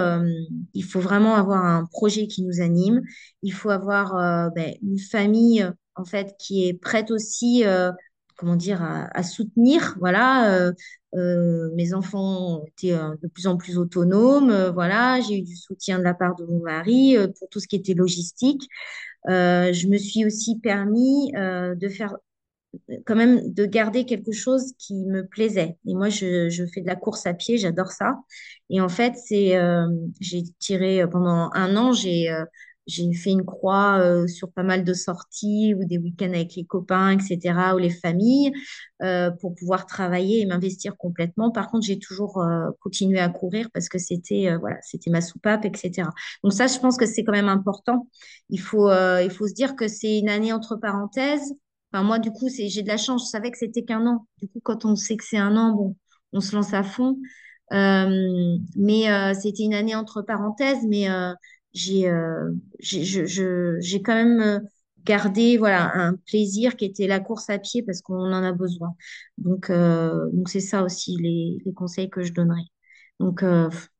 il 0.73 0.83
faut 0.83 0.99
vraiment 1.01 1.35
avoir 1.35 1.65
un 1.65 1.85
projet 1.85 2.27
qui 2.27 2.43
nous 2.43 2.61
anime. 2.61 3.01
Il 3.43 3.51
faut 3.51 3.69
avoir 3.69 4.51
ben, 4.55 4.73
une 4.81 4.99
famille 4.99 5.69
en 5.95 6.05
fait 6.05 6.35
qui 6.39 6.67
est 6.67 6.73
prête 6.73 7.11
aussi 7.11 7.63
comment 8.37 8.55
dire, 8.55 8.81
à, 8.81 9.23
soutenir. 9.23 9.95
Voilà, 9.99 10.53
euh, 10.55 10.71
euh, 11.15 11.69
mes 11.75 11.93
enfants 11.93 12.63
été 12.67 12.93
euh, 12.93 13.15
de 13.21 13.27
plus 13.27 13.47
en 13.47 13.57
plus 13.57 13.77
autonomes. 13.77 14.71
voilà, 14.73 15.19
j'ai 15.21 15.39
eu 15.39 15.41
du 15.41 15.55
soutien 15.55 15.99
de 15.99 16.03
la 16.03 16.13
part 16.13 16.35
de 16.35 16.45
mon 16.45 16.59
mari 16.61 17.17
pour 17.39 17.49
tout 17.49 17.59
ce 17.59 17.67
qui 17.67 17.75
était 17.75 17.95
logistique. 17.95 18.69
je 19.27 19.87
me 19.87 19.97
suis 19.97 20.25
aussi 20.25 20.59
permis 20.59 21.31
de 21.33 21.89
faire 21.89 22.15
quand 23.05 23.15
même 23.15 23.53
de 23.53 23.65
garder 23.65 24.05
quelque 24.05 24.31
chose 24.31 24.73
qui 24.77 24.93
me 25.05 25.25
plaisait. 25.25 25.77
Et 25.87 25.95
moi, 25.95 26.09
je, 26.09 26.49
je 26.49 26.63
fais 26.65 26.81
de 26.81 26.87
la 26.87 26.95
course 26.95 27.25
à 27.25 27.33
pied, 27.33 27.57
j'adore 27.57 27.91
ça. 27.91 28.15
Et 28.69 28.81
en 28.81 28.89
fait, 28.89 29.15
c'est, 29.15 29.57
j'ai 30.19 30.43
tiré 30.59 31.07
pendant 31.09 31.49
un 31.53 31.75
an, 31.75 31.93
j'ai 31.93 32.29
j'ai 32.87 33.11
fait 33.13 33.31
une 33.31 33.45
croix 33.45 33.99
euh, 33.99 34.27
sur 34.27 34.51
pas 34.51 34.63
mal 34.63 34.83
de 34.83 34.93
sorties 34.93 35.75
ou 35.75 35.83
des 35.85 35.97
week-ends 35.97 36.29
avec 36.33 36.55
les 36.55 36.65
copains, 36.65 37.11
etc., 37.11 37.75
ou 37.75 37.77
les 37.77 37.89
familles, 37.89 38.53
euh, 39.03 39.29
pour 39.29 39.53
pouvoir 39.55 39.85
travailler 39.85 40.41
et 40.41 40.45
m'investir 40.45 40.95
complètement. 40.97 41.51
Par 41.51 41.69
contre, 41.69 41.85
j'ai 41.85 41.99
toujours 41.99 42.41
euh, 42.41 42.69
continué 42.79 43.19
à 43.19 43.29
courir 43.29 43.69
parce 43.73 43.89
que 43.89 43.99
c'était 43.99 44.55
voilà, 44.59 44.77
c'était 44.81 45.11
ma 45.11 45.21
soupape, 45.21 45.65
etc. 45.65 46.09
Donc 46.43 46.53
ça, 46.53 46.67
je 46.67 46.79
pense 46.79 46.97
que 46.97 47.05
c'est 47.05 47.23
quand 47.23 47.33
même 47.33 47.49
important. 47.49 48.07
Il 48.49 48.61
faut, 48.61 48.89
il 48.89 49.29
faut 49.29 49.47
se 49.47 49.53
dire 49.53 49.75
que 49.75 49.87
c'est 49.87 50.19
une 50.19 50.29
année 50.29 50.53
entre 50.53 50.77
parenthèses. 50.77 51.53
Enfin, 51.91 52.03
moi, 52.03 52.19
du 52.19 52.31
coup, 52.31 52.47
j'ai 52.49 52.81
de 52.83 52.87
la 52.87 52.97
chance. 52.97 53.25
Je 53.25 53.29
savais 53.29 53.51
que 53.51 53.57
c'était 53.57 53.83
qu'un 53.83 54.05
an. 54.07 54.25
Du 54.41 54.47
coup, 54.47 54.59
quand 54.63 54.85
on 54.85 54.95
sait 54.95 55.17
que 55.17 55.23
c'est 55.25 55.37
un 55.37 55.55
an, 55.57 55.73
bon, 55.73 55.95
on 56.33 56.41
se 56.41 56.55
lance 56.55 56.73
à 56.73 56.83
fond. 56.83 57.17
mais 57.71 59.33
c'était 59.35 59.63
une 59.63 59.73
année 59.73 59.95
entre 59.95 60.21
parenthèses, 60.21 60.85
mais 60.87 61.07
j'ai 61.77 62.09
euh, 62.09 62.51
j'ai 62.79 64.01
quand 64.01 64.15
même 64.15 64.41
euh, 64.41 64.59
gardé 65.05 65.57
voilà 65.57 65.91
un 65.95 66.15
plaisir 66.15 66.75
qui 66.75 66.85
était 66.85 67.07
la 67.07 67.19
course 67.19 67.49
à 67.49 67.59
pied 67.59 67.83
parce 67.83 68.01
qu'on 68.01 68.15
en 68.15 68.43
a 68.43 68.51
besoin. 68.51 68.95
Donc 69.37 69.69
euh, 69.69 70.29
donc 70.33 70.49
c'est 70.49 70.59
ça 70.59 70.83
aussi 70.83 71.17
les, 71.17 71.57
les, 71.65 71.73
conseils 71.73 72.09
que 72.09 72.23
je 72.23 72.33
donnerais. 72.33 72.65
Donc 73.19 73.43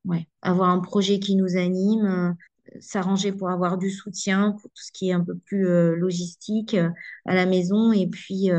ouais, 0.06 0.28
avoir 0.42 0.70
un 0.70 0.80
projet 0.80 1.20
qui 1.20 1.36
nous 1.36 1.58
anime, 1.58 2.36
s'arranger 2.80 3.32
pour 3.32 3.50
avoir 3.50 3.78
du 3.78 3.90
soutien 3.90 4.52
pour 4.52 4.70
tout 4.70 4.84
ce 4.84 4.92
qui 4.92 5.10
est 5.10 5.14
un 5.14 5.24
peu 5.24 5.36
plus 5.36 5.66
logistique 5.96 6.76
à 7.26 7.36
la 7.36 7.46
maison 7.48 7.92
et 7.92 8.08
puis 8.08 8.50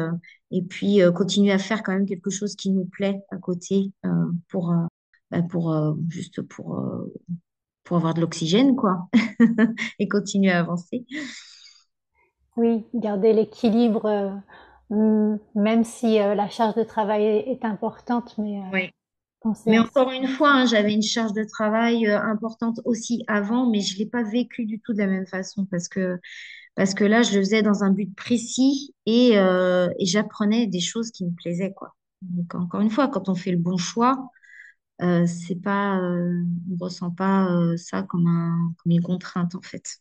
et 0.51 0.63
puis 0.63 1.01
continuer 1.15 1.53
à 1.53 1.59
faire 1.59 1.83
quand 1.85 1.93
même 1.93 2.07
quelque 2.07 2.31
chose 2.31 2.57
qui 2.57 2.71
nous 2.71 2.87
plaît 2.87 3.21
à 3.31 3.37
côté 3.37 3.93
pour 4.49 4.75
bah, 5.31 5.43
pour 5.43 5.97
juste 6.09 6.43
pour 6.43 6.83
pour 7.89 7.97
avoir 7.97 8.13
de 8.13 8.21
l'oxygène, 8.21 8.77
quoi, 8.77 9.09
et 9.99 10.09
continuer 10.09 10.53
à 10.53 10.61
avancer. 10.61 11.07
Oui, 12.59 12.85
garder 12.93 13.33
l'équilibre, 13.33 14.43
euh, 14.93 15.37
même 15.55 15.85
si 15.85 16.21
euh, 16.21 16.35
la 16.35 16.51
charge 16.51 16.75
de 16.75 16.85
travail 16.85 17.25
est, 17.25 17.65
importante, 17.65 18.37
mais. 18.37 18.59
Euh, 18.59 18.71
oui. 18.73 18.91
Mais 19.67 19.79
encore 19.79 20.11
une 20.11 20.27
fois, 20.27 20.51
hein, 20.51 20.67
j'avais 20.67 20.93
une 20.93 21.03
charge 21.03 21.33
de 21.33 21.45
travail 21.45 22.07
importante 22.07 22.81
aussi 22.85 23.25
avant, 23.29 23.71
mais 23.71 23.81
je 23.81 23.95
ne 23.95 24.01
l'ai 24.01 24.07
pas 24.07 24.25
vécu 24.25 24.67
du 24.67 24.81
tout 24.81 24.93
de 24.93 24.99
la 24.99 25.07
même 25.07 25.27
façon 25.27 25.65
parce 25.71 25.89
que, 25.89 26.19
parce 26.75 26.93
que 26.93 27.05
là, 27.05 27.23
je 27.23 27.37
le 27.37 27.39
faisais 27.39 27.63
dans 27.63 27.85
un 27.85 27.91
but 27.91 28.13
précis 28.17 28.97
et, 29.07 29.35
et 29.35 30.07
j'apprenais 30.07 30.67
des 30.67 30.81
choses 30.81 31.13
qui 31.13 31.25
me 31.25 31.31
plaisaient, 31.31 31.73
quoi. 31.73 31.95
Donc, 32.21 32.53
encore 32.57 32.81
une 32.81 32.91
fois, 32.91 33.07
quand 33.07 33.29
on 33.29 33.37
fait 33.37 33.53
le 33.53 33.59
bon 33.59 33.77
choix, 33.77 34.29
euh, 35.03 35.27
c'est 35.27 35.61
pas, 35.63 35.99
euh, 36.01 36.43
on 36.73 36.85
ressent 36.85 37.11
pas 37.11 37.51
euh, 37.51 37.77
ça 37.77 38.03
comme, 38.03 38.27
un, 38.27 38.75
comme 38.83 38.93
une 38.93 39.03
contrainte 39.03 39.55
en 39.55 39.63
fait. 39.63 39.99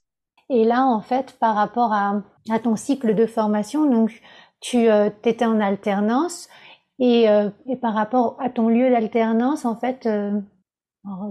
Et 0.50 0.64
là, 0.64 0.86
en 0.86 1.02
fait, 1.02 1.38
par 1.39 1.56
rapport 1.56 1.93
à, 1.93 2.24
à 2.50 2.60
ton 2.60 2.76
cycle 2.76 3.16
de 3.16 3.26
formation, 3.26 3.89
donc 3.89 4.22
tu 4.60 4.88
étais 5.24 5.45
en 5.45 5.60
alternance 5.60 6.48
et, 7.00 7.26
et, 7.68 7.76
par 7.76 7.93
rapport 7.93 8.38
à 8.39 8.50
ton 8.50 8.70
lieu 8.70 8.89
d'alternance, 8.89 9.66
en 9.66 9.76
fait, 9.76 10.08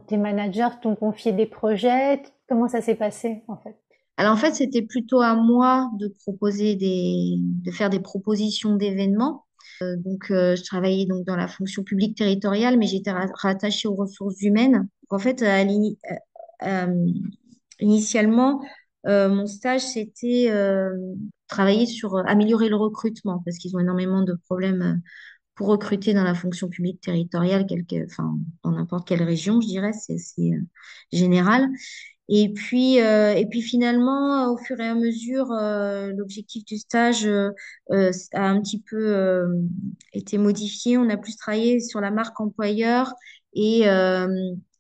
tes 0.07 0.17
managers 0.17 0.69
t'ont 0.83 0.95
confié 0.95 1.33
des 1.33 1.47
projets. 1.47 2.23
Comment 2.49 2.69
ça 2.69 2.81
s'est 2.81 2.95
passé 2.95 3.43
en 3.49 3.57
fait? 3.57 3.77
Alors 4.19 4.35
en 4.35 4.37
fait, 4.37 4.55
c'était 4.55 4.83
plutôt 4.83 5.21
à 5.21 5.35
moi 5.35 5.91
de 5.99 6.09
proposer 6.09 6.77
des, 6.77 7.37
de 7.39 7.71
faire 7.71 7.91
des 7.91 8.01
propositions 8.01 8.77
d'événements. 8.77 9.46
Euh, 9.83 9.97
donc, 9.97 10.31
euh, 10.31 10.57
je 10.57 10.63
travaillais 10.65 11.07
donc 11.07 11.25
dans 11.27 11.37
la 11.37 11.49
fonction 11.49 11.83
publique 11.83 12.17
territoriale, 12.17 12.79
mais 12.79 12.87
j'étais 12.87 13.13
rattachée 13.13 13.89
aux 13.89 13.95
ressources 13.95 14.41
humaines. 14.43 14.89
en 15.11 15.19
fait, 15.19 15.43
euh, 15.43 17.07
initialement, 17.81 18.63
mon 19.05 19.47
stage, 19.47 19.83
c'était 19.83 20.51
travailler 21.49 21.87
sur 21.87 22.17
améliorer 22.27 22.69
le 22.69 22.77
recrutement, 22.77 23.43
parce 23.45 23.59
qu'ils 23.59 23.77
ont 23.77 23.81
énormément 23.81 24.23
de 24.23 24.35
problèmes 24.49 25.01
pour 25.55 25.69
recruter 25.69 26.13
dans 26.13 26.25
la 26.25 26.35
fonction 26.35 26.69
publique 26.69 27.01
territoriale, 27.01 27.67
quelque, 27.67 28.05
enfin, 28.05 28.39
dans 28.63 28.73
n'importe 28.73 29.09
quelle 29.09 29.23
région, 29.23 29.61
je 29.61 29.69
dirais, 29.69 29.93
c'est 29.93 30.51
général. 31.13 31.69
Et 32.29 32.53
puis, 32.53 33.01
euh, 33.01 33.35
et 33.35 33.47
puis 33.47 33.63
finalement, 33.63 34.53
au 34.53 34.57
fur 34.57 34.81
et 34.81 34.89
à 34.89 34.95
mesure, 34.95 35.53
euh, 35.53 36.13
l'objectif 36.17 36.65
du 36.65 36.77
stage 36.77 37.25
euh, 37.25 37.53
a 38.33 38.43
un 38.49 38.61
petit 38.61 38.81
peu 38.81 39.47
été 40.13 40.39
modifié. 40.39 40.99
On 40.99 41.09
a 41.09 41.17
plus 41.17 41.37
travaillé 41.37 41.81
sur 41.81 42.01
la 42.01 42.11
marque 42.11 42.41
employeur 42.41 43.13
et, 43.55 43.83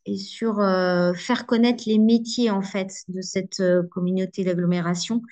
et 0.06 0.16
sur 0.18 0.56
faire 1.16 1.46
connaître 1.46 1.84
les 1.86 1.98
métiers 1.98 2.50
en 2.50 2.62
fait 2.62 2.92
de 3.08 3.20
cette 3.22 3.62
communauté 3.90 4.44
d'agglomération 4.44 5.22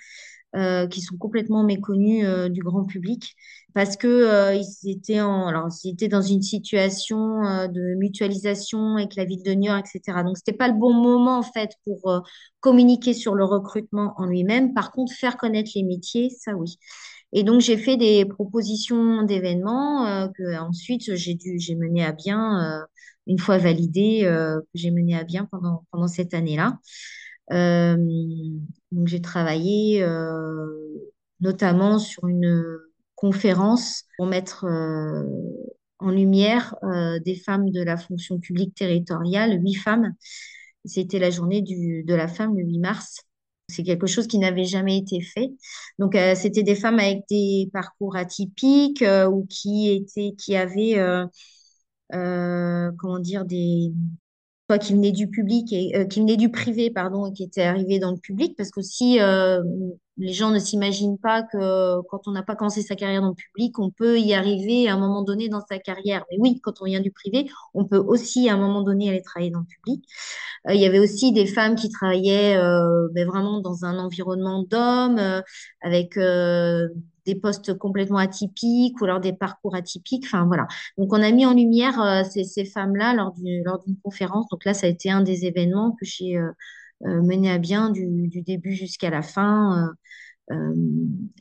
qui 0.91 1.01
sont 1.01 1.17
complètement 1.17 1.65
méconnus 1.65 2.27
du 2.51 2.63
grand 2.63 2.85
public 2.85 3.35
parce 3.75 3.97
que 3.97 4.07
euh, 4.07 4.55
ils 4.55 4.91
étaient 4.91 5.21
en, 5.21 5.49
alors 5.49 5.69
ils 5.83 5.91
étaient 5.91 6.09
dans 6.09 6.23
une 6.23 6.43
situation 6.43 7.45
euh, 7.45 7.67
de 7.67 7.95
mutualisation 7.97 8.97
avec 8.97 9.17
la 9.17 9.25
ville 9.25 9.43
de 9.43 9.53
York, 9.53 9.87
etc. 9.93 10.23
Donc 10.23 10.39
c'était 10.39 10.57
pas 10.57 10.69
le 10.69 10.75
bon 10.75 10.95
moment 10.95 11.39
en 11.39 11.43
fait 11.43 11.71
pour 11.85 12.09
euh, 12.09 12.21
communiquer 12.61 13.13
sur 13.15 13.35
le 13.35 13.45
recrutement 13.45 14.15
en 14.17 14.27
lui-même. 14.27 14.75
Par 14.75 14.93
contre, 14.93 15.13
faire 15.13 15.37
connaître 15.37 15.73
les 15.75 15.83
métiers, 15.83 16.31
ça 16.31 16.55
oui. 16.55 16.79
Et 17.33 17.43
donc 17.43 17.61
j'ai 17.61 17.77
fait 17.77 17.97
des 17.97 18.25
propositions 18.25 19.23
d'événements 19.25 20.29
que 20.39 20.57
ensuite 20.61 21.17
j'ai 21.17 21.35
dû, 21.35 21.59
j'ai 21.59 21.75
mené 21.75 22.05
à 22.05 22.13
bien 22.13 22.87
une 23.27 23.41
fois 23.41 23.59
validé, 23.59 24.21
que 24.23 24.63
j'ai 24.75 24.93
mené 24.93 25.17
à 25.17 25.25
bien 25.25 25.47
pendant 25.51 25.85
pendant 25.91 26.07
cette 26.07 26.33
année-là. 26.33 26.79
Donc 27.51 29.07
j'ai 29.07 29.21
travaillé 29.21 30.05
notamment 31.41 31.99
sur 31.99 32.27
une 32.27 32.79
conférence 33.15 34.05
pour 34.17 34.27
mettre 34.27 34.65
euh, 34.65 35.23
en 35.99 36.11
lumière 36.11 36.75
euh, 36.83 37.19
des 37.21 37.37
femmes 37.37 37.71
de 37.71 37.83
la 37.83 37.97
fonction 37.97 38.39
publique 38.39 38.75
territoriale, 38.75 39.61
huit 39.63 39.75
femmes. 39.75 40.15
C'était 40.85 41.19
la 41.19 41.31
journée 41.31 41.63
de 41.63 42.15
la 42.15 42.29
femme 42.29 42.57
le 42.57 42.65
8 42.65 42.79
mars. 42.79 43.21
C'est 43.69 43.83
quelque 43.83 44.07
chose 44.07 44.27
qui 44.27 44.39
n'avait 44.39 44.67
jamais 44.67 44.99
été 44.99 45.23
fait. 45.23 45.51
Donc, 45.99 46.15
euh, 46.15 46.35
c'était 46.35 46.63
des 46.63 46.75
femmes 46.75 46.99
avec 46.99 47.23
des 47.31 47.71
parcours 47.73 48.17
atypiques 48.17 49.03
ou 49.31 49.47
qui 49.49 49.91
étaient, 49.91 50.35
qui 50.37 50.55
avaient, 50.57 51.01
comment 52.11 53.19
dire, 53.21 53.47
des, 53.47 53.93
soit 54.69 54.79
qui 54.79 54.95
venaient 54.95 55.12
du 55.12 55.29
public 55.29 55.73
et 55.73 56.07
qui 56.09 56.21
venaient 56.21 56.37
du 56.37 56.51
privé, 56.51 56.91
pardon, 56.91 57.27
et 57.27 57.33
qui 57.33 57.45
étaient 57.45 57.62
arrivées 57.62 57.99
dans 57.99 58.11
le 58.12 58.19
public, 58.19 58.57
parce 58.57 58.71
que 58.71 58.83
si 58.83 59.19
les 60.17 60.33
gens 60.33 60.51
ne 60.51 60.59
s'imaginent 60.59 61.19
pas 61.19 61.43
que 61.43 62.01
quand 62.09 62.29
on 62.29 62.33
n'a 62.33 62.43
pas 62.43 62.55
commencé 62.55 62.83
sa 62.83 62.95
carrière 62.95 63.23
dans 63.23 63.31
le 63.31 63.35
public, 63.35 63.79
on 63.79 63.91
peut 63.91 64.19
y 64.19 64.33
arriver 64.33 64.89
à 64.89 64.95
un 64.95 64.99
moment 64.99 65.23
donné 65.23 65.49
dans 65.49 65.62
sa 65.69 65.79
carrière. 65.79 66.25
Mais 66.31 66.37
oui, 66.39 66.61
quand 66.62 66.75
on 66.81 66.85
vient 66.85 67.01
du 67.01 67.11
privé, 67.11 67.51
on 67.75 67.85
peut 67.85 67.99
aussi 67.99 68.49
à 68.49 68.55
un 68.55 68.57
moment 68.57 68.83
donné 68.83 69.09
aller 69.11 69.23
travailler 69.23 69.51
dans 69.51 69.61
le 69.61 69.67
public. 69.67 70.05
Euh, 70.69 70.75
il 70.75 70.81
y 70.81 70.87
avait 70.87 71.01
aussi 71.01 71.33
des 71.33 71.47
femmes 71.47 71.75
qui 71.75 71.91
travaillaient 71.91 72.57
euh, 72.57 73.09
ben 73.12 73.27
vraiment 73.27 73.61
dans 73.61 73.85
un 73.85 73.99
environnement 73.99 74.62
d'hommes, 74.62 75.19
euh, 75.19 75.43
avec 75.83 76.17
des 77.27 77.35
postes 77.35 77.77
complètement 77.79 78.18
atypiques 78.18 79.01
ou 79.01 79.05
alors 79.05 79.20
des 79.20 79.33
parcours 79.33 79.75
atypiques. 79.75 80.25
Enfin 80.27 80.47
voilà. 80.47 80.66
Donc 80.99 81.12
on 81.12 81.22
a 81.22 81.31
mis 81.31 81.47
en 81.47 81.55
lumière 81.55 82.25
ces, 82.31 82.45
ces 82.45 82.64
femmes-là 82.64 83.14
lors 83.14 83.35
d'une 83.35 83.97
conférence. 84.03 84.49
Donc 84.51 84.64
là, 84.64 84.75
ça 84.75 84.87
a 84.87 84.91
été 84.91 85.11
un 85.11 85.22
des 85.22 85.47
événements 85.47 85.93
que 85.93 86.05
j'ai 86.05 86.39
euh, 87.07 87.22
mené 87.22 87.51
à 87.51 87.59
bien 87.59 87.91
du, 87.91 88.29
début 88.43 88.75
jusqu'à 88.75 89.11
la 89.11 89.22
fin. 89.22 89.95
Euh, 90.51 90.55
euh, 90.55 90.75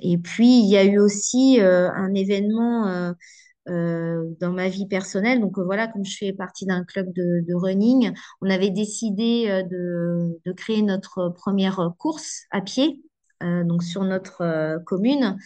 et 0.01 0.17
puis, 0.17 0.59
il 0.59 0.69
y 0.69 0.77
a 0.77 0.83
eu 0.83 0.99
aussi 0.99 1.59
un 1.61 2.13
événement 2.13 3.13
dans 3.67 4.51
ma 4.51 4.67
vie 4.69 4.87
personnelle. 4.87 5.39
Donc 5.39 5.59
voilà, 5.59 5.87
comme 5.87 6.05
je 6.05 6.17
fais 6.17 6.33
partie 6.33 6.65
d'un 6.65 6.83
club 6.83 7.13
de, 7.13 7.53
running, 7.55 8.13
on 8.41 8.49
avait 8.49 8.71
décidé 8.71 9.63
de, 9.69 10.53
créer 10.53 10.81
notre 10.81 11.29
première 11.29 11.93
course 11.97 12.43
à 12.51 12.61
pied, 12.61 13.01
donc 13.65 13.83
sur 13.83 14.03
notre 14.03 14.79
commune. 14.85 15.37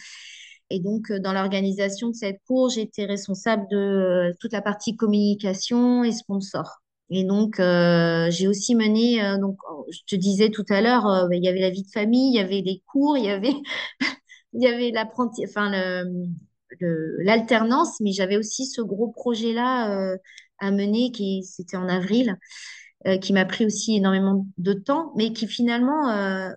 Et 0.70 0.80
donc 0.80 1.10
dans 1.12 1.32
l'organisation 1.32 2.08
de 2.10 2.14
cette 2.14 2.40
course, 2.46 2.74
j'étais 2.74 3.06
responsable 3.06 3.66
de 3.70 4.36
toute 4.40 4.52
la 4.52 4.62
partie 4.62 4.96
communication 4.96 6.04
et 6.04 6.12
sponsor. 6.12 6.82
Et 7.10 7.24
donc, 7.24 7.58
euh, 7.58 8.28
j'ai 8.30 8.48
aussi 8.48 8.74
mené, 8.74 9.24
euh, 9.24 9.38
donc, 9.38 9.56
je 9.90 10.00
te 10.06 10.14
disais 10.14 10.50
tout 10.50 10.64
à 10.68 10.82
l'heure, 10.82 11.06
euh, 11.06 11.28
il 11.32 11.42
y 11.42 11.48
avait 11.48 11.60
la 11.60 11.70
vie 11.70 11.82
de 11.82 11.90
famille, 11.90 12.32
il 12.34 12.36
y 12.36 12.40
avait 12.40 12.60
les 12.60 12.82
cours, 12.86 13.16
il 13.16 13.24
y 13.24 13.30
avait, 13.30 13.54
il 14.52 14.62
y 14.62 14.66
avait 14.66 14.90
l'apprenti, 14.90 15.44
enfin, 15.46 15.70
le, 15.70 16.26
le- 16.80 17.16
l'alternance, 17.22 18.00
mais 18.00 18.12
j'avais 18.12 18.36
aussi 18.36 18.66
ce 18.66 18.80
gros 18.82 19.08
projet-là, 19.08 20.12
euh, 20.14 20.16
à 20.58 20.70
mener 20.70 21.12
qui, 21.12 21.44
c'était 21.44 21.76
en 21.76 21.88
avril, 21.88 22.36
euh, 23.06 23.18
qui 23.18 23.32
m'a 23.32 23.44
pris 23.44 23.66
aussi 23.66 23.96
énormément 23.96 24.46
de 24.58 24.72
temps, 24.74 25.12
mais 25.16 25.32
qui 25.32 25.46
finalement, 25.48 26.10
euh, 26.10 26.50
euh, 26.50 26.54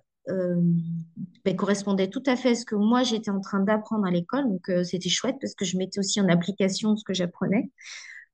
ben, 1.45 1.55
correspondait 1.55 2.09
tout 2.09 2.23
à 2.25 2.35
fait 2.35 2.49
à 2.51 2.55
ce 2.55 2.65
que 2.65 2.75
moi, 2.75 3.03
j'étais 3.03 3.31
en 3.31 3.41
train 3.41 3.59
d'apprendre 3.59 4.05
à 4.05 4.11
l'école. 4.11 4.47
Donc, 4.47 4.69
euh, 4.69 4.83
c'était 4.83 5.09
chouette 5.09 5.37
parce 5.41 5.55
que 5.55 5.65
je 5.65 5.77
mettais 5.77 5.99
aussi 5.99 6.21
en 6.21 6.29
application 6.29 6.95
ce 6.95 7.03
que 7.03 7.13
j'apprenais 7.13 7.71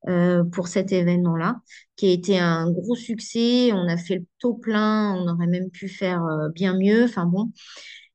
euh, 0.07 0.43
pour 0.43 0.67
cet 0.67 0.91
événement-là, 0.91 1.61
qui 1.95 2.07
a 2.07 2.11
été 2.11 2.39
un 2.39 2.69
gros 2.71 2.95
succès. 2.95 3.71
On 3.73 3.87
a 3.87 3.97
fait 3.97 4.15
le 4.15 4.25
taux 4.39 4.53
plein, 4.55 5.13
on 5.15 5.27
aurait 5.27 5.47
même 5.47 5.69
pu 5.69 5.87
faire 5.89 6.23
euh, 6.25 6.49
bien 6.49 6.77
mieux. 6.77 7.05
Enfin 7.05 7.25
bon. 7.25 7.51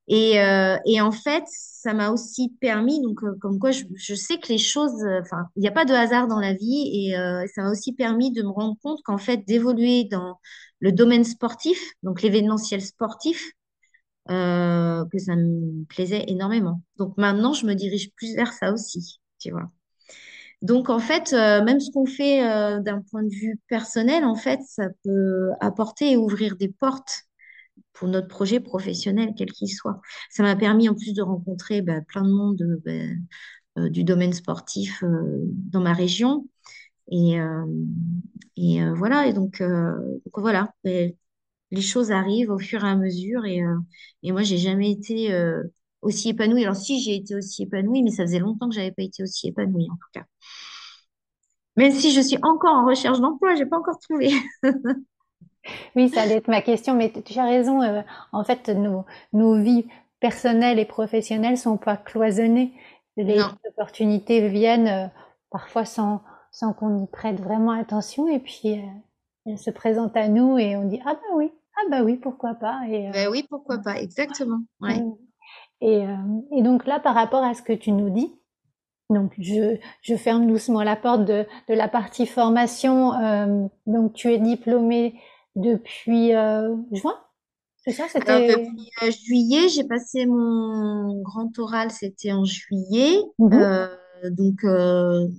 Et, 0.08 0.40
euh, 0.40 0.76
en 1.00 1.12
fait, 1.12 1.44
ça 1.46 1.94
m'a 1.94 2.10
aussi 2.10 2.52
permis, 2.60 3.00
donc 3.00 3.22
euh, 3.24 3.36
comme 3.40 3.58
quoi 3.58 3.70
je, 3.70 3.84
je 3.94 4.14
sais 4.14 4.38
que 4.38 4.48
les 4.48 4.58
choses, 4.58 5.02
euh, 5.04 5.20
enfin, 5.20 5.46
il 5.56 5.60
n'y 5.60 5.68
a 5.68 5.72
pas 5.72 5.84
de 5.84 5.94
hasard 5.94 6.26
dans 6.28 6.40
la 6.40 6.52
vie, 6.54 6.90
et 6.92 7.16
euh, 7.16 7.44
ça 7.54 7.62
m'a 7.62 7.70
aussi 7.70 7.92
permis 7.92 8.32
de 8.32 8.42
me 8.42 8.50
rendre 8.50 8.76
compte 8.82 9.00
qu'en 9.04 9.18
fait, 9.18 9.38
d'évoluer 9.46 10.04
dans 10.04 10.38
le 10.80 10.92
domaine 10.92 11.24
sportif, 11.24 11.78
donc 12.02 12.22
l'événementiel 12.22 12.82
sportif, 12.82 13.52
euh, 14.30 15.04
que 15.06 15.18
ça 15.18 15.34
me 15.34 15.84
plaisait 15.86 16.24
énormément. 16.28 16.80
Donc 16.96 17.16
maintenant, 17.18 17.52
je 17.52 17.66
me 17.66 17.74
dirige 17.74 18.12
plus 18.14 18.34
vers 18.36 18.52
ça 18.52 18.72
aussi, 18.72 19.20
tu 19.38 19.50
vois. 19.50 19.70
Donc, 20.62 20.90
en 20.90 21.00
fait, 21.00 21.32
euh, 21.32 21.64
même 21.64 21.80
ce 21.80 21.90
qu'on 21.90 22.06
fait 22.06 22.48
euh, 22.48 22.80
d'un 22.80 23.02
point 23.10 23.24
de 23.24 23.34
vue 23.34 23.58
personnel, 23.66 24.24
en 24.24 24.36
fait, 24.36 24.60
ça 24.64 24.86
peut 25.02 25.50
apporter 25.60 26.12
et 26.12 26.16
ouvrir 26.16 26.56
des 26.56 26.68
portes 26.68 27.24
pour 27.92 28.06
notre 28.06 28.28
projet 28.28 28.60
professionnel, 28.60 29.32
quel 29.36 29.50
qu'il 29.50 29.68
soit. 29.68 30.00
Ça 30.30 30.44
m'a 30.44 30.54
permis 30.54 30.88
en 30.88 30.94
plus 30.94 31.14
de 31.14 31.22
rencontrer 31.22 31.82
bah, 31.82 32.00
plein 32.06 32.22
de 32.22 32.30
monde 32.30 32.62
bah, 32.84 33.88
du 33.88 34.04
domaine 34.04 34.32
sportif 34.32 35.02
dans 35.02 35.80
ma 35.80 35.94
région. 35.94 36.46
Et, 37.10 37.38
et 38.56 38.84
voilà, 38.94 39.26
et 39.26 39.32
donc, 39.32 39.62
voilà, 40.34 40.72
les 41.72 41.82
choses 41.82 42.12
arrivent 42.12 42.50
au 42.52 42.58
fur 42.60 42.84
et 42.84 42.88
à 42.90 42.96
mesure. 42.96 43.46
Et, 43.46 43.62
euh, 43.64 43.78
et 44.24 44.32
moi, 44.32 44.42
j'ai 44.44 44.58
jamais 44.58 44.92
été 44.92 45.32
euh, 45.34 45.62
aussi 46.02 46.30
épanouie. 46.30 46.64
Alors 46.64 46.76
si, 46.76 47.02
j'ai 47.02 47.16
été 47.16 47.36
aussi 47.36 47.64
épanouie, 47.64 48.04
mais 48.04 48.12
ça 48.12 48.24
faisait 48.24 48.40
longtemps 48.40 48.70
que 48.70 48.76
j'avais 48.76 48.92
pas 48.92 49.02
été 49.04 49.24
aussi 49.24 49.48
épanouie, 49.48 49.88
en 49.90 49.96
tout 49.96 50.08
cas. 50.14 50.24
Même 51.76 51.92
si 51.92 52.12
je 52.12 52.20
suis 52.20 52.38
encore 52.42 52.74
en 52.74 52.86
recherche 52.86 53.20
d'emploi, 53.20 53.54
j'ai 53.56 53.66
pas 53.66 53.78
encore 53.78 53.98
trouvé. 53.98 54.30
Oui, 55.96 56.08
ça 56.08 56.22
allait 56.22 56.36
être 56.36 56.48
ma 56.48 56.62
question, 56.62 56.94
mais 56.94 57.12
tu 57.12 57.38
as 57.38 57.44
raison. 57.44 57.82
euh, 57.82 58.02
en 58.32 58.44
fait, 58.44 58.68
nos, 58.68 59.04
nos 59.32 59.60
vies 59.62 59.86
personnelles 60.20 60.78
et 60.78 60.84
professionnelles 60.84 61.58
sont 61.58 61.76
pas 61.76 61.96
cloisonnées. 61.96 62.72
Les 63.16 63.40
Non, 63.40 63.58
opportunités 63.68 64.48
viennent 64.48 64.88
euh, 64.88 65.06
parfois 65.50 65.84
sans, 65.84 66.22
sans 66.50 66.72
qu'on 66.72 67.02
y 67.02 67.06
prête 67.06 67.40
vraiment 67.40 67.72
attention, 67.72 68.28
et 68.28 68.38
puis 68.40 68.80
elles 69.46 69.58
se 69.58 69.70
présentent 69.70 70.16
à 70.16 70.28
nous 70.28 70.58
et 70.58 70.76
on 70.76 70.84
dit 70.86 71.00
ah 71.04 71.14
bah 71.14 71.20
oui, 71.36 71.52
ah 71.84 71.90
bah 71.90 72.02
oui, 72.02 72.16
pourquoi 72.16 72.54
pas. 72.54 72.80
Et, 72.88 73.08
euh, 73.08 73.12
ben 73.12 73.28
oui, 73.30 73.46
pourquoi 73.48 73.78
pas, 73.78 74.00
exactement. 74.00 74.60
Ouais. 74.80 75.02
et, 75.80 76.06
euh, 76.06 76.16
et 76.56 76.62
donc 76.62 76.86
là, 76.86 77.00
par 77.00 77.14
rapport 77.14 77.42
à 77.44 77.54
ce 77.54 77.62
que 77.62 77.72
tu 77.72 77.92
nous 77.92 78.10
dis, 78.10 78.32
donc 79.10 79.32
je, 79.38 79.76
je 80.02 80.16
ferme 80.16 80.46
doucement 80.46 80.82
la 80.82 80.96
porte 80.96 81.24
de, 81.24 81.46
de 81.68 81.74
la 81.74 81.88
partie 81.88 82.26
formation. 82.26 83.14
euh, 83.14 83.66
donc 83.86 84.14
tu 84.14 84.32
es 84.32 84.38
diplômée 84.38 85.20
depuis 85.56 86.30
juin, 86.92 87.20
c'est 87.84 87.92
ça? 87.92 88.08
Alors, 88.26 88.40
C'était. 88.40 88.48
depuis 88.48 88.90
juillet, 89.24 89.68
j'ai 89.68 89.84
passé 89.84 90.26
mon 90.26 91.20
grand 91.22 91.58
oral, 91.58 91.90
c'était 91.90 92.32
en 92.32 92.44
juillet. 92.44 93.18
Euh, 93.52 93.88
donc, 94.30 94.64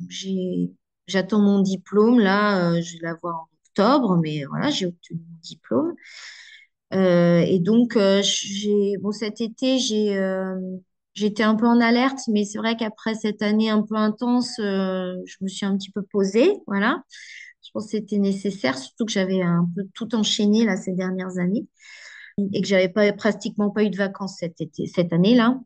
j'ai, 0.10 0.72
j'attends 1.08 1.40
mon 1.42 1.60
diplôme. 1.62 2.20
Là, 2.20 2.80
je 2.82 2.94
vais 2.94 3.00
l'avoir 3.04 3.36
en 3.42 3.48
octobre, 3.74 4.18
mais 4.22 4.44
voilà, 4.46 4.70
j'ai 4.70 4.86
obtenu 4.86 5.20
mon 5.20 5.40
diplôme. 5.42 5.96
Euh, 6.94 7.40
et 7.40 7.60
donc, 7.60 7.96
euh, 7.96 8.22
j'ai, 8.24 8.98
bon, 9.02 9.12
cet 9.12 9.42
été, 9.42 9.80
j'ai, 9.80 10.16
euh, 10.18 10.56
j'étais 11.14 11.44
un 11.44 11.56
peu 11.56 11.66
en 11.66 11.80
alerte, 11.82 12.20
mais 12.28 12.46
c'est 12.46 12.60
vrai 12.60 12.76
qu'après 12.78 13.16
cette 13.16 13.42
année 13.42 13.70
un 13.70 13.82
peu 13.82 13.96
intense, 13.96 14.56
je 14.60 15.38
me 15.42 15.48
suis 15.48 15.66
un 15.66 15.76
petit 15.78 15.92
peu 15.92 16.04
posée. 16.04 16.54
Voilà. 16.68 17.04
Je 17.66 17.70
pense 17.74 17.86
que 17.86 17.92
c'était 17.92 18.20
nécessaire, 18.20 18.78
surtout 18.78 19.06
que 19.06 19.12
j'avais 19.12 19.42
un 19.42 19.68
peu 19.76 19.84
tout 19.96 20.14
enchaîné 20.16 20.66
là 20.66 20.76
ces 20.78 20.94
dernières 20.94 21.40
années 21.40 21.66
et 22.54 22.62
que 22.62 22.68
j'avais 22.68 22.90
pas 22.90 23.12
pratiquement 23.14 23.70
pas 23.72 23.84
eu 23.84 23.90
de 23.90 23.98
vacances 23.98 24.38
cet 24.40 24.62
été, 24.62 24.86
cette 24.88 25.14
année-là. 25.14 25.60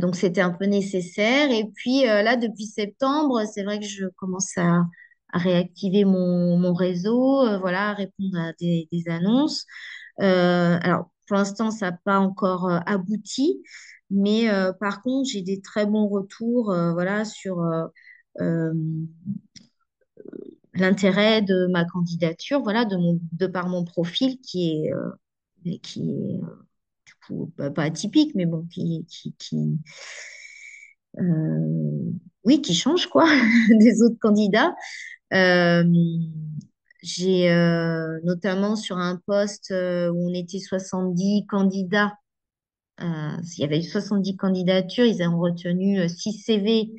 Donc 0.00 0.16
c'était 0.16 0.40
un 0.40 0.50
peu 0.50 0.64
nécessaire. 0.64 1.50
Et 1.50 1.64
puis 1.74 2.04
là, 2.04 2.36
depuis 2.36 2.64
septembre, 2.64 3.42
c'est 3.52 3.64
vrai 3.64 3.80
que 3.80 3.84
je 3.86 4.06
commence 4.16 4.56
à, 4.56 4.84
à 5.34 5.38
réactiver 5.38 6.04
mon, 6.06 6.58
mon 6.58 6.74
réseau, 6.74 7.42
euh, 7.46 7.58
voilà, 7.58 7.94
répondre 7.94 8.38
à 8.38 8.54
des, 8.54 8.88
des 8.92 9.08
annonces. 9.10 9.66
Euh, 10.22 10.78
alors 10.82 11.10
pour 11.28 11.36
l'instant, 11.38 11.70
ça 11.72 11.90
n'a 11.92 11.98
pas 12.04 12.18
encore 12.20 12.68
euh, 12.70 12.80
abouti, 12.86 13.62
mais 14.10 14.48
par 14.80 15.02
contre, 15.02 15.30
j'ai 15.30 15.42
des 15.42 15.60
très 15.62 15.86
bons 15.86 16.08
retours, 16.08 16.66
voilà, 16.94 17.24
sur 17.24 17.56
l'intérêt 20.74 21.42
de 21.42 21.66
ma 21.70 21.84
candidature, 21.84 22.62
voilà, 22.62 22.84
de 22.84 22.96
mon, 22.96 23.20
de 23.32 23.46
par 23.46 23.68
mon 23.68 23.84
profil 23.84 24.38
qui 24.40 24.84
est, 25.64 25.78
qui 25.80 26.00
est 26.10 26.40
coup, 27.26 27.52
pas, 27.56 27.70
pas 27.70 27.84
atypique, 27.84 28.34
mais 28.34 28.46
bon, 28.46 28.66
qui, 28.70 29.06
qui, 29.08 29.34
qui, 29.38 29.78
oui, 32.44 32.60
qui 32.62 32.74
change 32.74 33.06
quoi 33.08 33.26
des 33.80 34.02
autres 34.02 34.18
candidats. 34.20 34.74
Euh, 35.34 35.84
j'ai 37.04 37.50
euh, 37.50 38.18
notamment 38.24 38.76
sur 38.76 38.96
un 38.96 39.20
poste 39.26 39.70
euh, 39.72 40.10
où 40.10 40.30
on 40.30 40.34
était 40.34 40.58
70 40.58 41.46
candidats, 41.46 42.14
il 42.98 43.58
y 43.58 43.64
avait 43.64 43.80
eu 43.80 43.82
70 43.82 44.36
candidatures, 44.36 45.04
ils 45.04 45.22
ont 45.22 45.38
retenu 45.38 46.00
euh, 46.00 46.08
6 46.08 46.32
CV. 46.44 46.92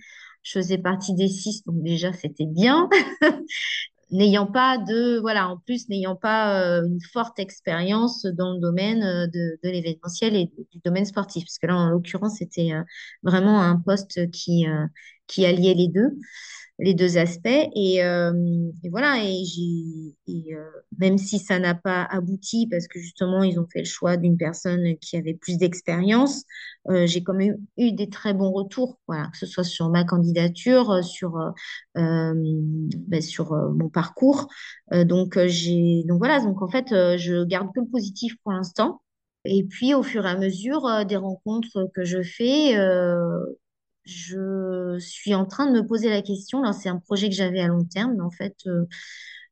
Je 0.44 0.60
faisais 0.60 0.78
partie 0.78 1.16
des 1.16 1.28
6, 1.28 1.64
donc 1.66 1.82
déjà 1.82 2.14
c'était 2.14 2.46
bien. 2.46 2.88
n'ayant 4.12 4.46
pas 4.46 4.78
de, 4.78 5.18
voilà, 5.20 5.50
en 5.50 5.58
plus, 5.58 5.90
n'ayant 5.90 6.16
pas 6.16 6.54
une 6.86 7.02
forte 7.12 7.40
expérience 7.40 8.26
dans 8.28 8.54
le 8.54 8.60
domaine 8.60 9.28
de, 9.32 9.58
l'événementiel 9.64 10.36
et 10.36 10.52
du 10.72 10.80
domaine 10.86 11.06
sportif. 11.06 11.46
Parce 11.46 11.58
que 11.58 11.66
là, 11.66 11.76
en 11.76 11.90
l'occurrence, 11.90 12.38
c'était 12.38 12.70
vraiment 13.24 13.60
un 13.62 13.78
poste 13.80 14.30
qui, 14.30 14.68
qui 15.26 15.46
alliait 15.48 15.74
les 15.74 15.88
deux 15.88 16.12
les 16.80 16.94
deux 16.94 17.18
aspects. 17.18 17.48
Et, 17.76 18.04
euh, 18.04 18.34
et 18.84 18.90
voilà, 18.90 19.24
et 19.24 19.44
j'ai, 19.46 20.16
et, 20.28 20.56
euh, 20.56 20.70
même 20.98 21.18
si 21.18 21.40
ça 21.40 21.60
n'a 21.60 21.76
pas 21.76 22.04
abouti, 22.04 22.68
parce 22.68 22.88
que 22.88 23.00
justement, 23.00 23.44
ils 23.44 23.60
ont 23.60 23.68
fait 23.72 23.80
le 23.80 23.86
choix 23.86 24.18
d'une 24.18 24.38
personne 24.38 24.98
qui 24.98 25.18
avait 25.18 25.34
plus 25.34 25.58
d'expérience, 25.58 26.44
euh, 26.90 27.08
j'ai 27.08 27.24
quand 27.24 27.34
même 27.34 27.58
eu 27.78 27.92
des 27.94 28.10
très 28.10 28.34
bons 28.34 28.52
retours, 28.52 29.00
voilà, 29.08 29.28
que 29.32 29.38
ce 29.38 29.46
soit 29.46 29.64
sur 29.64 29.90
ma 29.90 30.04
candidature, 30.04 31.04
sur, 31.04 31.40
ben, 31.96 33.22
sur 33.22 33.54
mon 33.54 33.90
parcours. 33.90 34.48
Donc, 34.92 35.40
j'ai, 35.48 36.04
donc 36.08 36.20
voilà, 36.20 36.40
donc 36.42 36.62
en 36.62 36.68
fait, 36.68 36.88
je 37.18 37.44
garde 37.46 37.70
que 37.74 37.80
le 37.82 37.88
positif 37.88 38.36
pour 38.44 38.52
l'instant. 38.52 39.02
Et 39.46 39.64
puis, 39.64 39.94
au 39.94 40.04
fur 40.04 40.26
et 40.26 40.30
à 40.30 40.38
mesure 40.38 41.06
des 41.06 41.16
rencontres 41.18 41.90
que 41.94 42.04
je 42.04 42.22
fais, 42.24 42.76
je 44.06 44.98
suis 45.00 45.34
en 45.36 45.46
train 45.46 45.68
de 45.72 45.74
me 45.82 45.86
poser 45.88 46.10
la 46.10 46.22
question. 46.22 46.62
Là, 46.62 46.74
c'est 46.74 46.90
un 46.90 47.00
projet 47.00 47.30
que 47.30 47.36
j'avais 47.36 47.60
à 47.62 47.68
long 47.68 47.86
terme, 47.86 48.16
mais 48.16 48.22
en 48.24 48.32
fait, 48.32 48.56
euh, 48.68 48.86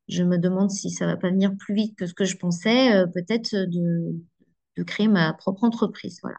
je 0.10 0.24
me 0.24 0.38
demande 0.38 0.72
si 0.72 0.92
ça 0.92 1.06
va 1.08 1.18
pas 1.18 1.30
venir 1.30 1.54
plus 1.60 1.76
vite 1.76 1.98
que 1.98 2.08
ce 2.08 2.14
que 2.14 2.26
je 2.26 2.38
pensais, 2.38 2.96
euh, 2.96 3.08
peut-être 3.08 3.56
de, 3.56 4.16
de 4.78 4.84
créer 4.84 5.08
ma 5.08 5.34
propre 5.34 5.64
entreprise. 5.66 6.20
Voilà. 6.24 6.38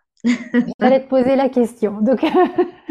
J'allais 0.80 1.04
te 1.04 1.08
poser 1.08 1.36
la 1.36 1.48
question. 1.48 2.00
Donc, 2.00 2.22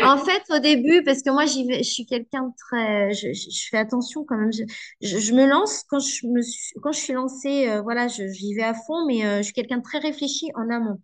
En 0.00 0.16
fait, 0.18 0.42
au 0.50 0.60
début, 0.60 1.02
parce 1.04 1.22
que 1.22 1.30
moi, 1.30 1.44
j'y 1.46 1.66
vais, 1.66 1.78
je 1.82 1.90
suis 1.90 2.06
quelqu'un 2.06 2.44
de 2.48 2.52
très, 2.56 3.12
je, 3.14 3.32
je- 3.32 3.50
je 3.50 3.68
fais 3.68 3.78
attention 3.78 4.24
quand 4.24 4.36
même. 4.36 4.52
Je, 5.00 5.32
me 5.34 5.44
lance 5.46 5.82
quand 5.88 5.98
je 5.98 6.26
me 6.28 6.40
suis, 6.42 6.72
quand 6.82 6.92
je 6.92 7.00
suis 7.00 7.12
lancée, 7.14 7.68
euh, 7.68 7.82
voilà, 7.82 8.06
j'y 8.08 8.54
vais 8.54 8.62
à 8.62 8.74
fond, 8.74 9.06
mais 9.06 9.26
euh, 9.26 9.38
je 9.38 9.42
suis 9.44 9.52
quelqu'un 9.54 9.78
de 9.78 9.82
très 9.82 9.98
réfléchi 9.98 10.46
en 10.54 10.70
amont. 10.70 11.00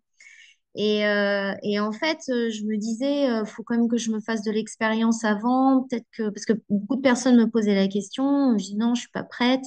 Et, 0.76 1.06
euh, 1.06 1.54
et 1.62 1.78
en 1.78 1.92
fait, 1.92 2.18
euh, 2.30 2.50
je 2.50 2.64
me 2.64 2.76
disais, 2.76 3.30
euh, 3.30 3.44
faut 3.44 3.62
quand 3.62 3.76
même 3.76 3.88
que 3.88 3.96
je 3.96 4.10
me 4.10 4.20
fasse 4.20 4.42
de 4.42 4.50
l'expérience 4.50 5.24
avant, 5.24 5.86
peut-être 5.88 6.06
que, 6.16 6.30
parce 6.30 6.44
que 6.46 6.54
beaucoup 6.68 6.96
de 6.96 7.00
personnes 7.00 7.36
me 7.36 7.48
posaient 7.48 7.76
la 7.76 7.86
question, 7.86 8.58
je 8.58 8.64
dis 8.64 8.76
non, 8.76 8.94
je 8.94 9.02
suis 9.02 9.10
pas 9.10 9.22
prête. 9.22 9.64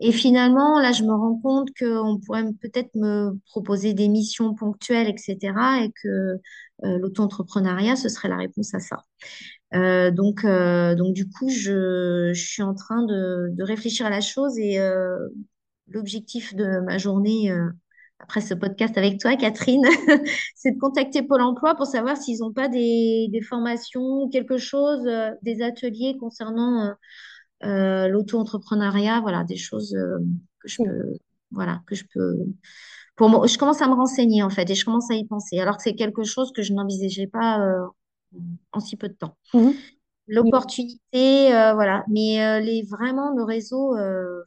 Et 0.00 0.12
finalement, 0.12 0.80
là, 0.80 0.92
je 0.92 1.04
me 1.04 1.12
rends 1.12 1.38
compte 1.40 1.68
qu'on 1.78 2.20
pourrait 2.24 2.44
peut-être 2.60 2.94
me 2.94 3.38
proposer 3.46 3.94
des 3.94 4.08
missions 4.08 4.54
ponctuelles, 4.54 5.08
etc. 5.08 5.38
Et 5.84 5.92
que 6.02 6.38
l'auto-entrepreneuriat, 6.82 7.96
ce 7.96 8.08
serait 8.08 8.28
la 8.28 8.36
réponse 8.36 8.74
à 8.74 8.80
ça. 8.80 9.04
Donc, 10.10 10.44
donc 10.44 11.14
du 11.14 11.28
coup, 11.28 11.48
je, 11.48 12.32
suis 12.34 12.62
en 12.62 12.74
train 12.74 13.04
de, 13.04 13.62
réfléchir 13.62 14.06
à 14.06 14.10
la 14.10 14.20
chose 14.20 14.58
et 14.58 14.78
l'objectif 15.88 16.54
de 16.54 16.80
ma 16.80 16.98
journée 16.98 17.52
après 18.24 18.40
ce 18.40 18.54
podcast 18.54 18.96
avec 18.98 19.20
toi, 19.20 19.36
Catherine, 19.36 19.84
c'est 20.54 20.72
de 20.72 20.78
contacter 20.78 21.22
Pôle 21.22 21.42
Emploi 21.42 21.74
pour 21.74 21.86
savoir 21.86 22.16
s'ils 22.16 22.40
n'ont 22.40 22.52
pas 22.52 22.68
des, 22.68 23.28
des, 23.30 23.40
formations, 23.40 24.28
quelque 24.30 24.56
chose, 24.56 25.08
des 25.42 25.62
ateliers 25.62 26.16
concernant 26.18 26.94
l'auto-entrepreneuriat, 27.62 29.20
voilà, 29.20 29.44
des 29.44 29.56
choses 29.56 29.96
que 30.60 30.68
je 30.68 30.82
peux, 30.82 31.18
voilà, 31.50 31.82
que 31.86 31.94
je 31.94 32.04
peux. 32.12 32.38
Pour 33.16 33.28
moi, 33.28 33.46
je 33.46 33.58
commence 33.58 33.82
à 33.82 33.88
me 33.88 33.94
renseigner 33.94 34.42
en 34.42 34.50
fait 34.50 34.68
et 34.68 34.74
je 34.74 34.84
commence 34.84 35.10
à 35.10 35.14
y 35.14 35.24
penser, 35.26 35.60
alors 35.60 35.76
que 35.76 35.82
c'est 35.82 35.94
quelque 35.94 36.24
chose 36.24 36.50
que 36.52 36.62
je 36.62 36.72
n'envisageais 36.72 37.26
pas 37.26 37.60
en 38.72 38.80
si 38.80 38.96
peu 38.96 39.08
de 39.08 39.14
temps. 39.14 39.36
Mhm. 39.52 39.74
L'opportunité, 40.26 41.54
euh, 41.54 41.74
voilà. 41.74 42.04
Mais 42.08 42.42
euh, 42.42 42.60
les, 42.60 42.82
vraiment, 42.82 43.34
le 43.36 43.42
réseau, 43.42 43.96
euh, 43.96 44.42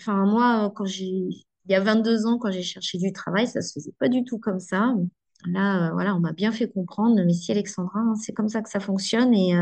enfin, 0.00 0.26
moi, 0.26 0.72
quand 0.74 0.86
j'ai, 0.86 1.28
il 1.66 1.72
y 1.72 1.74
a 1.74 1.80
22 1.80 2.26
ans, 2.26 2.38
quand 2.38 2.50
j'ai 2.50 2.62
cherché 2.62 2.98
du 2.98 3.12
travail, 3.12 3.46
ça 3.46 3.62
se 3.62 3.72
faisait 3.74 3.94
pas 3.98 4.08
du 4.08 4.24
tout 4.24 4.38
comme 4.38 4.60
ça. 4.60 4.94
Là, 5.46 5.90
voilà, 5.92 6.14
on 6.14 6.20
m'a 6.20 6.32
bien 6.32 6.52
fait 6.52 6.68
comprendre, 6.68 7.20
mais 7.24 7.32
si 7.32 7.50
Alexandra, 7.52 8.00
hein, 8.00 8.14
c'est 8.22 8.32
comme 8.32 8.48
ça 8.48 8.62
que 8.62 8.68
ça 8.68 8.80
fonctionne 8.80 9.32
et, 9.34 9.54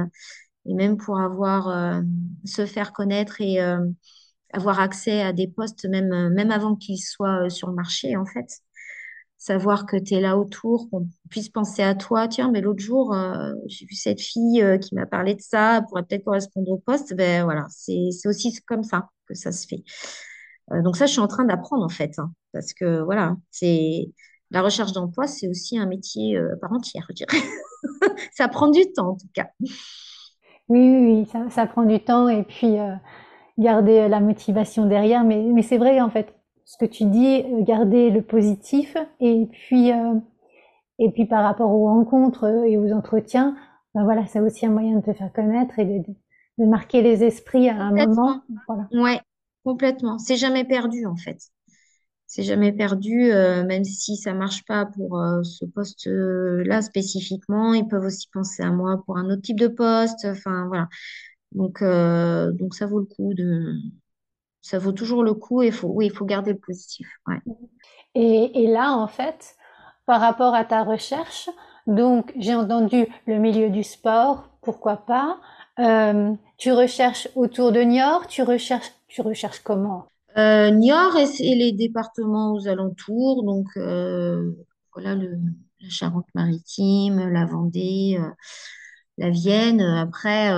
et 0.66 0.74
même 0.74 0.96
pour 0.96 1.20
avoir, 1.20 2.02
se 2.44 2.66
faire 2.66 2.92
connaître 2.92 3.40
et 3.40 3.58
avoir 4.52 4.80
accès 4.80 5.22
à 5.22 5.32
des 5.32 5.48
postes, 5.48 5.86
même, 5.86 6.30
même 6.30 6.50
avant 6.50 6.76
qu'ils 6.76 6.98
soient 7.02 7.50
sur 7.50 7.68
le 7.68 7.74
marché, 7.74 8.16
en 8.16 8.24
fait 8.26 8.60
savoir 9.38 9.86
que 9.86 9.96
tu 9.96 10.14
es 10.14 10.20
là 10.20 10.36
autour, 10.36 10.90
qu'on 10.90 11.08
puisse 11.30 11.48
penser 11.48 11.82
à 11.82 11.94
toi. 11.94 12.28
Tiens, 12.28 12.50
mais 12.50 12.60
l'autre 12.60 12.80
jour, 12.80 13.14
euh, 13.14 13.52
j'ai 13.66 13.86
vu 13.86 13.94
cette 13.94 14.20
fille 14.20 14.62
euh, 14.62 14.78
qui 14.78 14.94
m'a 14.94 15.06
parlé 15.06 15.34
de 15.34 15.40
ça, 15.40 15.78
elle 15.78 15.84
pourrait 15.86 16.02
peut-être 16.02 16.24
correspondre 16.24 16.70
au 16.70 16.78
poste. 16.78 17.14
Ben 17.14 17.44
voilà, 17.44 17.66
c'est 17.70 18.10
aussi 18.26 18.54
comme 18.66 18.82
ça 18.82 19.08
que 19.26 19.34
ça 19.34 19.52
se 19.52 19.66
fait. 19.66 19.84
Euh, 20.72 20.82
donc 20.82 20.96
ça, 20.96 21.06
je 21.06 21.12
suis 21.12 21.20
en 21.20 21.28
train 21.28 21.44
d'apprendre 21.44 21.84
en 21.84 21.88
fait, 21.88 22.18
hein, 22.18 22.32
parce 22.52 22.72
que 22.72 23.00
voilà, 23.00 23.36
c'est 23.50 24.10
la 24.50 24.62
recherche 24.62 24.92
d'emploi, 24.92 25.26
c'est 25.26 25.48
aussi 25.48 25.78
un 25.78 25.86
métier 25.86 26.38
à 26.38 26.56
part 26.60 26.72
entière, 26.72 27.06
je 27.10 27.14
dirais. 27.14 27.38
ça 28.32 28.48
prend 28.48 28.68
du 28.70 28.92
temps 28.92 29.10
en 29.10 29.16
tout 29.16 29.28
cas. 29.34 29.48
Oui, 30.68 30.80
oui, 30.80 31.26
ça, 31.26 31.48
ça 31.50 31.66
prend 31.66 31.84
du 31.84 32.00
temps 32.00 32.28
et 32.28 32.42
puis 32.44 32.76
garder 33.58 34.08
la 34.08 34.20
motivation 34.20 34.86
derrière. 34.86 35.24
Mais, 35.24 35.42
mais 35.42 35.62
c'est 35.62 35.78
vrai 35.78 36.00
en 36.00 36.10
fait, 36.10 36.34
ce 36.64 36.76
que 36.76 36.84
tu 36.84 37.04
dis, 37.04 37.42
euh, 37.44 37.62
garder 37.62 38.10
le 38.10 38.22
positif 38.22 38.96
et 39.20 39.46
puis 39.50 39.92
euh, 39.92 40.14
et 40.98 41.10
puis 41.10 41.26
par 41.26 41.44
rapport 41.44 41.70
aux 41.70 41.86
rencontres 41.86 42.46
et 42.66 42.76
aux 42.76 42.92
entretiens, 42.92 43.56
ben 43.94 44.04
voilà, 44.04 44.26
c'est 44.26 44.40
aussi 44.40 44.66
un 44.66 44.70
moyen 44.70 44.98
de 44.98 45.02
te 45.04 45.12
faire 45.12 45.32
connaître 45.32 45.78
et 45.78 45.84
de, 45.84 46.04
de 46.58 46.66
marquer 46.66 47.02
les 47.02 47.24
esprits 47.24 47.68
à 47.68 47.76
un 47.76 47.92
moment. 47.92 48.42
Voilà. 48.66 48.88
Ouais, 48.92 49.20
complètement. 49.64 50.18
C'est 50.18 50.36
jamais 50.36 50.64
perdu 50.64 51.06
en 51.06 51.16
fait. 51.16 51.38
C'est 52.26 52.42
jamais 52.42 52.72
perdu, 52.72 53.32
euh, 53.32 53.64
même 53.64 53.84
si 53.84 54.16
ça 54.16 54.34
marche 54.34 54.64
pas 54.66 54.84
pour 54.84 55.18
ce 55.42 55.64
poste-là 55.64 56.82
spécifiquement. 56.82 57.72
Ils 57.72 57.88
peuvent 57.88 58.04
aussi 58.04 58.28
penser 58.32 58.62
à 58.62 58.70
moi 58.70 59.02
pour 59.06 59.16
un 59.16 59.30
autre 59.30 59.42
type 59.42 59.58
de 59.58 59.68
poste. 59.68 60.26
Enfin 60.26 60.66
voilà. 60.68 60.88
Donc 61.52 61.82
donc 61.82 62.74
ça 62.74 62.86
vaut 62.86 63.00
le 63.00 63.06
coup 63.06 63.32
de 63.34 63.76
ça 64.68 64.78
vaut 64.78 64.92
toujours 64.92 65.22
le 65.22 65.34
coup 65.34 65.62
et 65.62 65.70
faut, 65.70 65.88
oui, 65.88 66.06
il 66.06 66.12
faut 66.12 66.26
garder 66.26 66.52
le 66.52 66.58
positif. 66.58 67.08
Et, 68.14 68.66
là, 68.66 68.92
en 68.92 69.06
fait, 69.06 69.56
par 70.06 70.20
rapport 70.20 70.54
à 70.54 70.64
ta 70.64 70.82
recherche, 70.82 71.48
donc 71.86 72.32
j'ai 72.36 72.54
entendu 72.54 73.06
le 73.26 73.38
milieu 73.38 73.70
du 73.70 73.82
sport, 73.82 74.50
pourquoi 74.60 74.98
pas. 74.98 75.38
Euh, 75.78 76.34
tu 76.58 76.72
recherches 76.72 77.28
autour 77.34 77.72
de 77.72 77.80
Niort, 77.80 78.26
tu 78.26 78.42
recherches, 78.42 78.92
tu 79.08 79.22
recherches 79.22 79.60
comment? 79.60 80.06
Euh, 80.36 80.70
Niort 80.70 81.16
et, 81.16 81.54
les 81.54 81.72
départements 81.72 82.54
aux 82.54 82.68
alentours, 82.68 83.42
donc 83.42 83.66
euh, 83.76 84.52
voilà 84.92 85.14
le, 85.14 85.36
la 85.80 85.88
Charente-Maritime, 85.88 87.30
la 87.30 87.46
Vendée, 87.46 88.18
euh, 88.20 88.30
la 89.16 89.30
Vienne. 89.30 89.80
Après, 89.80 90.52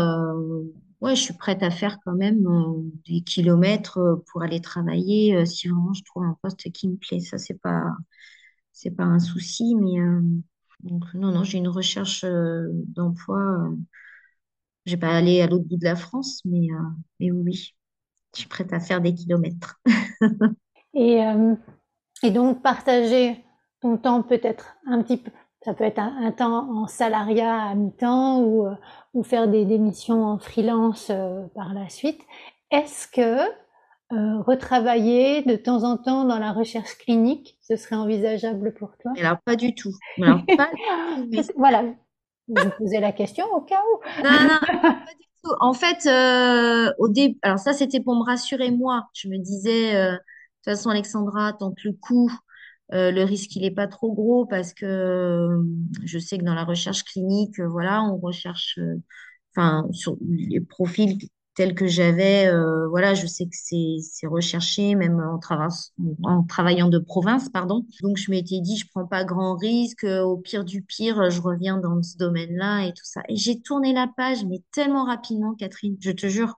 ouais, 1.00 1.16
je 1.16 1.22
suis 1.22 1.34
prête 1.34 1.62
à 1.62 1.70
faire 1.70 1.98
quand 2.04 2.14
même 2.14 2.46
euh, 2.46 2.82
des 3.06 3.22
kilomètres 3.22 3.98
euh, 3.98 4.16
pour 4.30 4.42
aller 4.42 4.60
travailler 4.60 5.36
euh, 5.36 5.44
si 5.44 5.68
vraiment 5.68 5.92
je 5.94 6.02
trouve 6.04 6.24
un 6.24 6.36
poste 6.42 6.70
qui 6.72 6.88
me 6.88 6.96
plaît. 6.96 7.20
Ça, 7.20 7.38
c'est 7.38 7.58
pas, 7.60 7.84
c'est 8.72 8.90
pas 8.92 9.04
un 9.04 9.18
souci, 9.20 9.74
mais 9.76 10.00
non, 10.82 11.32
non, 11.32 11.44
j'ai 11.44 11.58
une 11.58 11.68
recherche 11.68 12.24
d'emploi. 12.24 13.70
je 14.86 14.92
vais 14.92 14.98
pas 15.00 15.16
aller 15.16 15.40
à 15.40 15.46
l'autre 15.46 15.64
bout 15.64 15.76
de 15.76 15.84
la 15.84 15.96
France, 15.96 16.40
mais, 16.44 16.68
mais 17.18 17.30
oui, 17.30 17.74
je 18.34 18.40
suis 18.40 18.48
prête 18.48 18.72
à 18.72 18.80
faire 18.80 19.00
des 19.00 19.14
kilomètres. 19.14 19.80
et, 20.94 21.20
et 22.22 22.30
donc 22.30 22.62
partager 22.62 23.44
ton 23.80 23.96
temps 23.96 24.22
peut-être 24.22 24.76
un 24.86 25.02
petit 25.02 25.16
peu 25.16 25.30
ça 25.62 25.74
peut 25.74 25.84
être 25.84 25.98
un, 25.98 26.32
temps 26.32 26.70
en 26.70 26.86
salariat 26.86 27.54
à 27.54 27.74
mi-temps 27.74 28.40
ou, 28.40 28.66
euh, 28.66 28.74
ou 29.12 29.22
faire 29.22 29.46
des, 29.46 29.64
des, 29.64 29.78
missions 29.78 30.24
en 30.24 30.38
freelance 30.38 31.08
euh, 31.10 31.46
par 31.54 31.74
la 31.74 31.88
suite. 31.88 32.20
Est-ce 32.70 33.06
que 33.08 33.40
euh, 34.12 34.40
retravailler 34.40 35.42
de 35.42 35.56
temps 35.56 35.84
en 35.84 35.98
temps 35.98 36.24
dans 36.24 36.38
la 36.38 36.52
recherche 36.52 36.96
clinique, 36.98 37.58
ce 37.60 37.76
serait 37.76 37.96
envisageable 37.96 38.72
pour 38.72 38.96
toi? 38.98 39.12
Alors, 39.18 39.36
pas 39.44 39.56
du 39.56 39.74
tout. 39.74 39.92
Alors, 40.22 40.40
pas 40.56 40.70
Voilà, 41.56 41.84
je 42.48 42.68
posais 42.78 43.00
la 43.00 43.12
question 43.12 43.44
au 43.52 43.60
cas 43.60 43.82
où. 43.92 44.22
Non, 44.24 44.30
non, 44.30 44.58
pas 44.60 45.12
du 45.12 45.26
tout. 45.26 45.29
En 45.60 45.72
fait, 45.72 46.06
euh, 46.06 46.92
au 46.98 47.08
début, 47.08 47.38
alors 47.42 47.58
ça, 47.58 47.72
c'était 47.72 48.00
pour 48.00 48.14
me 48.14 48.24
rassurer 48.24 48.70
moi. 48.70 49.08
Je 49.14 49.28
me 49.28 49.38
disais, 49.38 49.94
de 49.94 50.16
toute 50.16 50.64
façon, 50.64 50.90
Alexandra, 50.90 51.52
tant 51.54 51.72
que 51.72 51.88
le 51.88 51.92
coup 51.94 52.30
euh, 52.92 53.12
le 53.12 53.22
risque, 53.24 53.54
il 53.56 53.62
n'est 53.62 53.70
pas 53.70 53.86
trop 53.86 54.12
gros 54.12 54.46
parce 54.46 54.74
que 54.74 54.84
euh, 54.84 55.62
je 56.04 56.18
sais 56.18 56.38
que 56.38 56.44
dans 56.44 56.54
la 56.54 56.64
recherche 56.64 57.04
clinique, 57.04 57.60
euh, 57.60 57.68
voilà, 57.68 58.02
on 58.02 58.16
recherche, 58.18 58.78
sur 59.92 60.16
les 60.28 60.60
profils 60.60 61.18
tels 61.54 61.74
que 61.74 61.86
j'avais, 61.86 62.50
voilà, 62.88 63.14
je 63.14 63.26
sais 63.26 63.44
que 63.44 63.54
c'est 63.54 64.26
recherché, 64.26 64.94
même 64.94 65.20
en, 65.20 65.40
en 66.22 66.42
travaillant 66.44 66.88
de 66.88 66.98
province, 66.98 67.48
pardon. 67.48 67.84
Donc, 68.02 68.16
je 68.16 68.30
m'étais 68.30 68.60
dit, 68.60 68.76
je 68.76 68.86
prends 68.92 69.06
pas 69.06 69.24
grand 69.24 69.56
risque. 69.56 70.04
Au 70.04 70.36
pire 70.36 70.64
du 70.64 70.82
pire, 70.82 71.30
je 71.30 71.40
reviens 71.40 71.76
dans 71.78 72.02
ce 72.02 72.16
domaine-là 72.16 72.86
et 72.86 72.92
tout 72.92 73.04
ça. 73.04 73.22
Et 73.28 73.36
j'ai 73.36 73.60
tourné 73.60 73.92
la 73.92 74.06
page, 74.16 74.44
mais 74.44 74.62
tellement 74.72 75.04
rapidement, 75.04 75.54
Catherine, 75.54 75.96
je 76.00 76.12
te 76.12 76.28
jure 76.28 76.54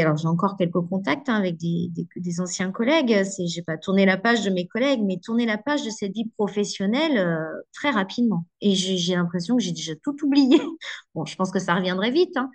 alors 0.00 0.16
j'ai 0.16 0.28
encore 0.28 0.56
quelques 0.56 0.80
contacts 0.88 1.28
hein, 1.28 1.34
avec 1.34 1.56
des, 1.56 1.90
des, 2.16 2.40
anciens 2.40 2.70
collègues. 2.70 3.24
C'est, 3.24 3.46
j'ai 3.46 3.62
pas 3.62 3.76
tourné 3.76 4.06
la 4.06 4.16
page 4.16 4.44
de 4.44 4.50
mes 4.50 4.66
collègues, 4.66 5.00
mais 5.02 5.18
tourné 5.18 5.46
la 5.46 5.58
page 5.58 5.84
de 5.84 5.90
cette 5.90 6.12
vie 6.12 6.30
professionnelle 6.36 7.18
euh, 7.18 7.44
très 7.72 7.90
rapidement. 7.90 8.46
Et 8.60 8.74
j'ai, 8.74 9.14
l'impression 9.14 9.56
que 9.56 9.62
j'ai 9.62 9.72
déjà 9.72 9.94
tout 10.02 10.16
oublié. 10.24 10.60
Bon, 11.14 11.26
je 11.26 11.36
pense 11.36 11.50
que 11.50 11.58
ça 11.58 11.74
reviendrait 11.74 12.10
vite, 12.10 12.36
hein, 12.36 12.50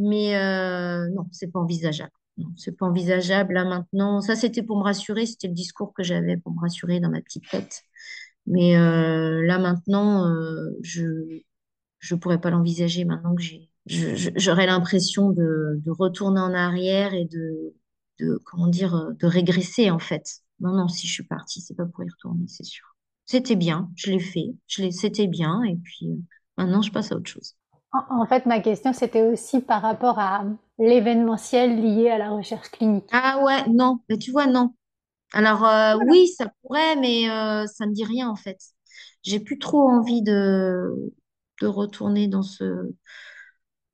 mais 0.00 0.36
euh, 0.36 1.08
non, 1.10 1.26
c'est 1.32 1.52
pas 1.52 1.60
envisageable. 1.60 2.12
C'est 2.56 2.76
pas 2.76 2.86
envisageable 2.86 3.54
là 3.54 3.64
maintenant. 3.64 4.20
Ça, 4.22 4.34
c'était 4.34 4.62
pour 4.62 4.78
me 4.78 4.82
rassurer. 4.82 5.26
C'était 5.26 5.48
le 5.48 5.54
discours 5.54 5.92
que 5.92 6.02
j'avais 6.02 6.38
pour 6.38 6.52
me 6.52 6.60
rassurer 6.60 6.98
dans 7.00 7.10
ma 7.10 7.20
petite 7.20 7.48
tête. 7.50 7.82
Mais 8.46 8.76
euh, 8.76 9.44
là 9.46 9.58
maintenant, 9.58 10.26
euh, 10.26 10.70
je 10.82 11.42
je 11.98 12.14
pourrais 12.14 12.40
pas 12.40 12.50
l'envisager 12.50 13.04
maintenant 13.04 13.34
que 13.34 13.42
j'aurais 13.86 14.66
l'impression 14.66 15.30
de, 15.30 15.82
retourner 15.86 16.40
en 16.40 16.54
arrière 16.54 17.12
et 17.12 17.26
de, 17.26 17.74
comment 18.44 18.68
dire, 18.68 19.12
de 19.18 19.26
régresser 19.26 19.90
en 19.90 19.98
fait. 19.98 20.40
Non, 20.60 20.72
non, 20.72 20.88
si 20.88 21.06
je 21.06 21.12
suis 21.12 21.24
partie, 21.24 21.60
c'est 21.60 21.74
pas 21.76 21.86
pour 21.86 22.04
y 22.04 22.08
retourner, 22.08 22.46
c'est 22.48 22.64
sûr. 22.64 22.96
C'était 23.26 23.56
bien, 23.56 23.90
je 23.96 24.10
l'ai 24.12 24.20
fait, 24.20 24.54
je 24.66 24.82
l'ai, 24.82 24.92
c'était 24.92 25.26
bien, 25.26 25.62
et 25.64 25.76
puis 25.76 26.08
maintenant 26.56 26.82
je 26.82 26.90
passe 26.92 27.12
à 27.12 27.16
autre 27.16 27.30
chose. 27.30 27.54
En, 27.92 28.24
fait, 28.26 28.46
ma 28.46 28.60
question 28.60 28.92
c'était 28.92 29.22
aussi 29.22 29.60
par 29.60 29.82
rapport 29.82 30.18
à 30.18 30.44
l'événementiel 30.78 31.80
lié 31.80 32.10
à 32.10 32.18
la 32.18 32.30
recherche 32.30 32.68
clinique. 32.70 33.08
Ah 33.10 33.42
ouais, 33.42 33.68
non, 33.68 33.98
mais 34.08 34.16
tu 34.16 34.30
vois, 34.30 34.46
non. 34.46 34.74
Alors 35.32 35.64
euh, 35.66 35.96
oui, 36.08 36.28
ça 36.28 36.52
pourrait, 36.62 36.96
mais 36.96 37.28
euh, 37.30 37.66
ça 37.66 37.86
me 37.86 37.92
dit 37.92 38.04
rien 38.04 38.28
en 38.28 38.36
fait. 38.36 38.58
J'ai 39.22 39.40
plus 39.40 39.58
trop 39.58 39.88
envie 39.88 40.22
de, 40.22 41.12
de 41.60 41.66
retourner 41.66 42.28
dans 42.28 42.42
ce 42.42 42.64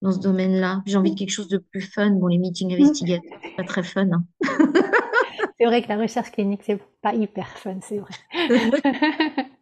dans 0.03 0.12
ce 0.12 0.18
domaine-là. 0.18 0.82
J'ai 0.86 0.97
envie 0.97 1.12
de 1.12 1.18
quelque 1.18 1.30
chose 1.30 1.49
de 1.49 1.59
plus 1.59 1.80
fun. 1.80 2.11
Bon, 2.11 2.26
les 2.26 2.38
meetings 2.38 2.74
investigateurs, 2.74 3.38
c'est 3.42 3.57
pas 3.57 3.64
très 3.64 3.82
fun. 3.82 4.09
Hein. 4.12 4.24
c'est 5.59 5.66
vrai 5.66 5.82
que 5.82 5.88
la 5.88 5.97
recherche 5.97 6.30
clinique, 6.30 6.62
c'est 6.64 6.80
pas 7.01 7.14
hyper 7.14 7.49
fun, 7.59 7.78
c'est 7.82 7.99
vrai. 7.99 9.47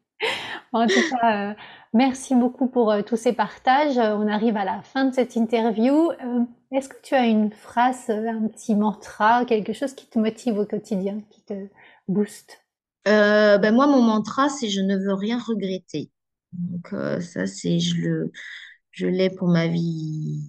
en 0.75 0.87
tout 0.87 1.01
cas, 1.11 1.51
euh, 1.51 1.55
merci 1.93 2.35
beaucoup 2.35 2.67
pour 2.67 2.91
euh, 2.91 3.03
tous 3.03 3.17
ces 3.17 3.33
partages. 3.33 3.97
On 3.99 4.29
arrive 4.29 4.57
à 4.57 4.65
la 4.65 4.83
fin 4.83 5.05
de 5.07 5.15
cette 5.15 5.37
interview. 5.37 6.11
Euh, 6.11 6.41
est-ce 6.73 6.89
que 6.89 7.01
tu 7.03 7.15
as 7.15 7.27
une 7.27 7.53
phrase, 7.53 8.11
un 8.11 8.49
petit 8.49 8.75
mantra, 8.75 9.45
quelque 9.45 9.73
chose 9.73 9.95
qui 9.95 10.07
te 10.07 10.19
motive 10.19 10.59
au 10.59 10.67
quotidien, 10.67 11.21
qui 11.31 11.43
te 11.43 11.55
booste? 12.09 12.61
Ben 13.05 13.75
Moi, 13.75 13.87
mon 13.87 14.03
mantra, 14.03 14.49
c'est 14.49 14.69
je 14.69 14.81
ne 14.81 14.97
veux 14.97 15.15
rien 15.15 15.39
regretter. 15.39 16.11
Donc 16.53 16.93
euh, 16.93 17.21
ça, 17.21 17.47
c'est 17.47 17.79
je 17.81 17.97
le 17.97 18.33
je 18.91 19.07
l'ai 19.07 19.31
pour 19.31 19.49
ma 19.49 19.67
vie 19.69 20.41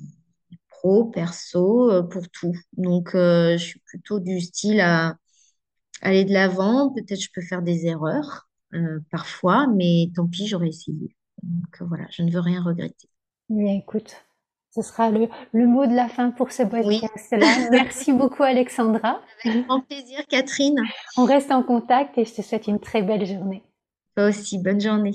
pro, 0.69 1.05
perso, 1.05 1.91
euh, 1.91 2.03
pour 2.03 2.29
tout. 2.29 2.53
Donc 2.77 3.15
euh, 3.15 3.57
je 3.57 3.63
suis 3.63 3.79
plutôt 3.81 4.19
du 4.19 4.39
style 4.41 4.81
à 4.81 5.15
aller 6.01 6.25
de 6.25 6.33
l'avant. 6.33 6.91
Peut-être 6.93 7.21
je 7.21 7.29
peux 7.33 7.41
faire 7.41 7.61
des 7.61 7.87
erreurs 7.87 8.47
euh, 8.75 8.99
parfois, 9.11 9.67
mais 9.67 10.09
tant 10.15 10.27
pis, 10.27 10.47
j'aurais 10.47 10.69
essayé. 10.69 11.15
Donc 11.43 11.81
euh, 11.81 11.85
voilà, 11.85 12.05
je 12.11 12.23
ne 12.23 12.31
veux 12.31 12.39
rien 12.39 12.61
regretter. 12.63 13.09
Bien, 13.49 13.73
écoute, 13.75 14.15
ce 14.71 14.81
sera 14.83 15.09
le, 15.11 15.27
le 15.51 15.67
mot 15.67 15.85
de 15.87 15.95
la 15.95 16.09
fin 16.09 16.31
pour 16.31 16.51
ce 16.51 16.63
Oui, 16.83 16.99
podcast-là. 17.01 17.69
Merci 17.71 18.13
beaucoup, 18.13 18.43
Alexandra. 18.43 19.21
avec 19.43 19.65
grand 19.65 19.81
plaisir, 19.81 20.19
Catherine. 20.27 20.79
On 21.17 21.25
reste 21.25 21.51
en 21.51 21.63
contact 21.63 22.17
et 22.17 22.25
je 22.25 22.33
te 22.35 22.41
souhaite 22.41 22.67
une 22.67 22.79
très 22.79 23.01
belle 23.03 23.25
journée. 23.25 23.63
Toi 24.15 24.27
aussi, 24.29 24.57
bonne 24.59 24.81
journée. 24.81 25.13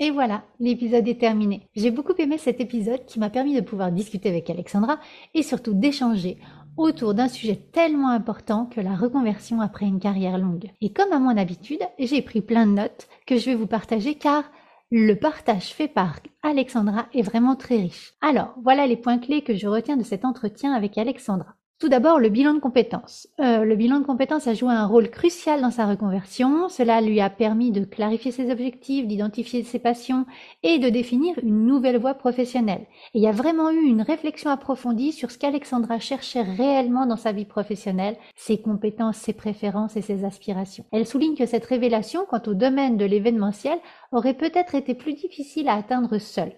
Et 0.00 0.10
voilà, 0.12 0.44
l'épisode 0.60 1.08
est 1.08 1.18
terminé. 1.20 1.68
J'ai 1.74 1.90
beaucoup 1.90 2.14
aimé 2.18 2.38
cet 2.38 2.60
épisode 2.60 3.04
qui 3.06 3.18
m'a 3.18 3.30
permis 3.30 3.54
de 3.56 3.60
pouvoir 3.60 3.90
discuter 3.90 4.28
avec 4.28 4.48
Alexandra 4.48 5.00
et 5.34 5.42
surtout 5.42 5.74
d'échanger 5.74 6.38
autour 6.78 7.12
d'un 7.12 7.28
sujet 7.28 7.56
tellement 7.56 8.08
important 8.08 8.66
que 8.66 8.80
la 8.80 8.94
reconversion 8.94 9.60
après 9.60 9.86
une 9.86 10.00
carrière 10.00 10.38
longue. 10.38 10.70
Et 10.80 10.92
comme 10.92 11.12
à 11.12 11.18
mon 11.18 11.36
habitude, 11.36 11.82
j'ai 11.98 12.22
pris 12.22 12.40
plein 12.40 12.66
de 12.66 12.72
notes 12.72 13.08
que 13.26 13.36
je 13.36 13.46
vais 13.46 13.56
vous 13.56 13.66
partager 13.66 14.14
car 14.14 14.44
le 14.90 15.14
partage 15.14 15.74
fait 15.74 15.88
par 15.88 16.20
Alexandra 16.42 17.08
est 17.12 17.20
vraiment 17.20 17.56
très 17.56 17.76
riche. 17.76 18.14
Alors, 18.22 18.54
voilà 18.62 18.86
les 18.86 18.96
points 18.96 19.18
clés 19.18 19.42
que 19.42 19.54
je 19.54 19.68
retiens 19.68 19.98
de 19.98 20.02
cet 20.02 20.24
entretien 20.24 20.72
avec 20.72 20.96
Alexandra. 20.96 21.57
Tout 21.80 21.88
d'abord, 21.88 22.18
le 22.18 22.28
bilan 22.28 22.54
de 22.54 22.58
compétences. 22.58 23.28
Euh, 23.38 23.64
le 23.64 23.76
bilan 23.76 24.00
de 24.00 24.04
compétences 24.04 24.48
a 24.48 24.54
joué 24.54 24.72
un 24.72 24.84
rôle 24.84 25.10
crucial 25.10 25.60
dans 25.60 25.70
sa 25.70 25.86
reconversion. 25.86 26.68
Cela 26.68 27.00
lui 27.00 27.20
a 27.20 27.30
permis 27.30 27.70
de 27.70 27.84
clarifier 27.84 28.32
ses 28.32 28.50
objectifs, 28.50 29.06
d'identifier 29.06 29.62
ses 29.62 29.78
passions 29.78 30.26
et 30.64 30.80
de 30.80 30.88
définir 30.88 31.36
une 31.40 31.66
nouvelle 31.66 31.98
voie 31.98 32.14
professionnelle. 32.14 32.84
Et 33.14 33.18
il 33.18 33.22
y 33.22 33.28
a 33.28 33.32
vraiment 33.32 33.70
eu 33.70 33.84
une 33.84 34.02
réflexion 34.02 34.50
approfondie 34.50 35.12
sur 35.12 35.30
ce 35.30 35.38
qu'Alexandra 35.38 36.00
cherchait 36.00 36.42
réellement 36.42 37.06
dans 37.06 37.16
sa 37.16 37.30
vie 37.30 37.44
professionnelle, 37.44 38.16
ses 38.34 38.60
compétences, 38.60 39.18
ses 39.18 39.32
préférences 39.32 39.96
et 39.96 40.02
ses 40.02 40.24
aspirations. 40.24 40.84
Elle 40.90 41.06
souligne 41.06 41.36
que 41.36 41.46
cette 41.46 41.66
révélation 41.66 42.26
quant 42.28 42.42
au 42.48 42.54
domaine 42.54 42.96
de 42.96 43.04
l'événementiel 43.04 43.78
aurait 44.10 44.34
peut-être 44.34 44.74
été 44.74 44.94
plus 44.94 45.14
difficile 45.14 45.68
à 45.68 45.74
atteindre 45.74 46.18
seule. 46.18 46.54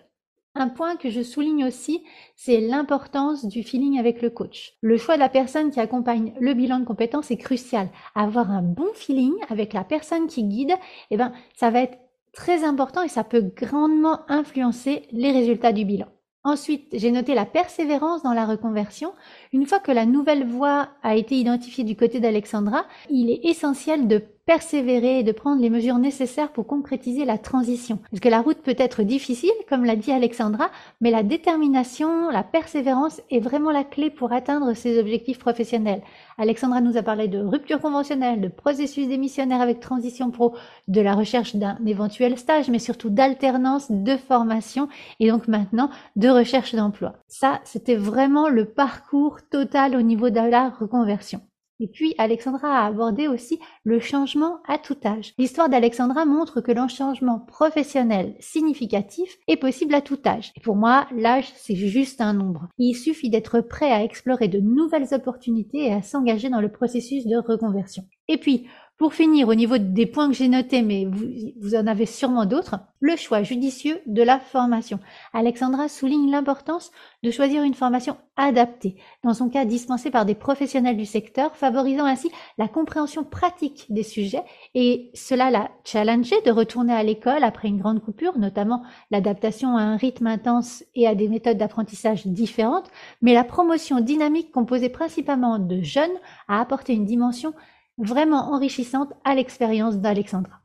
Un 0.57 0.69
point 0.69 0.97
que 0.97 1.11
je 1.11 1.23
souligne 1.23 1.65
aussi, 1.65 2.03
c'est 2.35 2.61
l'importance 2.61 3.47
du 3.47 3.63
feeling 3.63 4.01
avec 4.01 4.21
le 4.21 4.31
coach. 4.31 4.73
Le 4.81 4.97
choix 4.97 5.15
de 5.15 5.21
la 5.21 5.29
personne 5.29 5.71
qui 5.71 5.79
accompagne 5.79 6.35
le 6.41 6.55
bilan 6.55 6.81
de 6.81 6.85
compétences 6.85 7.31
est 7.31 7.37
crucial. 7.37 7.89
Avoir 8.17 8.51
un 8.51 8.63
bon 8.63 8.89
feeling 8.95 9.35
avec 9.49 9.73
la 9.73 9.85
personne 9.85 10.27
qui 10.27 10.43
guide, 10.43 10.75
eh 11.11 11.17
ben, 11.17 11.33
ça 11.55 11.71
va 11.71 11.83
être 11.83 11.99
très 12.33 12.65
important 12.65 13.03
et 13.03 13.09
ça 13.09 13.23
peut 13.23 13.53
grandement 13.57 14.21
influencer 14.29 15.03
les 15.13 15.31
résultats 15.31 15.73
du 15.73 15.85
bilan. 15.85 16.09
Ensuite, 16.43 16.89
j'ai 16.95 17.11
noté 17.11 17.35
la 17.35 17.45
persévérance 17.45 18.23
dans 18.23 18.33
la 18.33 18.47
reconversion. 18.47 19.13
Une 19.53 19.67
fois 19.67 19.79
que 19.79 19.93
la 19.93 20.07
nouvelle 20.07 20.47
voie 20.47 20.89
a 21.03 21.15
été 21.15 21.37
identifiée 21.37 21.85
du 21.85 21.97
côté 21.97 22.19
d'Alexandra, 22.19 22.87
il 23.11 23.31
est 23.31 23.45
essentiel 23.45 24.09
de 24.09 24.25
persévérer 24.51 25.21
et 25.21 25.23
de 25.23 25.31
prendre 25.31 25.63
les 25.63 25.71
mesures 25.71 25.99
nécessaires 25.99 26.51
pour 26.51 26.67
concrétiser 26.67 27.25
la 27.25 27.39
transition. 27.39 28.01
Parce 28.11 28.19
que 28.19 28.29
la 28.29 28.41
route 28.41 28.59
peut 28.59 28.75
être 28.77 29.05
difficile, 29.05 29.53
comme 29.69 29.85
l'a 29.85 29.95
dit 29.95 30.11
Alexandra, 30.11 30.71
mais 31.01 31.13
la 31.13 31.23
détermination, 31.23 32.31
la 32.31 32.43
persévérance 32.43 33.23
est 33.31 33.39
vraiment 33.39 33.71
la 33.71 33.85
clé 33.85 34.11
pour 34.11 34.33
atteindre 34.33 34.75
ses 34.75 34.99
objectifs 34.99 35.39
professionnels. 35.39 36.03
Alexandra 36.37 36.81
nous 36.81 36.97
a 36.97 37.03
parlé 37.05 37.29
de 37.29 37.39
rupture 37.39 37.81
conventionnelle, 37.81 38.41
de 38.41 38.49
processus 38.49 39.07
démissionnaire 39.07 39.61
avec 39.61 39.79
transition 39.79 40.33
pro, 40.33 40.57
de 40.89 41.01
la 41.01 41.15
recherche 41.15 41.55
d'un 41.55 41.79
éventuel 41.87 42.37
stage, 42.37 42.69
mais 42.71 42.81
surtout 42.81 43.09
d'alternance, 43.09 43.87
de 43.89 44.17
formation 44.17 44.89
et 45.21 45.31
donc 45.31 45.47
maintenant 45.47 45.91
de 46.17 46.29
recherche 46.29 46.75
d'emploi. 46.75 47.15
Ça, 47.29 47.61
c'était 47.63 47.95
vraiment 47.95 48.49
le 48.49 48.65
parcours 48.65 49.39
total 49.49 49.95
au 49.95 50.03
niveau 50.03 50.29
de 50.29 50.41
la 50.41 50.71
reconversion. 50.71 51.41
Et 51.81 51.89
puis, 51.89 52.15
Alexandra 52.19 52.81
a 52.81 52.87
abordé 52.87 53.27
aussi 53.27 53.59
le 53.85 54.01
changement 54.01 54.59
à 54.69 54.77
tout 54.77 54.97
âge. 55.05 55.33
L'histoire 55.39 55.71
d'Alexandra 55.71 56.27
montre 56.27 56.61
que 56.61 56.73
le 56.73 56.87
changement 56.89 57.41
professionnel 57.41 58.35
significatif 58.39 59.37
est 59.49 59.57
possible 59.57 59.95
à 59.95 60.03
tout 60.03 60.19
âge. 60.27 60.53
Pour 60.63 60.77
moi, 60.77 61.07
l'âge, 61.17 61.51
c'est 61.57 61.75
juste 61.75 62.21
un 62.21 62.35
nombre. 62.35 62.69
Il 62.79 62.95
suffit 62.95 63.31
d'être 63.31 63.61
prêt 63.63 63.91
à 63.91 64.05
explorer 64.05 64.49
de 64.49 64.61
nouvelles 64.61 65.13
opportunités 65.13 65.87
et 65.87 65.93
à 65.93 66.03
s'engager 66.03 66.51
dans 66.51 66.61
le 66.61 66.71
processus 66.71 67.27
de 67.27 67.37
reconversion. 67.37 68.05
Et 68.31 68.39
puis, 68.39 68.69
pour 69.01 69.15
finir, 69.15 69.49
au 69.49 69.55
niveau 69.55 69.79
des 69.79 70.05
points 70.05 70.29
que 70.29 70.35
j'ai 70.35 70.47
notés, 70.47 70.83
mais 70.83 71.07
vous, 71.07 71.75
en 71.75 71.87
avez 71.87 72.05
sûrement 72.05 72.45
d'autres, 72.45 72.77
le 73.01 73.17
choix 73.17 73.43
judicieux 73.43 73.99
de 74.05 74.23
la 74.23 74.39
formation. 74.39 75.01
Alexandra 75.33 75.89
souligne 75.89 76.31
l'importance 76.31 76.91
de 77.23 77.31
choisir 77.31 77.63
une 77.63 77.73
formation 77.73 78.19
adaptée, 78.37 78.97
dans 79.25 79.33
son 79.33 79.49
cas 79.49 79.65
dispensée 79.65 80.11
par 80.11 80.27
des 80.27 80.35
professionnels 80.35 80.99
du 80.99 81.07
secteur, 81.07 81.57
favorisant 81.57 82.05
ainsi 82.05 82.31
la 82.59 82.69
compréhension 82.69 83.25
pratique 83.25 83.87
des 83.89 84.03
sujets 84.03 84.45
et 84.75 85.11
cela 85.15 85.51
l'a 85.51 85.71
challengé 85.83 86.35
de 86.45 86.51
retourner 86.51 86.93
à 86.93 87.03
l'école 87.03 87.43
après 87.43 87.69
une 87.69 87.81
grande 87.81 88.03
coupure, 88.03 88.39
notamment 88.39 88.83
l'adaptation 89.11 89.79
à 89.79 89.83
un 89.83 89.97
rythme 89.97 90.27
intense 90.27 90.85
et 90.95 91.07
à 91.07 91.15
des 91.15 91.29
méthodes 91.29 91.57
d'apprentissage 91.57 92.27
différentes, 92.27 92.91
mais 93.23 93.33
la 93.33 93.45
promotion 93.45 94.01
dynamique 94.01 94.53
composée 94.53 94.91
principalement 94.91 95.59
de 95.59 95.81
jeunes 95.81 96.11
a 96.49 96.61
apporté 96.61 96.93
une 96.93 97.07
dimension 97.07 97.55
vraiment 97.99 98.53
enrichissante 98.53 99.13
à 99.25 99.35
l'expérience 99.35 99.99
d'Alexandra. 99.99 100.61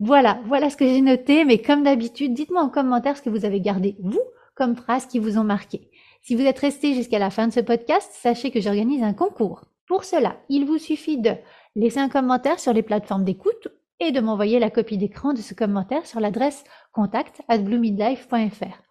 Voilà, 0.00 0.40
voilà 0.46 0.70
ce 0.70 0.76
que 0.76 0.86
j'ai 0.86 1.00
noté, 1.00 1.44
mais 1.44 1.60
comme 1.60 1.82
d'habitude, 1.82 2.34
dites-moi 2.34 2.62
en 2.62 2.68
commentaire 2.68 3.16
ce 3.16 3.22
que 3.22 3.30
vous 3.30 3.44
avez 3.44 3.60
gardé, 3.60 3.96
vous, 4.00 4.22
comme 4.54 4.76
phrases 4.76 5.06
qui 5.06 5.18
vous 5.18 5.38
ont 5.38 5.44
marqué. 5.44 5.90
Si 6.22 6.34
vous 6.34 6.42
êtes 6.42 6.58
resté 6.58 6.94
jusqu'à 6.94 7.18
la 7.18 7.30
fin 7.30 7.48
de 7.48 7.52
ce 7.52 7.60
podcast, 7.60 8.10
sachez 8.12 8.50
que 8.50 8.60
j'organise 8.60 9.02
un 9.02 9.14
concours. 9.14 9.64
Pour 9.86 10.04
cela, 10.04 10.36
il 10.48 10.66
vous 10.66 10.78
suffit 10.78 11.18
de 11.18 11.32
laisser 11.74 11.98
un 11.98 12.08
commentaire 12.08 12.60
sur 12.60 12.72
les 12.72 12.82
plateformes 12.82 13.24
d'écoute 13.24 13.68
et 14.00 14.12
de 14.12 14.20
m'envoyer 14.20 14.58
la 14.58 14.70
copie 14.70 14.98
d'écran 14.98 15.32
de 15.32 15.38
ce 15.38 15.54
commentaire 15.54 16.06
sur 16.06 16.20
l'adresse 16.20 16.64
contact 16.92 17.42
at 17.48 17.58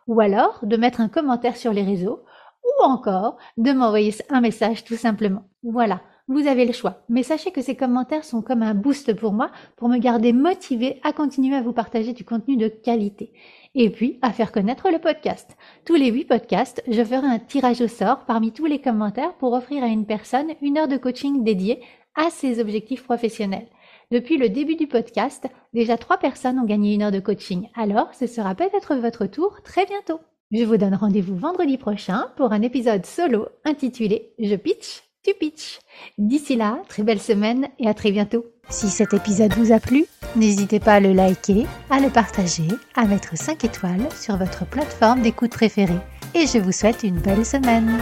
ou 0.08 0.20
alors 0.20 0.60
de 0.64 0.78
mettre 0.78 1.02
un 1.02 1.10
commentaire 1.10 1.56
sur 1.56 1.72
les 1.72 1.84
réseaux 1.84 2.24
ou 2.64 2.84
encore 2.84 3.38
de 3.58 3.72
m'envoyer 3.72 4.14
un 4.30 4.42
message 4.42 4.84
tout 4.84 4.96
simplement. 4.96 5.44
Voilà, 5.64 6.02
vous 6.28 6.48
avez 6.48 6.66
le 6.66 6.74
choix. 6.74 7.04
Mais 7.10 7.24
sachez 7.24 7.52
que 7.52 7.62
ces 7.62 7.76
commentaires 7.76 8.26
sont 8.26 8.42
comme 8.42 8.62
un 8.62 8.74
boost 8.74 9.14
pour 9.14 9.32
moi, 9.32 9.50
pour 9.78 9.90
me 9.90 9.98
garder 9.98 10.34
motivé 10.34 11.00
à 11.04 11.14
continuer 11.14 11.56
à 11.56 11.62
vous 11.62 11.74
partager 11.74 12.14
du 12.14 12.26
contenu 12.26 12.58
de 12.58 12.68
qualité. 12.68 13.32
Et 13.76 13.90
puis, 13.90 14.20
à 14.22 14.32
faire 14.32 14.52
connaître 14.52 14.90
le 14.92 15.00
podcast. 15.00 15.56
Tous 15.86 15.96
les 15.96 16.12
huit 16.12 16.26
podcasts, 16.26 16.84
je 16.88 17.04
ferai 17.04 17.28
un 17.28 17.40
tirage 17.40 17.82
au 17.82 17.88
sort 17.88 18.26
parmi 18.26 18.52
tous 18.52 18.66
les 18.66 18.82
commentaires 18.82 19.36
pour 19.36 19.54
offrir 19.54 19.84
à 19.84 19.88
une 19.88 20.06
personne 20.06 20.54
une 20.62 20.78
heure 20.78 20.88
de 20.88 20.98
coaching 20.98 21.44
dédiée 21.44 21.82
à 22.16 22.30
ses 22.30 22.60
objectifs 22.60 23.04
professionnels. 23.04 23.68
Depuis 24.12 24.38
le 24.38 24.50
début 24.50 24.76
du 24.76 24.88
podcast, 24.88 25.48
déjà 25.74 25.98
trois 25.98 26.18
personnes 26.18 26.60
ont 26.60 26.66
gagné 26.66 26.94
une 26.94 27.04
heure 27.04 27.12
de 27.12 27.20
coaching. 27.20 27.68
Alors, 27.76 28.14
ce 28.14 28.26
sera 28.26 28.56
peut-être 28.56 28.96
votre 28.96 29.28
tour 29.28 29.62
très 29.64 29.86
bientôt. 29.86 30.20
Je 30.52 30.64
vous 30.64 30.78
donne 30.78 30.96
rendez-vous 30.96 31.36
vendredi 31.36 31.78
prochain 31.78 32.32
pour 32.38 32.54
un 32.54 32.62
épisode 32.62 33.06
solo 33.06 33.48
intitulé 33.66 34.34
Je 34.40 34.56
pitch 34.56 35.07
pitch. 35.40 35.80
D'ici 36.18 36.56
là, 36.56 36.80
très 36.88 37.04
belle 37.04 37.22
semaine 37.22 37.68
et 37.80 37.88
à 37.88 37.94
très 37.94 38.12
bientôt. 38.12 38.46
Si 38.70 38.90
cet 38.90 39.14
épisode 39.14 39.54
vous 39.54 39.72
a 39.72 39.80
plu, 39.80 40.06
n'hésitez 40.36 40.80
pas 40.80 40.96
à 40.96 41.00
le 41.00 41.14
liker, 41.14 41.66
à 41.90 42.00
le 42.00 42.10
partager, 42.10 42.68
à 42.96 43.06
mettre 43.06 43.38
5 43.38 43.64
étoiles 43.64 44.08
sur 44.16 44.38
votre 44.38 44.66
plateforme 44.66 45.22
d'écoute 45.22 45.52
préférée. 45.52 46.00
Et 46.36 46.48
je 46.48 46.58
vous 46.58 46.72
souhaite 46.72 47.04
une 47.04 47.20
belle 47.20 47.46
semaine. 47.46 47.98